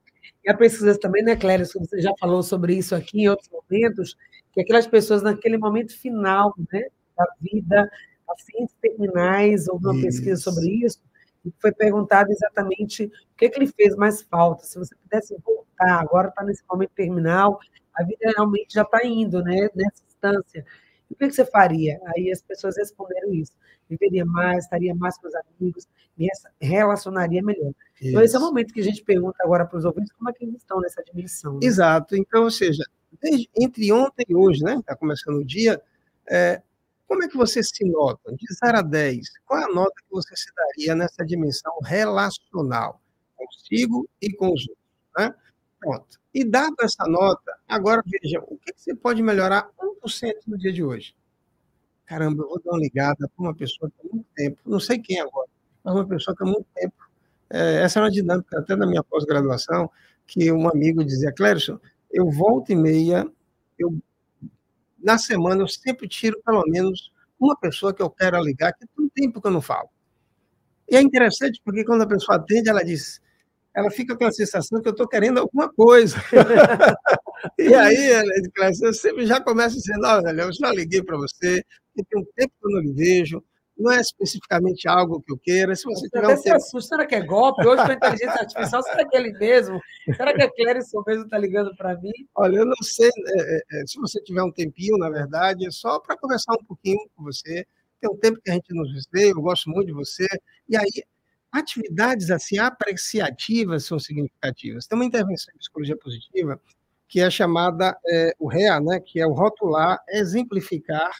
E 0.44 0.50
a 0.50 0.58
pesquisa 0.58 1.00
também, 1.00 1.24
né, 1.24 1.36
Cléria, 1.36 1.66
você 1.66 2.02
já 2.02 2.12
falou 2.20 2.42
sobre 2.42 2.76
isso 2.76 2.96
aqui 2.96 3.22
em 3.22 3.30
outros 3.30 3.50
momentos, 3.50 4.18
que 4.52 4.62
aquelas 4.62 4.88
pessoas 4.88 5.22
naquele 5.22 5.58
momento 5.58 5.98
final 5.98 6.54
né, 6.72 6.88
da 7.16 7.28
vida, 7.40 7.90
pacientes 8.26 8.76
terminais, 8.82 9.68
houve 9.68 9.86
uma 9.86 9.96
isso. 9.96 10.04
pesquisa 10.04 10.42
sobre 10.42 10.86
isso, 10.86 11.00
e 11.46 11.52
foi 11.60 11.72
perguntado 11.72 12.32
exatamente 12.32 13.06
o 13.06 13.38
que, 13.38 13.50
que 13.50 13.60
lhe 13.60 13.68
fez 13.68 13.96
mais 13.96 14.22
falta. 14.22 14.64
Se 14.64 14.78
você 14.78 14.96
pudesse 14.96 15.36
voltar, 15.44 16.00
agora 16.00 16.30
está 16.30 16.44
nesse 16.44 16.64
momento 16.70 16.92
terminal, 16.96 17.60
a 17.94 18.04
vida 18.04 18.32
realmente 18.36 18.74
já 18.74 18.84
está 18.84 19.06
indo 19.06 19.44
né, 19.44 19.70
nessa 19.76 20.04
instância. 20.08 20.66
o 21.10 21.16
que 21.16 21.32
você 21.32 21.46
faria? 21.46 22.00
Aí 22.08 22.32
as 22.32 22.42
pessoas 22.42 22.78
responderam 22.78 23.34
isso. 23.34 23.54
Viveria 23.90 24.26
mais, 24.26 24.64
estaria 24.64 24.96
mais 24.96 25.18
com 25.18 25.28
os 25.28 25.34
amigos, 25.36 25.88
me 26.18 26.28
relacionaria 26.62 27.44
melhor. 27.44 27.74
Então, 28.10 28.22
esse 28.22 28.36
é 28.36 28.40
o 28.40 28.42
momento 28.42 28.74
que 28.74 28.80
a 28.80 28.84
gente 28.84 29.04
pergunta 29.04 29.38
agora 29.42 29.66
para 29.66 29.78
os 29.78 29.86
ouvintes 29.86 30.12
como 30.14 30.30
é 30.30 30.34
que 30.34 30.44
eles 30.44 30.56
estão 30.58 30.80
nessa 30.80 31.04
dimensão. 31.04 31.54
Né? 31.54 31.60
Exato. 31.64 32.16
Então, 32.16 32.44
ou 32.44 32.52
seja, 32.52 32.84
desde, 33.22 33.50
entre 33.56 33.92
ontem 33.92 34.26
e 34.28 34.36
hoje, 34.36 34.64
né? 34.64 34.76
Está 34.76 34.96
começando 34.96 35.36
o 35.36 35.46
dia, 35.46 35.82
é, 36.28 36.62
como 37.08 37.24
é 37.24 37.28
que 37.28 37.38
você 37.38 37.62
se 37.62 37.84
nota? 37.86 38.34
De 38.36 38.46
0 38.66 38.78
a 38.80 38.82
10, 38.82 39.28
qual 39.46 39.60
é 39.60 39.66
a 39.66 39.74
nota 39.74 39.94
que 39.98 40.12
você 40.12 40.36
se 40.36 40.52
daria 40.56 40.96
nessa 40.96 41.26
dimensão 41.26 41.78
relacional? 41.84 43.02
Consigo 43.36 44.10
e 44.22 44.34
com 44.34 44.54
os 44.54 44.68
outros. 44.68 44.88
Né? 45.18 45.36
Pronto. 45.80 46.20
E 46.34 46.46
dado 46.46 46.76
essa 46.82 47.06
nota, 47.08 47.58
agora 47.68 48.02
veja, 48.06 48.40
o 48.48 48.58
que, 48.58 48.74
você 48.76 48.96
pode 48.96 49.22
melhorar 49.22 49.70
1% 49.78 50.34
no 50.48 50.58
dia 50.58 50.72
de 50.72 50.84
hoje? 50.84 51.14
Caramba, 52.06 52.44
eu 52.44 52.50
vou 52.50 52.62
dar 52.64 52.72
uma 52.72 52.80
ligada 52.80 53.28
para 53.28 53.44
uma 53.44 53.54
pessoa 53.54 53.92
que 53.92 54.08
há 54.08 54.14
muito 54.14 54.28
tempo, 54.34 54.58
não 54.66 54.80
sei 54.80 54.98
quem 54.98 55.20
agora, 55.20 55.50
mas 55.84 55.94
uma 55.94 56.08
pessoa 56.08 56.36
que 56.36 56.44
há 56.44 56.46
muito 56.46 56.68
tempo. 56.74 57.11
É, 57.54 57.84
essa 57.84 58.00
é 58.00 58.04
uma 58.04 58.12
dinâmica 58.12 58.60
até 58.60 58.76
da 58.76 58.88
minha 58.88 59.04
pós-graduação, 59.04 59.90
que 60.26 60.52
um 60.52 60.70
amigo 60.70 61.04
dizia, 61.04 61.34
Clérison, 61.34 61.78
eu 62.10 62.30
volto 62.30 62.72
e 62.72 62.76
meia, 62.76 63.28
eu, 63.78 63.98
na 64.98 65.18
semana 65.18 65.62
eu 65.62 65.68
sempre 65.68 66.08
tiro 66.08 66.42
pelo 66.46 66.64
menos 66.68 67.12
uma 67.40 67.58
pessoa 67.58 67.94
que 67.94 68.02
eu 68.02 68.10
quero 68.10 68.42
ligar, 68.42 68.72
que 68.74 68.86
tem 68.88 69.06
um 69.06 69.10
tempo 69.10 69.42
que 69.42 69.48
eu 69.48 69.52
não 69.52 69.62
falo. 69.62 69.90
E 70.90 70.96
é 70.96 71.02
interessante 71.02 71.62
porque 71.64 71.84
quando 71.84 72.04
a 72.04 72.08
pessoa 72.08 72.38
atende, 72.38 72.70
ela 72.70 72.84
diz, 72.84 73.22
ela 73.76 73.90
fica 73.90 74.16
com 74.16 74.26
a 74.26 74.32
sensação 74.32 74.82
que 74.82 74.88
eu 74.88 74.92
estou 74.92 75.08
querendo 75.08 75.40
alguma 75.40 75.72
coisa. 75.74 76.18
e 77.58 77.74
aí, 77.74 78.12
eu 78.82 78.94
sempre 78.94 79.26
já 79.26 79.42
começa 79.42 79.76
dizendo, 79.76 80.06
olha, 80.06 80.42
eu 80.42 80.54
já 80.54 80.72
liguei 80.72 81.04
para 81.04 81.18
você, 81.18 81.64
tem 81.96 82.22
um 82.22 82.26
tempo 82.36 82.54
que 82.60 82.68
eu 82.68 82.72
não 82.72 82.82
lhe 82.82 82.94
vejo, 82.94 83.44
não 83.82 83.92
é 83.92 84.00
especificamente 84.00 84.88
algo 84.88 85.22
que 85.22 85.32
eu 85.32 85.38
queira. 85.38 85.76
Se 85.76 85.86
você 85.86 86.08
tiver 86.10 86.28
um 86.28 86.42
tempo... 86.42 86.56
assusta, 86.56 86.96
será 86.96 87.06
que 87.06 87.16
é 87.16 87.22
golpe? 87.22 87.66
Hoje 87.66 87.84
com 87.84 87.92
a 87.92 87.94
inteligência 87.94 88.42
artificial, 88.42 88.84
será 88.84 89.08
que 89.08 89.18
é 89.18 89.20
ele 89.20 89.34
mesmo? 89.38 89.80
Será 90.16 90.34
que 90.34 90.42
a 90.44 90.52
Clérison 90.52 91.04
mesmo 91.06 91.26
está 91.26 91.38
ligando 91.38 91.76
para 91.76 91.96
mim? 92.00 92.12
Olha, 92.36 92.58
eu 92.58 92.66
não 92.66 92.82
sei, 92.82 93.10
é, 93.10 93.42
é, 93.42 93.82
é, 93.82 93.88
se 93.88 94.00
você 94.00 94.22
tiver 94.22 94.44
um 94.44 94.52
tempinho, 94.52 94.98
na 94.98 95.10
verdade, 95.10 95.66
é 95.66 95.72
só 95.72 96.00
para 96.00 96.18
conversar 96.18 96.54
um 96.54 96.66
pouquinho 96.66 97.00
com 97.16 97.24
você. 97.24 97.66
Tem 98.00 98.10
um 98.10 98.18
tempo 98.18 98.40
que 98.44 98.50
a 98.50 98.54
gente 98.54 98.74
nos 98.74 98.90
vê, 99.12 99.32
eu 99.32 99.42
gosto 99.42 99.70
muito 99.70 99.88
de 99.88 99.94
você. 99.94 100.28
E 100.68 100.76
aí, 100.76 101.04
atividades 101.52 102.32
assim 102.32 102.58
apreciativas 102.58 103.86
são 103.86 104.00
significativas. 104.00 104.88
Tem 104.88 104.98
uma 104.98 105.06
intervenção 105.06 105.54
em 105.54 105.58
psicologia 105.58 105.98
positiva 105.98 106.60
que 107.12 107.20
é 107.20 107.30
chamada 107.30 107.98
é, 108.08 108.34
o 108.40 108.48
REA, 108.48 108.80
né, 108.80 109.02
que 109.02 109.20
é 109.20 109.28
o 109.28 109.34
rotular, 109.34 110.02
exemplificar 110.08 111.12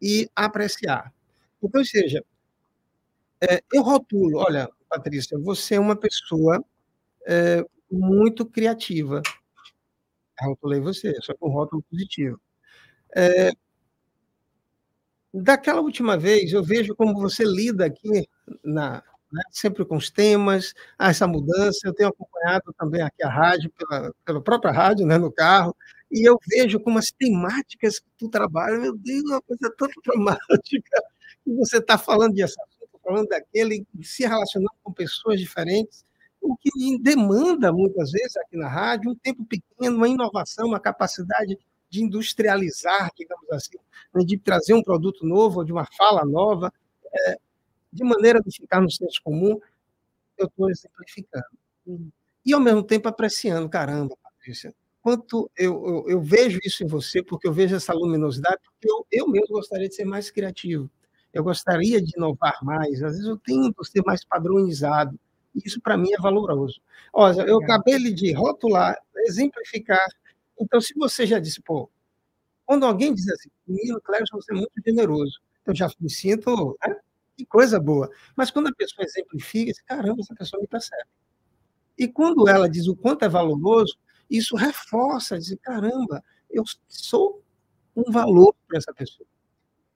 e 0.00 0.26
apreciar. 0.34 1.12
Então, 1.64 1.80
ou 1.80 1.84
seja, 1.84 2.22
é, 3.40 3.62
eu 3.72 3.82
rotulo, 3.82 4.38
olha, 4.38 4.68
Patrícia, 4.88 5.38
você 5.38 5.74
é 5.76 5.80
uma 5.80 5.96
pessoa 5.96 6.64
é, 7.26 7.64
muito 7.90 8.46
criativa. 8.46 9.22
Rotulei 10.40 10.80
você, 10.80 11.14
só 11.22 11.34
com 11.34 11.48
rótulo 11.48 11.82
positivo. 11.90 12.40
É, 13.16 13.50
daquela 15.32 15.80
última 15.80 16.16
vez, 16.18 16.52
eu 16.52 16.62
vejo 16.62 16.94
como 16.94 17.14
você 17.14 17.44
lida 17.44 17.86
aqui 17.86 18.28
na, 18.62 19.02
né? 19.32 19.42
sempre 19.50 19.84
com 19.84 19.96
os 19.96 20.10
temas, 20.10 20.74
essa 20.98 21.26
mudança. 21.26 21.80
Eu 21.84 21.94
tenho 21.94 22.10
acompanhado 22.10 22.74
também 22.78 23.02
aqui 23.02 23.22
a 23.24 23.28
rádio, 23.28 23.72
pela, 23.76 24.12
pela 24.24 24.42
própria 24.42 24.72
rádio, 24.72 25.06
né, 25.06 25.18
no 25.18 25.32
carro, 25.32 25.76
e 26.10 26.28
eu 26.28 26.38
vejo 26.48 26.78
como 26.80 26.98
as 26.98 27.10
temáticas 27.10 27.98
que 27.98 28.08
tu 28.16 28.28
trabalha, 28.28 28.78
meu 28.78 28.96
Deus, 28.96 29.24
uma 29.24 29.42
coisa 29.42 29.74
tão 29.76 29.88
dramática, 30.04 31.02
e 31.46 31.54
você 31.54 31.78
está 31.78 31.98
falando 31.98 32.34
de 32.34 32.42
assunto, 32.42 32.68
falando 33.02 33.28
daquele, 33.28 33.86
se 34.02 34.22
relacionando 34.22 34.72
com 34.82 34.92
pessoas 34.92 35.38
diferentes, 35.38 36.04
o 36.40 36.56
que 36.56 36.70
demanda, 37.00 37.72
muitas 37.72 38.10
vezes, 38.10 38.36
aqui 38.36 38.56
na 38.56 38.68
rádio, 38.68 39.10
um 39.10 39.14
tempo 39.14 39.44
pequeno, 39.44 39.96
uma 39.96 40.08
inovação, 40.08 40.68
uma 40.68 40.80
capacidade 40.80 41.58
de 41.88 42.02
industrializar, 42.02 43.10
digamos 43.16 43.50
assim, 43.50 43.78
né, 44.14 44.24
de 44.24 44.36
trazer 44.38 44.74
um 44.74 44.82
produto 44.82 45.24
novo, 45.24 45.64
de 45.64 45.72
uma 45.72 45.86
fala 45.96 46.24
nova. 46.24 46.72
É, 47.12 47.36
de 47.94 48.02
maneira 48.02 48.40
de 48.40 48.50
ficar 48.54 48.80
no 48.80 48.90
senso 48.90 49.22
comum, 49.22 49.58
eu 50.36 50.46
estou 50.46 50.68
exemplificando. 50.68 51.46
E, 52.44 52.52
ao 52.52 52.60
mesmo 52.60 52.82
tempo, 52.82 53.08
apreciando, 53.08 53.68
caramba, 53.68 54.16
Patrícia, 54.20 54.74
quanto 55.00 55.48
eu, 55.56 55.86
eu, 55.86 56.04
eu, 56.08 56.20
vejo 56.20 56.58
isso 56.64 56.82
em 56.82 56.86
você, 56.88 57.22
porque 57.22 57.46
eu 57.46 57.52
vejo 57.52 57.76
essa 57.76 57.94
luminosidade, 57.94 58.58
porque 58.64 58.90
eu, 58.90 59.06
eu 59.12 59.28
mesmo 59.28 59.48
gostaria 59.48 59.88
de 59.88 59.94
ser 59.94 60.04
mais 60.04 60.30
criativo. 60.30 60.90
Eu 61.34 61.42
gostaria 61.42 62.00
de 62.00 62.16
inovar 62.16 62.58
mais. 62.62 63.02
Às 63.02 63.12
vezes 63.12 63.26
eu 63.26 63.36
tento 63.36 63.84
ser 63.84 64.02
mais 64.06 64.24
padronizado. 64.24 65.18
Isso, 65.54 65.80
para 65.80 65.96
mim, 65.96 66.12
é 66.12 66.16
valoroso. 66.16 66.80
Olha, 67.12 67.42
eu 67.42 67.58
acabei 67.58 67.98
de 68.12 68.32
rotular, 68.32 68.96
exemplificar. 69.26 70.06
Então, 70.58 70.80
se 70.80 70.94
você 70.94 71.26
já 71.26 71.38
disse, 71.38 71.60
pô, 71.60 71.90
quando 72.64 72.86
alguém 72.86 73.12
diz 73.12 73.28
assim, 73.28 73.50
menino 73.66 74.00
Cléber, 74.00 74.26
você 74.32 74.52
é 74.52 74.56
muito 74.56 74.72
generoso, 74.84 75.40
eu 75.66 75.74
já 75.74 75.90
me 76.00 76.08
sinto 76.08 76.76
né, 76.86 76.96
que 77.36 77.44
coisa 77.44 77.78
boa. 77.80 78.08
Mas 78.36 78.50
quando 78.50 78.68
a 78.68 78.74
pessoa 78.74 79.04
exemplifica, 79.04 79.72
diz, 79.72 79.80
caramba, 79.82 80.20
essa 80.22 80.34
pessoa 80.34 80.60
me 80.60 80.68
percebe. 80.68 81.08
E 81.98 82.08
quando 82.08 82.48
ela 82.48 82.68
diz 82.68 82.88
o 82.88 82.96
quanto 82.96 83.24
é 83.24 83.28
valoroso, 83.28 83.96
isso 84.30 84.56
reforça, 84.56 85.38
diz, 85.38 85.56
caramba, 85.62 86.22
eu 86.50 86.64
sou 86.88 87.42
um 87.94 88.10
valor 88.10 88.54
para 88.66 88.78
essa 88.78 88.92
pessoa. 88.92 89.28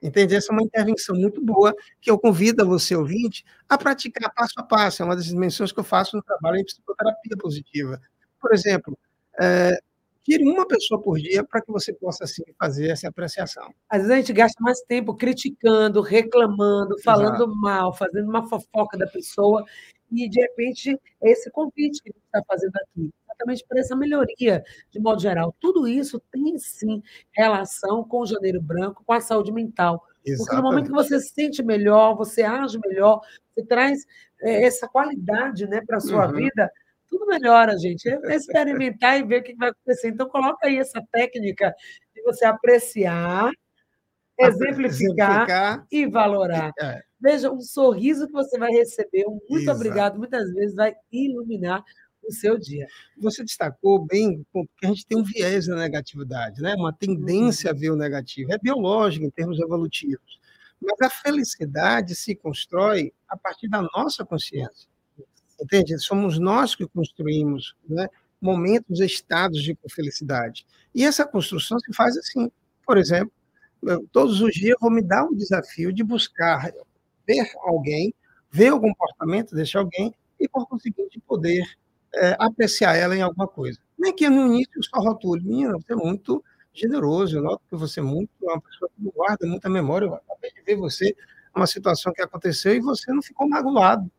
Entende? 0.00 0.36
Essa 0.36 0.52
é 0.52 0.54
uma 0.54 0.62
intervenção 0.62 1.16
muito 1.16 1.44
boa 1.44 1.74
que 2.00 2.10
eu 2.10 2.18
convido 2.18 2.62
a 2.62 2.66
você, 2.66 2.94
ouvinte, 2.94 3.44
a 3.68 3.76
praticar 3.76 4.32
passo 4.32 4.54
a 4.58 4.62
passo. 4.62 5.02
É 5.02 5.04
uma 5.04 5.16
das 5.16 5.26
dimensões 5.26 5.72
que 5.72 5.80
eu 5.80 5.84
faço 5.84 6.16
no 6.16 6.22
trabalho 6.22 6.58
em 6.58 6.64
psicoterapia 6.64 7.36
positiva. 7.36 8.00
Por 8.40 8.52
exemplo, 8.52 8.96
é, 9.40 9.78
Tire 10.28 10.44
uma 10.44 10.68
pessoa 10.68 11.00
por 11.00 11.18
dia 11.18 11.42
para 11.42 11.62
que 11.62 11.72
você 11.72 11.90
possa, 11.90 12.24
assim, 12.24 12.42
fazer 12.58 12.90
essa 12.90 13.08
apreciação. 13.08 13.72
Às 13.88 14.00
vezes 14.02 14.12
a 14.12 14.16
gente 14.16 14.32
gasta 14.34 14.62
mais 14.62 14.78
tempo 14.82 15.14
criticando, 15.14 16.02
reclamando, 16.02 17.00
falando 17.02 17.44
Exato. 17.44 17.56
mal, 17.56 17.94
fazendo 17.94 18.28
uma 18.28 18.46
fofoca 18.46 18.98
da 18.98 19.06
pessoa, 19.06 19.64
e, 20.12 20.28
de 20.28 20.38
repente, 20.38 20.90
é 21.22 21.30
esse 21.30 21.50
convite 21.50 22.02
que 22.02 22.10
a 22.10 22.12
gente 22.12 22.26
está 22.26 22.42
fazendo 22.46 22.76
aqui, 22.76 23.10
exatamente 23.38 23.64
para 23.66 23.80
essa 23.80 23.96
melhoria, 23.96 24.64
de 24.90 25.00
modo 25.00 25.20
geral. 25.20 25.54
Tudo 25.60 25.86
isso 25.86 26.20
tem, 26.32 26.58
sim, 26.58 27.02
relação 27.32 28.02
com 28.04 28.20
o 28.20 28.26
janeiro 28.26 28.60
branco, 28.60 29.02
com 29.06 29.12
a 29.12 29.20
saúde 29.20 29.52
mental. 29.52 30.04
Exatamente. 30.24 30.38
Porque 30.38 30.56
no 30.56 30.62
momento 30.62 30.86
que 30.86 30.92
você 30.92 31.20
se 31.20 31.32
sente 31.32 31.62
melhor, 31.62 32.16
você 32.16 32.42
age 32.42 32.78
melhor, 32.84 33.20
você 33.54 33.64
traz 33.64 34.04
é, 34.40 34.64
essa 34.64 34.88
qualidade 34.88 35.66
né, 35.66 35.80
para 35.86 35.98
a 35.98 36.00
sua 36.00 36.26
uhum. 36.26 36.34
vida, 36.34 36.70
tudo 37.08 37.26
melhora, 37.26 37.78
gente. 37.78 38.08
É 38.08 38.34
experimentar 38.34 39.18
e 39.18 39.22
ver 39.24 39.40
o 39.40 39.42
que 39.42 39.54
vai 39.54 39.70
acontecer. 39.70 40.08
Então, 40.08 40.28
coloca 40.28 40.66
aí 40.66 40.78
essa 40.78 41.02
técnica 41.10 41.74
de 42.14 42.22
você 42.22 42.44
apreciar, 42.44 43.50
exemplificar, 44.38 45.48
exemplificar. 45.48 45.86
e 45.90 46.06
valorar. 46.06 46.72
É. 46.80 47.00
Veja, 47.20 47.50
um 47.50 47.60
sorriso 47.60 48.26
que 48.26 48.32
você 48.32 48.58
vai 48.58 48.70
receber, 48.70 49.26
um 49.26 49.40
muito 49.48 49.62
Exato. 49.62 49.76
obrigado, 49.76 50.18
muitas 50.18 50.52
vezes 50.52 50.76
vai 50.76 50.94
iluminar 51.10 51.82
o 52.28 52.32
seu 52.32 52.58
dia. 52.58 52.86
Você 53.16 53.42
destacou 53.42 54.04
bem, 54.04 54.44
porque 54.52 54.86
a 54.86 54.88
gente 54.88 55.06
tem 55.06 55.18
um 55.18 55.24
viés 55.24 55.66
na 55.66 55.76
negatividade, 55.76 56.60
né? 56.60 56.74
uma 56.74 56.92
tendência 56.92 57.70
uhum. 57.70 57.76
a 57.76 57.80
ver 57.80 57.90
o 57.90 57.96
negativo. 57.96 58.52
É 58.52 58.58
biológico 58.58 59.24
em 59.24 59.30
termos 59.30 59.58
evolutivos. 59.58 60.38
Mas 60.80 61.00
a 61.00 61.10
felicidade 61.10 62.14
se 62.14 62.34
constrói 62.34 63.12
a 63.28 63.36
partir 63.36 63.68
da 63.68 63.82
nossa 63.82 64.24
consciência. 64.24 64.88
Entende? 65.60 65.98
Somos 65.98 66.38
nós 66.38 66.76
que 66.76 66.86
construímos 66.86 67.74
né, 67.88 68.08
momentos, 68.40 69.00
estados 69.00 69.62
de 69.62 69.76
felicidade. 69.90 70.64
E 70.94 71.04
essa 71.04 71.26
construção 71.26 71.78
se 71.80 71.92
faz 71.92 72.16
assim. 72.16 72.50
Por 72.86 72.96
exemplo, 72.96 73.32
todos 74.12 74.40
os 74.40 74.52
dias 74.52 74.70
eu 74.70 74.78
vou 74.80 74.90
me 74.90 75.02
dar 75.02 75.24
um 75.24 75.34
desafio 75.34 75.92
de 75.92 76.04
buscar 76.04 76.72
ver 77.26 77.50
alguém, 77.62 78.14
ver 78.50 78.72
o 78.72 78.80
comportamento 78.80 79.54
desse 79.54 79.76
alguém 79.76 80.14
e, 80.40 80.48
por 80.48 80.66
conseguinte, 80.66 81.20
poder 81.20 81.64
é, 82.14 82.36
apreciar 82.38 82.96
ela 82.96 83.16
em 83.16 83.22
alguma 83.22 83.46
coisa. 83.46 83.78
Nem 83.98 84.14
que 84.14 84.28
no 84.28 84.46
início 84.46 84.82
só 84.84 85.00
rotule, 85.00 85.42
menina, 85.42 85.74
você 85.74 85.92
é 85.92 85.96
muito 85.96 86.42
generoso, 86.72 87.36
eu 87.36 87.42
noto 87.42 87.62
que 87.68 87.76
você 87.76 88.00
é 88.00 88.02
muito 88.02 88.30
uma 88.40 88.60
pessoa 88.60 88.90
que 88.94 89.10
guarda 89.14 89.46
muita 89.46 89.68
memória. 89.68 90.06
Eu 90.06 90.14
acabei 90.14 90.52
de 90.52 90.62
ver 90.62 90.76
você 90.76 91.14
uma 91.54 91.66
situação 91.66 92.12
que 92.12 92.22
aconteceu 92.22 92.74
e 92.74 92.80
você 92.80 93.12
não 93.12 93.22
ficou 93.22 93.48
magoado. 93.48 94.10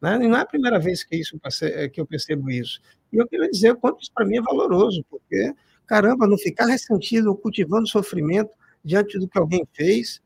Né? 0.00 0.16
E 0.24 0.28
não 0.28 0.36
é 0.36 0.40
a 0.40 0.46
primeira 0.46 0.78
vez 0.78 1.02
que, 1.04 1.16
isso, 1.16 1.38
é, 1.62 1.88
que 1.88 2.00
eu 2.00 2.06
percebo 2.06 2.50
isso. 2.50 2.80
E 3.12 3.16
eu 3.16 3.26
queria 3.26 3.50
dizer 3.50 3.72
o 3.72 3.76
quanto 3.76 4.02
isso 4.02 4.12
para 4.14 4.26
mim 4.26 4.38
é 4.38 4.42
valoroso, 4.42 5.04
porque, 5.08 5.54
caramba, 5.86 6.26
não 6.26 6.38
ficar 6.38 6.66
ressentido 6.66 7.28
ou 7.28 7.36
cultivando 7.36 7.88
sofrimento 7.88 8.50
diante 8.84 9.18
do 9.18 9.28
que 9.28 9.38
alguém 9.38 9.66
fez, 9.72 10.20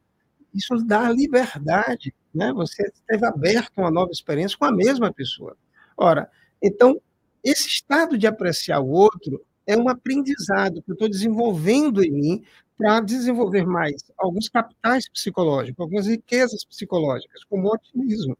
isso 0.54 0.76
dá 0.84 1.10
liberdade. 1.10 2.14
Né? 2.34 2.52
Você 2.52 2.82
esteve 2.82 3.26
aberto 3.26 3.78
a 3.78 3.82
uma 3.82 3.90
nova 3.90 4.10
experiência 4.10 4.56
com 4.58 4.64
a 4.64 4.72
mesma 4.72 5.12
pessoa. 5.12 5.56
Ora, 5.96 6.28
então, 6.62 7.00
esse 7.44 7.68
estado 7.68 8.18
de 8.18 8.26
apreciar 8.26 8.80
o 8.80 8.88
outro 8.88 9.44
é 9.66 9.76
um 9.76 9.88
aprendizado 9.88 10.82
que 10.82 10.90
eu 10.90 10.94
estou 10.94 11.08
desenvolvendo 11.08 12.02
em 12.02 12.10
mim 12.10 12.44
para 12.76 13.00
desenvolver 13.00 13.66
mais 13.66 14.02
alguns 14.16 14.48
capitais 14.48 15.08
psicológicos, 15.08 15.80
algumas 15.80 16.06
riquezas 16.06 16.64
psicológicas, 16.64 17.44
como 17.44 17.68
o 17.68 17.74
otimismo. 17.74 18.36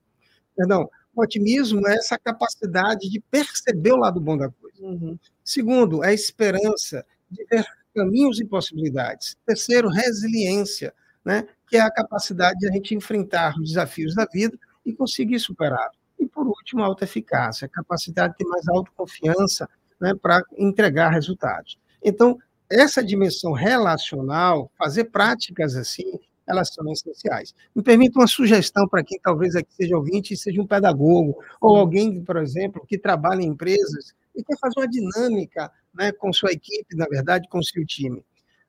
Perdão, 0.57 0.89
o 1.15 1.23
otimismo 1.23 1.87
é 1.87 1.95
essa 1.95 2.19
capacidade 2.19 3.09
de 3.11 3.21
perceber 3.31 3.93
o 3.93 3.99
lado 3.99 4.21
bom 4.21 4.37
da 4.37 4.49
coisa. 4.49 4.83
Uhum. 4.83 5.19
Segundo, 5.45 6.03
é 6.03 6.09
a 6.09 6.15
esperança 6.15 7.05
de 7.31 7.45
ver 7.45 7.67
caminhos 7.95 8.41
e 8.41 8.45
possibilidades. 8.45 9.37
Terceiro, 9.45 9.89
resiliência, 9.89 10.95
né? 11.25 11.47
que 11.69 11.77
é 11.77 11.81
a 11.81 11.91
capacidade 11.91 12.59
de 12.59 12.69
a 12.69 12.73
gente 12.73 12.95
enfrentar 12.95 13.55
os 13.59 13.69
desafios 13.69 14.15
da 14.15 14.25
vida 14.25 14.59
e 14.85 14.93
conseguir 14.93 15.39
superar. 15.39 15.91
E, 16.21 16.27
por 16.27 16.47
último, 16.47 16.83
a 16.83 16.87
alta 16.87 17.05
eficácia, 17.05 17.67
a 17.67 17.69
capacidade 17.69 18.35
de 18.35 18.39
ter 18.39 18.45
mais 18.45 18.69
autoconfiança 18.69 19.69
né, 20.01 20.13
para 20.15 20.43
entregar 20.57 21.11
resultados. 21.11 21.79
Então, 22.03 22.39
essa 22.71 23.03
dimensão 23.03 23.53
relacional, 23.53 24.71
fazer 24.79 25.05
práticas 25.05 25.75
assim, 25.75 26.21
elas 26.47 26.73
são 26.73 26.91
essenciais. 26.93 27.55
Me 27.75 27.83
permita 27.83 28.19
uma 28.19 28.27
sugestão 28.27 28.87
para 28.89 29.03
quem 29.05 29.19
talvez 29.21 29.57
aqui 29.57 29.73
seja 29.75 29.97
ouvinte 29.97 30.35
e 30.35 30.37
seja 30.37 30.61
um 30.61 30.67
pedagogo, 30.67 31.43
ou 31.61 31.77
alguém, 31.77 32.23
por 32.23 32.37
exemplo, 32.37 32.85
que 32.87 32.99
trabalha 32.99 33.43
em 33.43 33.49
empresas 33.49 34.15
e 34.35 34.43
quer 34.45 34.59
fazer 34.59 34.75
uma 34.79 34.89
dinâmica 34.89 35.71
né, 35.95 36.13
com 36.13 36.33
sua 36.33 36.53
equipe, 36.53 36.97
na 36.97 37.07
verdade, 37.07 37.49
com 37.49 37.63
seu 37.63 37.85
time. 37.87 38.25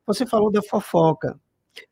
Você 0.05 0.25
falou 0.25 0.51
da 0.51 0.61
fofoca. 0.61 1.39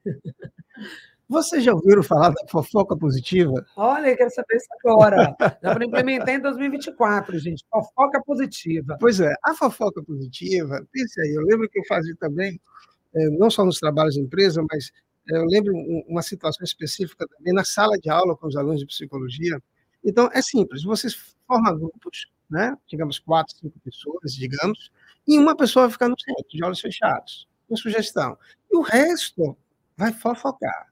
Vocês 1.30 1.64
já 1.64 1.76
ouviram 1.76 2.02
falar 2.02 2.30
da 2.30 2.48
fofoca 2.50 2.98
positiva? 2.98 3.64
Olha, 3.78 4.08
eu 4.08 4.18
quero 4.18 4.32
saber 4.32 4.56
isso 4.56 4.68
agora. 4.84 5.36
Já 5.62 5.76
para 5.76 5.86
implementar 5.86 6.30
em 6.30 6.40
2024, 6.42 7.38
gente. 7.38 7.64
Fofoca 7.70 8.20
positiva. 8.26 8.98
Pois 9.00 9.20
é, 9.20 9.32
a 9.46 9.54
fofoca 9.54 10.04
positiva, 10.04 10.84
pense 10.92 11.22
aí, 11.22 11.36
eu 11.36 11.44
lembro 11.44 11.70
que 11.70 11.78
eu 11.78 11.84
fazia 11.88 12.16
também, 12.20 12.60
eh, 13.14 13.30
não 13.38 13.52
só 13.52 13.64
nos 13.64 13.78
trabalhos 13.78 14.16
de 14.16 14.22
empresa, 14.22 14.66
mas 14.72 14.92
eh, 15.30 15.38
eu 15.38 15.46
lembro 15.46 15.72
uma 16.08 16.24
situação 16.24 16.64
específica 16.64 17.28
também 17.28 17.54
na 17.54 17.64
sala 17.64 17.96
de 18.00 18.10
aula 18.10 18.36
com 18.36 18.48
os 18.48 18.56
alunos 18.56 18.80
de 18.80 18.88
psicologia. 18.88 19.62
Então, 20.04 20.32
é 20.34 20.42
simples, 20.42 20.84
vocês 20.84 21.36
formam 21.46 21.78
grupos, 21.78 22.26
né? 22.50 22.76
digamos, 22.88 23.20
quatro, 23.20 23.56
cinco 23.56 23.80
pessoas, 23.82 24.34
digamos, 24.34 24.92
e 25.28 25.38
uma 25.38 25.56
pessoa 25.56 25.86
vai 25.86 25.92
ficar 25.92 26.10
no 26.10 26.20
centro, 26.20 26.50
de 26.50 26.64
olhos 26.64 26.80
fechados, 26.80 27.48
com 27.68 27.76
sugestão. 27.76 28.36
E 28.72 28.76
o 28.76 28.82
resto 28.82 29.56
vai 29.96 30.12
fofocar. 30.12 30.90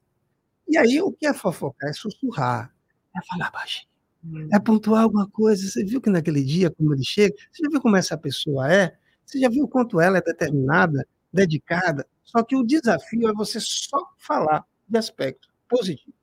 E 0.67 0.77
aí, 0.77 1.01
o 1.01 1.11
que 1.11 1.25
é 1.25 1.33
fofocar? 1.33 1.89
É 1.89 1.93
sussurrar, 1.93 2.73
é 3.15 3.25
falar 3.25 3.51
baixinho, 3.51 3.87
hum. 4.23 4.49
é 4.51 4.59
pontuar 4.59 5.03
alguma 5.03 5.29
coisa. 5.29 5.67
Você 5.67 5.83
viu 5.83 6.01
que 6.01 6.09
naquele 6.09 6.43
dia, 6.43 6.69
como 6.71 6.93
ele 6.93 7.03
chega, 7.03 7.35
você 7.51 7.63
já 7.63 7.69
viu 7.69 7.81
como 7.81 7.95
essa 7.95 8.17
pessoa 8.17 8.71
é? 8.71 8.97
Você 9.25 9.39
já 9.39 9.49
viu 9.49 9.65
o 9.65 9.67
quanto 9.67 9.99
ela 9.99 10.17
é 10.17 10.21
determinada, 10.21 11.07
dedicada? 11.31 12.05
Só 12.23 12.43
que 12.43 12.55
o 12.55 12.63
desafio 12.63 13.29
é 13.29 13.33
você 13.33 13.59
só 13.59 13.97
falar 14.17 14.65
de 14.87 14.97
aspectos 14.97 15.49
positivos. 15.67 16.13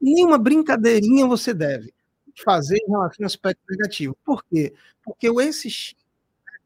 Nenhuma 0.00 0.38
brincadeirinha 0.38 1.26
você 1.26 1.52
deve 1.52 1.92
fazer 2.44 2.76
em 2.76 2.90
relação 2.90 3.24
ao 3.24 3.26
aspecto 3.26 3.60
negativo. 3.68 4.16
Por 4.24 4.44
quê? 4.44 4.72
Porque 5.02 5.28
o 5.28 5.40
esse 5.40 5.68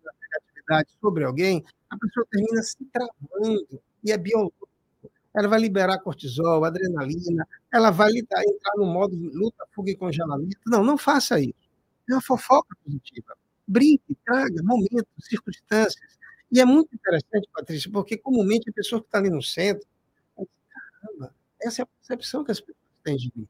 da 0.05 0.12
negatividade 0.20 0.91
sobre 1.01 1.24
alguém, 1.24 1.64
a 1.89 1.97
pessoa 1.97 2.26
termina 2.30 2.62
se 2.62 2.76
travando 2.87 3.83
e 4.05 4.12
é 4.12 4.18
biológico 4.18 4.68
ela 5.35 5.49
vai 5.49 5.61
liberar 5.61 5.99
cortisol, 5.99 6.64
adrenalina, 6.64 7.47
ela 7.72 7.91
vai 7.91 8.11
entrar 8.12 8.76
no 8.76 8.87
modo 8.87 9.16
luta, 9.16 9.64
fuga 9.72 9.91
e 9.91 9.97
congelamento. 9.97 10.59
Não, 10.66 10.85
não 10.85 10.99
faça 10.99 11.41
isso. 11.41 11.55
É 12.09 12.12
uma 12.14 12.20
fofoca 12.20 12.76
positiva. 12.85 13.35
Brinque, 13.66 14.16
traga 14.24 14.62
momentos, 14.62 15.07
circunstâncias. 15.20 16.18
E 16.51 16.61
é 16.61 16.64
muito 16.64 16.95
interessante, 16.95 17.49
Patrícia, 17.55 17.91
porque 17.91 18.18
comumente 18.18 18.68
a 18.68 18.72
pessoa 18.72 19.01
que 19.01 19.09
está 19.09 19.18
ali 19.18 19.30
no 19.30 19.43
centro, 19.43 19.87
caramba, 21.01 21.35
essa 21.61 21.80
é 21.80 21.85
a 21.85 21.87
percepção 21.87 22.45
que 22.45 22.53
as 22.53 22.61
pessoas 22.61 22.76
têm 23.03 23.16
de 23.16 23.33
mim. 23.35 23.49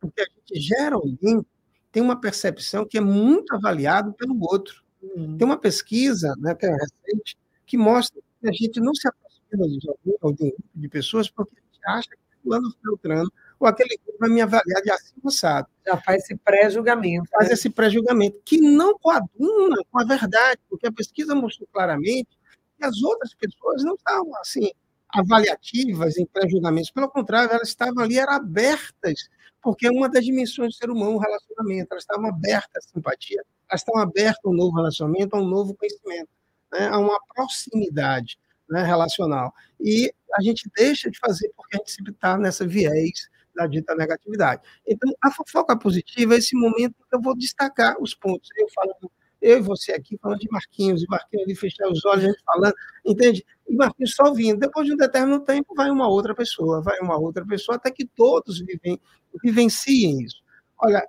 Porque 0.00 0.20
a 0.20 0.24
gente 0.24 0.60
geralmente 0.60 1.46
tem 1.90 2.02
uma 2.02 2.20
percepção 2.20 2.86
que 2.86 2.96
é 2.96 3.00
muito 3.00 3.52
avaliado 3.54 4.12
pelo 4.12 4.38
outro. 4.40 4.82
Uhum. 5.02 5.36
Tem 5.36 5.44
uma 5.44 5.58
pesquisa, 5.58 6.34
né, 6.38 6.54
que 6.54 6.64
é 6.64 6.70
recente, 6.70 7.36
que 7.66 7.76
mostra 7.76 8.20
que 8.40 8.48
a 8.48 8.52
gente 8.52 8.80
não 8.80 8.94
se 8.94 9.08
de 9.56 9.88
algum 9.88 10.34
de 10.34 10.44
um 10.44 10.48
grupo 10.50 10.62
de 10.74 10.88
pessoas 10.88 11.28
porque 11.28 11.54
a 11.56 11.74
gente 11.74 11.80
acha 11.86 12.10
que 12.10 12.16
fulano 12.42 12.70
filtrando 12.82 13.32
ou 13.58 13.66
aquele 13.66 13.96
grupo 14.04 14.18
vai 14.18 14.28
me 14.28 14.40
avaliar 14.40 14.82
de 14.82 14.90
assim 14.90 15.14
assado. 15.24 15.68
Já 15.86 15.96
faz 15.98 16.24
esse 16.24 16.36
pré-julgamento. 16.36 17.28
Faz 17.30 17.48
né? 17.48 17.54
esse 17.54 17.70
pré-julgamento, 17.70 18.40
que 18.44 18.60
não 18.60 18.98
coaduna 18.98 19.76
com 19.90 20.00
a 20.00 20.04
verdade, 20.04 20.60
porque 20.68 20.88
a 20.88 20.92
pesquisa 20.92 21.34
mostrou 21.34 21.68
claramente 21.72 22.28
que 22.76 22.84
as 22.84 23.00
outras 23.02 23.32
pessoas 23.34 23.84
não 23.84 23.94
estavam 23.94 24.36
assim 24.38 24.70
avaliativas 25.08 26.16
em 26.16 26.26
pré-julgamentos, 26.26 26.90
pelo 26.90 27.08
contrário, 27.08 27.50
elas 27.52 27.68
estavam 27.68 28.02
ali 28.02 28.18
eram 28.18 28.32
abertas, 28.32 29.28
porque 29.60 29.86
é 29.86 29.90
uma 29.90 30.08
das 30.08 30.24
dimensões 30.24 30.74
do 30.74 30.78
ser 30.78 30.90
humano, 30.90 31.16
o 31.16 31.18
relacionamento, 31.18 31.88
elas 31.92 32.02
estavam 32.02 32.26
abertas 32.26 32.86
à 32.86 32.88
simpatia, 32.88 33.44
elas 33.68 33.82
estavam 33.82 34.00
abertas 34.00 34.40
a 34.44 34.48
um 34.48 34.54
novo 34.54 34.74
relacionamento, 34.74 35.36
a 35.36 35.40
um 35.40 35.46
novo 35.46 35.74
conhecimento, 35.74 36.30
né? 36.72 36.88
a 36.88 36.98
uma 36.98 37.20
proximidade 37.34 38.38
né, 38.72 38.82
relacional. 38.82 39.52
E 39.78 40.12
a 40.34 40.42
gente 40.42 40.70
deixa 40.74 41.10
de 41.10 41.18
fazer 41.18 41.52
porque 41.54 41.76
a 41.76 41.78
gente 41.78 41.92
sempre 41.92 42.12
está 42.12 42.38
nessa 42.38 42.66
viés 42.66 43.28
da 43.54 43.66
dita 43.66 43.94
negatividade. 43.94 44.62
Então, 44.86 45.12
a 45.22 45.30
fofoca 45.30 45.78
positiva 45.78 46.34
é 46.34 46.38
esse 46.38 46.56
momento 46.56 46.94
que 47.08 47.14
eu 47.14 47.20
vou 47.20 47.36
destacar 47.36 48.00
os 48.00 48.14
pontos. 48.14 48.48
Eu 48.56 48.66
falo, 48.74 48.94
eu 49.42 49.58
e 49.58 49.60
você 49.60 49.92
aqui 49.92 50.16
falando 50.16 50.38
de 50.38 50.48
Marquinhos, 50.50 51.02
e 51.02 51.06
Marquinhos 51.06 51.44
ali 51.44 51.54
fechar 51.54 51.86
os 51.90 52.02
olhos, 52.06 52.24
a 52.24 52.28
gente 52.28 52.42
falando, 52.46 52.74
entende? 53.04 53.44
E 53.68 53.74
Marquinhos 53.74 54.14
só 54.14 54.28
ouvindo. 54.28 54.58
Depois 54.58 54.86
de 54.86 54.94
um 54.94 54.96
determinado 54.96 55.44
tempo, 55.44 55.74
vai 55.74 55.90
uma 55.90 56.08
outra 56.08 56.34
pessoa, 56.34 56.80
vai 56.80 56.98
uma 57.00 57.18
outra 57.18 57.44
pessoa, 57.44 57.76
até 57.76 57.90
que 57.90 58.06
todos 58.06 58.60
vivem, 58.60 58.98
vivenciem 59.44 60.22
isso. 60.22 60.42
Olha, 60.78 61.06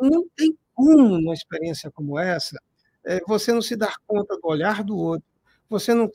não 0.00 0.26
tem 0.34 0.56
como, 0.74 1.18
numa 1.18 1.34
experiência 1.34 1.90
como 1.90 2.18
essa, 2.18 2.58
é, 3.04 3.20
você 3.26 3.52
não 3.52 3.60
se 3.60 3.76
dar 3.76 3.96
conta 4.06 4.34
do 4.36 4.48
olhar 4.48 4.82
do 4.82 4.96
outro, 4.96 5.26
você 5.68 5.92
não 5.94 6.10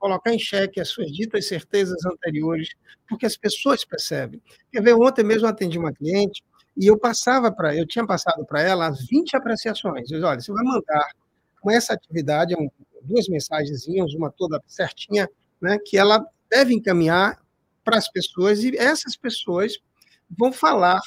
colocar 0.00 0.32
em 0.32 0.38
xeque 0.38 0.80
as 0.80 0.88
suas 0.88 1.12
ditas 1.12 1.46
certezas 1.46 2.04
anteriores, 2.06 2.70
porque 3.08 3.26
as 3.26 3.36
pessoas 3.36 3.84
percebem. 3.84 4.42
Quer 4.72 4.82
ver, 4.82 4.94
ontem 4.94 5.22
mesmo 5.22 5.46
atendi 5.46 5.78
uma 5.78 5.92
cliente 5.92 6.42
e 6.76 6.86
eu 6.86 6.98
passava 6.98 7.52
para, 7.52 7.76
eu 7.76 7.86
tinha 7.86 8.06
passado 8.06 8.44
para 8.46 8.62
ela 8.62 8.88
as 8.88 9.06
20 9.06 9.36
apreciações. 9.36 10.10
Eu 10.10 10.18
disse, 10.18 10.24
olha, 10.24 10.40
você 10.40 10.52
vai 10.52 10.64
mandar 10.64 11.10
com 11.60 11.70
essa 11.70 11.92
atividade, 11.92 12.54
duas 13.02 13.28
mensagenzinhas, 13.28 14.14
uma 14.14 14.30
toda 14.30 14.60
certinha, 14.66 15.28
né, 15.60 15.78
que 15.84 15.98
ela 15.98 16.24
deve 16.50 16.72
encaminhar 16.74 17.38
para 17.84 17.98
as 17.98 18.10
pessoas 18.10 18.64
e 18.64 18.74
essas 18.76 19.16
pessoas 19.16 19.74
vão 20.38 20.52
falar, 20.52 21.00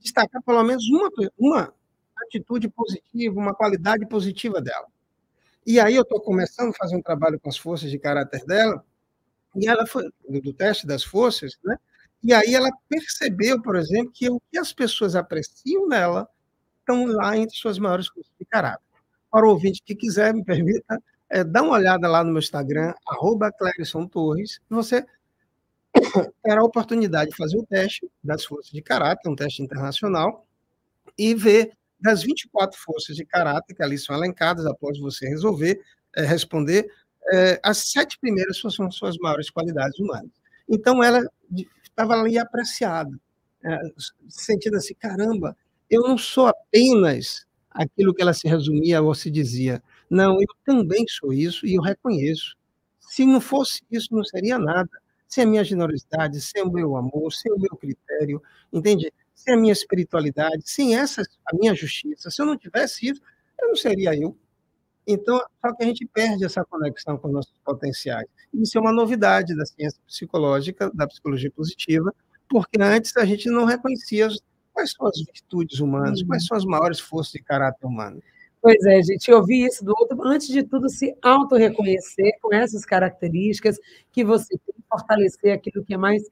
destacar 0.00 0.42
pelo 0.42 0.62
menos 0.62 0.86
uma, 0.90 1.10
uma 1.38 1.74
atitude 2.26 2.68
positiva, 2.68 3.38
uma 3.38 3.54
qualidade 3.54 4.06
positiva 4.06 4.60
dela. 4.60 4.86
E 5.66 5.80
aí 5.80 5.94
eu 5.94 6.02
estou 6.02 6.20
começando 6.20 6.70
a 6.70 6.74
fazer 6.74 6.96
um 6.96 7.02
trabalho 7.02 7.40
com 7.40 7.48
as 7.48 7.56
forças 7.56 7.90
de 7.90 7.98
caráter 7.98 8.44
dela, 8.44 8.84
e 9.56 9.68
ela 9.68 9.86
foi 9.86 10.10
do 10.28 10.52
teste 10.52 10.86
das 10.86 11.02
forças, 11.02 11.58
né? 11.64 11.78
E 12.22 12.32
aí 12.32 12.54
ela 12.54 12.70
percebeu, 12.88 13.60
por 13.62 13.76
exemplo, 13.76 14.10
que 14.12 14.28
o 14.30 14.40
que 14.50 14.58
as 14.58 14.72
pessoas 14.72 15.14
apreciam 15.14 15.86
nela 15.86 16.28
estão 16.80 17.06
lá 17.06 17.36
entre 17.36 17.56
suas 17.56 17.78
maiores 17.78 18.08
forças 18.08 18.32
de 18.38 18.44
caráter. 18.46 18.84
Para 19.30 19.46
o 19.46 19.50
ouvinte 19.50 19.82
que 19.84 19.94
quiser, 19.94 20.34
me 20.34 20.44
permita, 20.44 21.02
é, 21.30 21.44
dá 21.44 21.62
uma 21.62 21.74
olhada 21.74 22.08
lá 22.08 22.22
no 22.22 22.30
meu 22.30 22.38
Instagram, 22.38 22.94
arroba 23.06 23.52
Torres, 23.52 24.60
e 24.70 24.74
você 24.74 25.04
terá 26.42 26.60
a 26.60 26.64
oportunidade 26.64 27.30
de 27.30 27.36
fazer 27.36 27.58
o 27.58 27.66
teste 27.66 28.10
das 28.22 28.44
forças 28.44 28.70
de 28.70 28.82
caráter, 28.82 29.28
um 29.28 29.36
teste 29.36 29.62
internacional, 29.62 30.46
e 31.16 31.34
ver 31.34 31.72
das 32.00 32.22
24 32.22 32.78
forças 32.80 33.16
de 33.16 33.24
caráter 33.24 33.74
que 33.74 33.82
ali 33.82 33.98
são 33.98 34.14
elencadas 34.16 34.66
após 34.66 34.98
você 34.98 35.26
resolver 35.28 35.80
é, 36.16 36.22
responder, 36.24 36.86
é, 37.32 37.60
as 37.62 37.78
sete 37.78 38.18
primeiras 38.18 38.58
são 38.58 38.90
suas 38.90 39.16
maiores 39.18 39.50
qualidades 39.50 39.98
humanas. 39.98 40.30
Então, 40.68 41.02
ela 41.02 41.22
estava 41.82 42.14
ali 42.14 42.38
apreciada, 42.38 43.10
é, 43.64 43.78
sentindo 44.28 44.76
assim, 44.76 44.94
caramba, 44.94 45.56
eu 45.90 46.02
não 46.02 46.16
sou 46.16 46.46
apenas 46.46 47.46
aquilo 47.70 48.14
que 48.14 48.22
ela 48.22 48.32
se 48.32 48.46
resumia 48.48 49.02
ou 49.02 49.14
se 49.14 49.30
dizia. 49.30 49.82
Não, 50.08 50.40
eu 50.40 50.46
também 50.64 51.04
sou 51.08 51.32
isso 51.32 51.66
e 51.66 51.74
eu 51.74 51.82
reconheço. 51.82 52.56
Se 53.00 53.26
não 53.26 53.40
fosse 53.40 53.82
isso, 53.90 54.08
não 54.12 54.24
seria 54.24 54.58
nada. 54.58 54.90
Sem 55.26 55.44
a 55.44 55.46
minha 55.46 55.64
generosidade, 55.64 56.40
sem 56.40 56.62
o 56.62 56.70
meu 56.70 56.96
amor, 56.96 57.32
sem 57.32 57.52
o 57.52 57.58
meu 57.58 57.76
critério, 57.76 58.40
entende? 58.72 59.12
Sem 59.34 59.54
a 59.54 59.56
minha 59.56 59.72
espiritualidade, 59.72 60.62
sem 60.64 60.96
essa 60.96 61.22
a 61.46 61.56
minha 61.56 61.74
justiça, 61.74 62.30
se 62.30 62.40
eu 62.40 62.46
não 62.46 62.56
tivesse 62.56 63.08
isso, 63.10 63.20
eu 63.60 63.68
não 63.68 63.76
seria 63.76 64.14
eu. 64.14 64.36
Então, 65.06 65.38
só 65.60 65.74
que 65.74 65.82
a 65.82 65.86
gente 65.86 66.06
perde 66.06 66.44
essa 66.44 66.64
conexão 66.64 67.18
com 67.18 67.28
os 67.28 67.34
nossos 67.34 67.58
potenciais. 67.64 68.26
Isso 68.52 68.78
é 68.78 68.80
uma 68.80 68.92
novidade 68.92 69.54
da 69.54 69.66
ciência 69.66 70.00
psicológica, 70.06 70.90
da 70.94 71.06
psicologia 71.06 71.50
positiva, 71.50 72.14
porque 72.48 72.80
antes 72.80 73.14
a 73.16 73.24
gente 73.24 73.50
não 73.50 73.64
reconhecia 73.64 74.28
quais 74.72 74.92
são 74.92 75.06
as 75.06 75.18
virtudes 75.18 75.78
humanas, 75.78 76.20
uhum. 76.20 76.28
quais 76.28 76.46
são 76.46 76.56
as 76.56 76.64
maiores 76.64 77.00
forças 77.00 77.32
de 77.32 77.42
caráter 77.42 77.86
humano. 77.86 78.22
Pois 78.62 78.82
é, 78.86 79.02
gente, 79.02 79.30
eu 79.30 79.36
ouvi 79.36 79.66
isso 79.66 79.84
do 79.84 79.90
outro. 79.90 80.26
Antes 80.26 80.48
de 80.48 80.62
tudo, 80.62 80.88
se 80.88 81.14
auto-reconhecer 81.20 82.32
com 82.40 82.54
essas 82.54 82.86
características 82.86 83.76
que 84.10 84.24
você 84.24 84.56
tem, 84.56 84.74
fortalecer 84.88 85.52
aquilo 85.52 85.84
que 85.84 85.92
é 85.92 85.98
mais, 85.98 86.22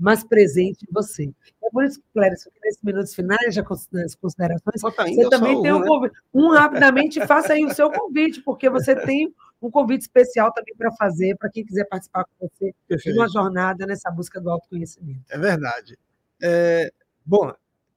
mais 0.00 0.24
presente 0.24 0.86
em 0.88 0.92
você. 0.92 1.30
É 1.62 1.70
por 1.70 1.84
isso 1.84 2.00
que, 2.00 2.06
Clérison, 2.14 2.50
nesses 2.64 2.82
minutos 2.82 3.14
finais, 3.14 3.54
já 3.54 3.62
nas 3.92 4.14
considerações, 4.14 4.80
você 4.80 5.28
também 5.28 5.60
tem 5.60 5.72
um 5.72 5.80
né? 5.80 5.86
convite. 5.86 6.14
Um 6.32 6.50
rapidamente, 6.50 7.24
faça 7.26 7.52
aí 7.52 7.64
o 7.64 7.74
seu 7.74 7.90
convite, 7.90 8.40
porque 8.40 8.70
você 8.70 8.96
tem 8.96 9.32
um 9.60 9.70
convite 9.70 10.02
especial 10.02 10.52
também 10.52 10.74
para 10.74 10.90
fazer, 10.92 11.36
para 11.36 11.50
quem 11.50 11.64
quiser 11.64 11.84
participar 11.84 12.24
com 12.24 12.48
você 12.48 12.74
Perfeito. 12.88 13.14
de 13.14 13.20
uma 13.20 13.28
jornada 13.28 13.84
nessa 13.86 14.10
busca 14.10 14.40
do 14.40 14.48
autoconhecimento. 14.48 15.20
É 15.28 15.38
verdade. 15.38 15.98
É, 16.42 16.90
bom, 17.24 17.52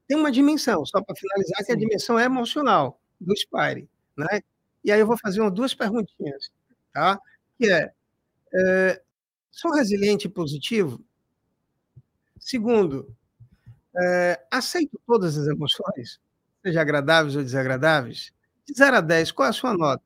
tem 0.05 0.17
uma 0.17 0.31
dimensão, 0.31 0.85
só 0.85 1.01
para 1.01 1.15
finalizar, 1.15 1.59
Sim. 1.59 1.65
que 1.65 1.71
a 1.71 1.75
dimensão 1.77 2.19
é 2.19 2.25
emocional 2.25 2.99
do 3.19 3.33
Spire. 3.37 3.87
Né? 4.17 4.41
E 4.83 4.91
aí 4.91 4.99
eu 4.99 5.07
vou 5.07 5.17
fazer 5.17 5.39
umas 5.39 5.53
duas 5.53 5.73
perguntinhas, 5.73 6.51
tá? 6.93 7.17
que 7.57 7.71
é, 7.71 7.93
é 8.53 9.01
sou 9.49 9.71
resiliente 9.71 10.27
e 10.27 10.29
positivo? 10.29 10.99
Segundo, 12.43 13.07
é, 13.97 14.45
aceito 14.51 14.99
todas 15.07 15.37
as 15.37 15.47
emoções, 15.47 16.19
seja 16.61 16.81
agradáveis 16.81 17.37
ou 17.37 17.41
desagradáveis? 17.41 18.33
De 18.67 18.73
0 18.77 18.97
a 18.97 19.01
10, 19.01 19.31
qual 19.31 19.47
é 19.47 19.49
a 19.49 19.53
sua 19.53 19.73
nota? 19.73 20.03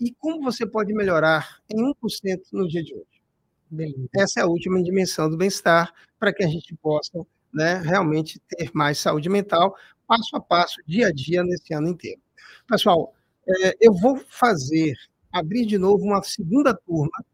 E 0.00 0.12
como 0.14 0.42
você 0.42 0.66
pode 0.66 0.92
melhorar 0.92 1.60
em 1.70 1.80
1% 1.80 2.40
no 2.52 2.66
dia 2.66 2.82
de 2.82 2.92
hoje? 2.92 3.22
Bem, 3.70 3.94
essa 4.16 4.40
é 4.40 4.42
a 4.42 4.46
última 4.46 4.82
dimensão 4.82 5.30
do 5.30 5.36
bem-estar, 5.36 5.94
para 6.18 6.34
que 6.34 6.42
a 6.42 6.48
gente 6.48 6.74
possa 6.74 7.24
né, 7.54 7.76
realmente 7.76 8.40
ter 8.48 8.68
mais 8.74 8.98
saúde 8.98 9.28
mental, 9.28 9.76
passo 10.08 10.36
a 10.36 10.40
passo, 10.40 10.74
dia 10.84 11.06
a 11.06 11.12
dia, 11.12 11.44
nesse 11.44 11.72
ano 11.72 11.86
inteiro. 11.86 12.20
Pessoal, 12.66 13.14
é, 13.46 13.76
eu 13.80 13.94
vou 13.94 14.16
fazer, 14.28 14.96
abrir 15.32 15.66
de 15.66 15.78
novo 15.78 16.02
uma 16.04 16.20
segunda 16.24 16.74
turma, 16.74 17.24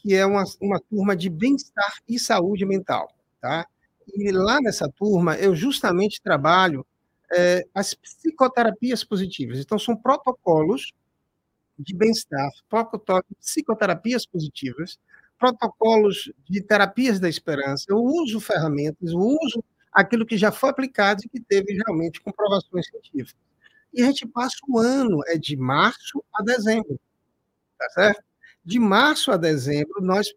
que 0.00 0.14
é 0.14 0.24
uma, 0.24 0.44
uma 0.60 0.78
turma 0.78 1.16
de 1.16 1.28
bem-estar 1.28 1.94
e 2.08 2.16
saúde 2.16 2.64
mental. 2.64 3.08
Tá? 3.40 3.66
E 4.08 4.30
lá 4.32 4.60
nessa 4.60 4.88
turma, 4.88 5.36
eu 5.36 5.54
justamente 5.54 6.20
trabalho 6.22 6.86
é, 7.32 7.64
as 7.74 7.94
psicoterapias 7.94 9.04
positivas. 9.04 9.58
Então, 9.58 9.78
são 9.78 9.96
protocolos 9.96 10.92
de 11.78 11.94
bem-estar, 11.94 12.50
psicoterapias 13.40 14.26
positivas, 14.26 14.98
protocolos 15.38 16.30
de 16.48 16.62
terapias 16.62 17.18
da 17.18 17.28
esperança, 17.28 17.86
eu 17.88 17.98
uso 17.98 18.38
ferramentas, 18.40 19.10
eu 19.10 19.18
uso 19.18 19.64
aquilo 19.92 20.24
que 20.24 20.36
já 20.36 20.52
foi 20.52 20.70
aplicado 20.70 21.20
e 21.24 21.28
que 21.28 21.40
teve 21.40 21.72
realmente 21.74 22.20
comprovações 22.20 22.86
científicas. 22.86 23.34
E 23.92 24.02
a 24.02 24.06
gente 24.06 24.26
passa 24.26 24.56
o 24.68 24.78
ano, 24.78 25.20
é 25.26 25.36
de 25.36 25.56
março 25.56 26.22
a 26.34 26.42
dezembro, 26.42 26.98
tá 27.78 27.90
certo? 27.90 28.22
De 28.64 28.78
março 28.78 29.32
a 29.32 29.36
dezembro, 29.36 30.00
nós 30.00 30.32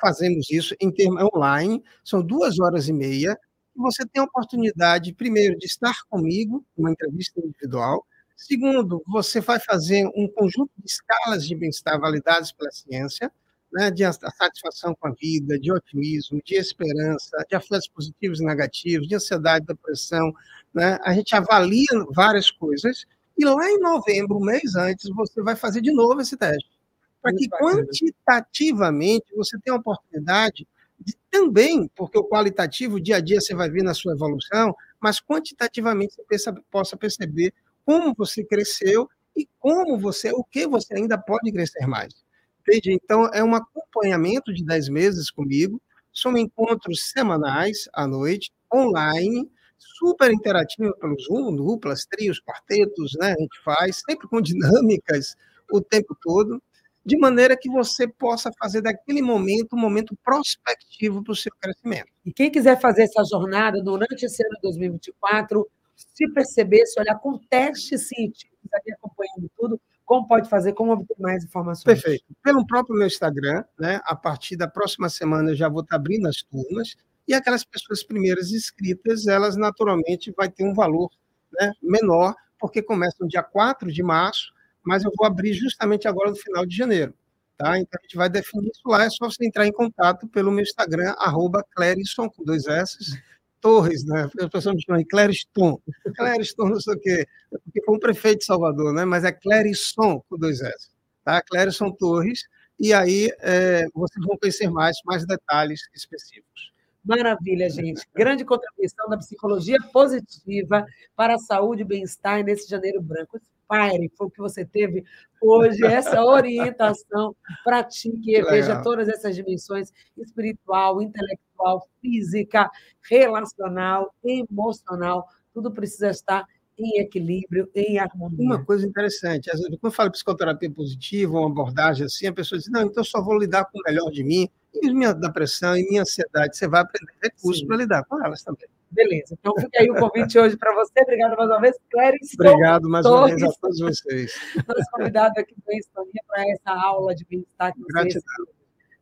fazemos 0.00 0.50
isso 0.50 0.74
em 0.80 0.90
termos 0.90 1.22
online, 1.34 1.82
são 2.04 2.22
duas 2.22 2.58
horas 2.60 2.88
e 2.88 2.92
meia, 2.92 3.36
e 3.76 3.80
você 3.80 4.06
tem 4.06 4.22
a 4.22 4.24
oportunidade, 4.24 5.12
primeiro, 5.14 5.56
de 5.58 5.66
estar 5.66 5.94
comigo, 6.08 6.64
uma 6.76 6.90
entrevista 6.90 7.40
individual, 7.40 8.04
Segundo, 8.38 9.02
você 9.04 9.40
vai 9.40 9.58
fazer 9.58 10.06
um 10.14 10.28
conjunto 10.28 10.70
de 10.78 10.88
escalas 10.88 11.44
de 11.44 11.56
bem-estar 11.56 11.98
validadas 11.98 12.52
pela 12.52 12.70
ciência, 12.70 13.32
né, 13.72 13.90
de 13.90 14.04
satisfação 14.04 14.94
com 14.94 15.08
a 15.08 15.12
vida, 15.20 15.58
de 15.58 15.72
otimismo, 15.72 16.40
de 16.44 16.54
esperança, 16.54 17.36
de 17.48 17.56
afetos 17.56 17.88
positivos 17.88 18.40
e 18.40 18.44
negativos, 18.44 19.08
de 19.08 19.16
ansiedade, 19.16 19.66
depressão. 19.66 20.32
Né? 20.72 21.00
A 21.02 21.12
gente 21.12 21.34
avalia 21.34 21.88
várias 22.14 22.48
coisas 22.48 23.04
e 23.36 23.44
lá 23.44 23.68
em 23.68 23.80
novembro, 23.80 24.36
um 24.36 24.44
mês 24.44 24.76
antes, 24.76 25.10
você 25.10 25.42
vai 25.42 25.56
fazer 25.56 25.80
de 25.80 25.90
novo 25.92 26.20
esse 26.20 26.36
teste. 26.36 26.77
Para 27.22 27.34
que 27.34 27.48
quantitativamente 27.48 29.26
você 29.34 29.58
tenha 29.60 29.76
a 29.76 29.80
oportunidade 29.80 30.66
de 31.00 31.14
também, 31.30 31.88
porque 31.96 32.18
o 32.18 32.24
qualitativo, 32.24 33.00
dia 33.00 33.16
a 33.16 33.20
dia 33.20 33.40
você 33.40 33.54
vai 33.54 33.70
ver 33.70 33.82
na 33.82 33.94
sua 33.94 34.12
evolução, 34.12 34.74
mas 35.00 35.20
quantitativamente 35.20 36.16
você 36.28 36.52
possa 36.70 36.96
perceber 36.96 37.52
como 37.84 38.14
você 38.16 38.44
cresceu 38.44 39.08
e 39.36 39.48
como 39.58 39.98
você, 39.98 40.32
o 40.32 40.44
que 40.44 40.66
você 40.66 40.94
ainda 40.94 41.16
pode 41.16 41.52
crescer 41.52 41.86
mais. 41.86 42.12
Entende? 42.60 42.92
Então, 42.92 43.26
é 43.32 43.42
um 43.42 43.54
acompanhamento 43.54 44.52
de 44.52 44.64
10 44.64 44.88
meses 44.88 45.30
comigo, 45.30 45.80
são 46.12 46.36
encontros 46.36 47.10
semanais 47.10 47.88
à 47.94 48.06
noite, 48.06 48.50
online, 48.72 49.50
super 49.78 50.30
interativo 50.32 50.94
pelo 50.98 51.16
Zoom, 51.20 51.54
duplas, 51.54 52.04
trios, 52.04 52.40
quartetos, 52.40 53.12
né? 53.18 53.34
A 53.38 53.40
gente 53.40 53.58
faz, 53.64 54.02
sempre 54.08 54.28
com 54.28 54.40
dinâmicas 54.42 55.36
o 55.70 55.80
tempo 55.80 56.16
todo, 56.20 56.60
de 57.08 57.16
maneira 57.16 57.56
que 57.56 57.70
você 57.70 58.06
possa 58.06 58.50
fazer 58.58 58.82
daquele 58.82 59.22
momento 59.22 59.74
um 59.74 59.80
momento 59.80 60.14
prospectivo 60.22 61.24
para 61.24 61.32
o 61.32 61.36
seu 61.36 61.50
crescimento. 61.58 62.08
E 62.22 62.30
quem 62.30 62.50
quiser 62.50 62.78
fazer 62.78 63.04
essa 63.04 63.24
jornada 63.24 63.82
durante 63.82 64.26
esse 64.26 64.44
ano 64.44 64.54
de 64.56 64.60
2024, 64.60 65.66
se 65.96 66.30
perceber, 66.34 66.84
se 66.84 67.00
olhar 67.00 67.18
com 67.18 67.38
testes 67.38 68.08
científicos 68.08 68.70
aqui 68.74 68.92
acompanhando 68.92 69.50
tudo, 69.56 69.80
como 70.04 70.28
pode 70.28 70.50
fazer, 70.50 70.74
como 70.74 70.92
obter 70.92 71.16
mais 71.18 71.42
informações? 71.44 71.84
Perfeito. 71.84 72.26
Pelo 72.42 72.66
próprio 72.66 72.94
meu 72.94 73.06
Instagram, 73.06 73.64
né, 73.78 74.02
a 74.04 74.14
partir 74.14 74.56
da 74.56 74.68
próxima 74.68 75.08
semana 75.08 75.52
eu 75.52 75.56
já 75.56 75.68
vou 75.70 75.80
estar 75.80 75.96
abrindo 75.96 76.28
as 76.28 76.42
turmas, 76.42 76.94
e 77.26 77.32
aquelas 77.32 77.64
pessoas 77.64 78.02
primeiras 78.02 78.52
inscritas, 78.52 79.26
elas 79.26 79.56
naturalmente 79.56 80.30
vai 80.36 80.50
ter 80.50 80.64
um 80.64 80.74
valor 80.74 81.10
né, 81.58 81.72
menor, 81.82 82.34
porque 82.58 82.82
começa 82.82 83.16
no 83.20 83.28
dia 83.28 83.42
4 83.42 83.90
de 83.90 84.02
março, 84.02 84.52
mas 84.88 85.04
eu 85.04 85.12
vou 85.14 85.26
abrir 85.26 85.52
justamente 85.52 86.08
agora 86.08 86.30
no 86.30 86.36
final 86.36 86.64
de 86.64 86.74
janeiro. 86.74 87.12
Tá? 87.58 87.78
Então 87.78 87.98
a 88.00 88.02
gente 88.02 88.16
vai 88.16 88.30
definir 88.30 88.70
isso 88.70 88.80
lá, 88.86 89.04
é 89.04 89.10
só 89.10 89.28
você 89.28 89.44
entrar 89.44 89.66
em 89.66 89.72
contato 89.72 90.26
pelo 90.28 90.50
meu 90.50 90.62
Instagram, 90.62 91.14
arroba 91.18 91.62
Clérison, 91.76 92.30
com 92.30 92.42
dois 92.42 92.66
S, 92.66 93.20
Torres, 93.60 94.04
né? 94.06 94.30
A 94.40 94.48
pessoa 94.48 94.74
me 94.74 94.80
chama 94.80 94.98
de 94.98 95.04
Clériston. 95.04 95.78
Clériston, 96.16 96.68
não 96.68 96.80
sei 96.80 96.94
o 96.94 97.00
quê. 97.00 97.26
Porque 97.50 97.82
foi 97.84 97.96
um 97.96 97.98
prefeito 97.98 98.38
de 98.38 98.44
Salvador, 98.46 98.94
né? 98.94 99.04
Mas 99.04 99.24
é 99.24 99.32
Clérisson, 99.32 100.22
com 100.28 100.38
dois 100.38 100.60
S. 100.60 100.90
Tá? 101.24 101.42
Clérisson 101.42 101.90
Torres. 101.90 102.44
E 102.78 102.94
aí 102.94 103.30
é, 103.40 103.84
vocês 103.92 104.24
vão 104.24 104.38
conhecer 104.38 104.70
mais, 104.70 104.96
mais 105.04 105.26
detalhes 105.26 105.80
específicos. 105.92 106.72
Maravilha, 107.04 107.68
gente. 107.68 108.06
Grande 108.14 108.44
contribuição 108.44 109.08
da 109.08 109.18
psicologia 109.18 109.78
positiva 109.92 110.86
para 111.16 111.34
a 111.34 111.38
saúde 111.38 111.82
e 111.82 111.84
bem-estar 111.84 112.44
nesse 112.44 112.70
janeiro 112.70 113.02
branco. 113.02 113.40
Inspire, 113.70 114.10
foi 114.16 114.26
o 114.26 114.30
que 114.30 114.40
você 114.40 114.64
teve 114.64 115.04
hoje, 115.40 115.84
essa 115.84 116.22
orientação. 116.24 117.36
Pratique 117.62 118.34
e 118.34 118.42
veja 118.42 118.82
todas 118.82 119.08
essas 119.08 119.36
dimensões 119.36 119.92
espiritual, 120.16 121.02
intelectual, 121.02 121.88
física, 122.00 122.70
relacional, 123.08 124.14
emocional. 124.24 125.26
Tudo 125.52 125.70
precisa 125.70 126.10
estar 126.10 126.46
em 126.78 127.00
equilíbrio, 127.00 127.68
em 127.74 127.98
harmonia. 127.98 128.44
Uma 128.44 128.64
coisa 128.64 128.86
interessante, 128.86 129.50
às 129.50 129.58
vezes, 129.60 129.76
quando 129.80 129.92
eu 129.92 129.96
falo 129.96 130.12
psicoterapia 130.12 130.70
positiva, 130.70 131.36
uma 131.36 131.48
abordagem 131.48 132.06
assim, 132.06 132.28
a 132.28 132.32
pessoa 132.32 132.58
diz, 132.58 132.68
não, 132.70 132.82
então 132.82 133.00
eu 133.02 133.04
só 133.04 133.20
vou 133.20 133.36
lidar 133.36 133.64
com 133.64 133.78
o 133.78 133.82
melhor 133.84 134.10
de 134.10 134.22
mim, 134.22 134.48
e 134.72 134.92
minha 134.92 135.12
depressão 135.12 135.76
e 135.76 135.82
minha 135.88 136.02
ansiedade, 136.02 136.56
você 136.56 136.68
vai 136.68 136.82
aprender 136.82 137.12
recursos 137.20 137.64
para 137.64 137.76
lidar 137.76 138.04
com 138.04 138.24
elas 138.24 138.42
também. 138.44 138.68
Beleza, 138.90 139.36
então 139.38 139.54
fica 139.58 139.80
aí 139.80 139.90
o 139.90 139.94
convite 139.94 140.38
hoje 140.38 140.56
para 140.56 140.74
você. 140.74 141.02
Obrigada 141.02 141.36
mais 141.36 141.50
uma 141.50 141.60
vez, 141.60 141.76
Cléris. 141.90 142.34
Obrigado 142.34 142.88
mais 142.88 143.06
uma 143.06 143.26
vez 143.26 143.42
a 143.42 143.52
todos 143.60 143.78
vocês. 143.80 144.32
Nosso 144.66 144.90
convidado 144.92 145.34
aqui 145.38 145.54
do 145.54 145.72
Estonia 145.72 146.22
para 146.26 146.50
essa 146.50 146.70
aula 146.70 147.14
de 147.14 147.24
bem-estar. 147.26 147.74
Gratidão. 147.88 148.22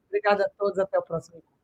Obrigada 0.08 0.44
a 0.44 0.48
todos, 0.58 0.78
até 0.78 0.98
o 0.98 1.02
próximo 1.02 1.38
encontro. 1.38 1.55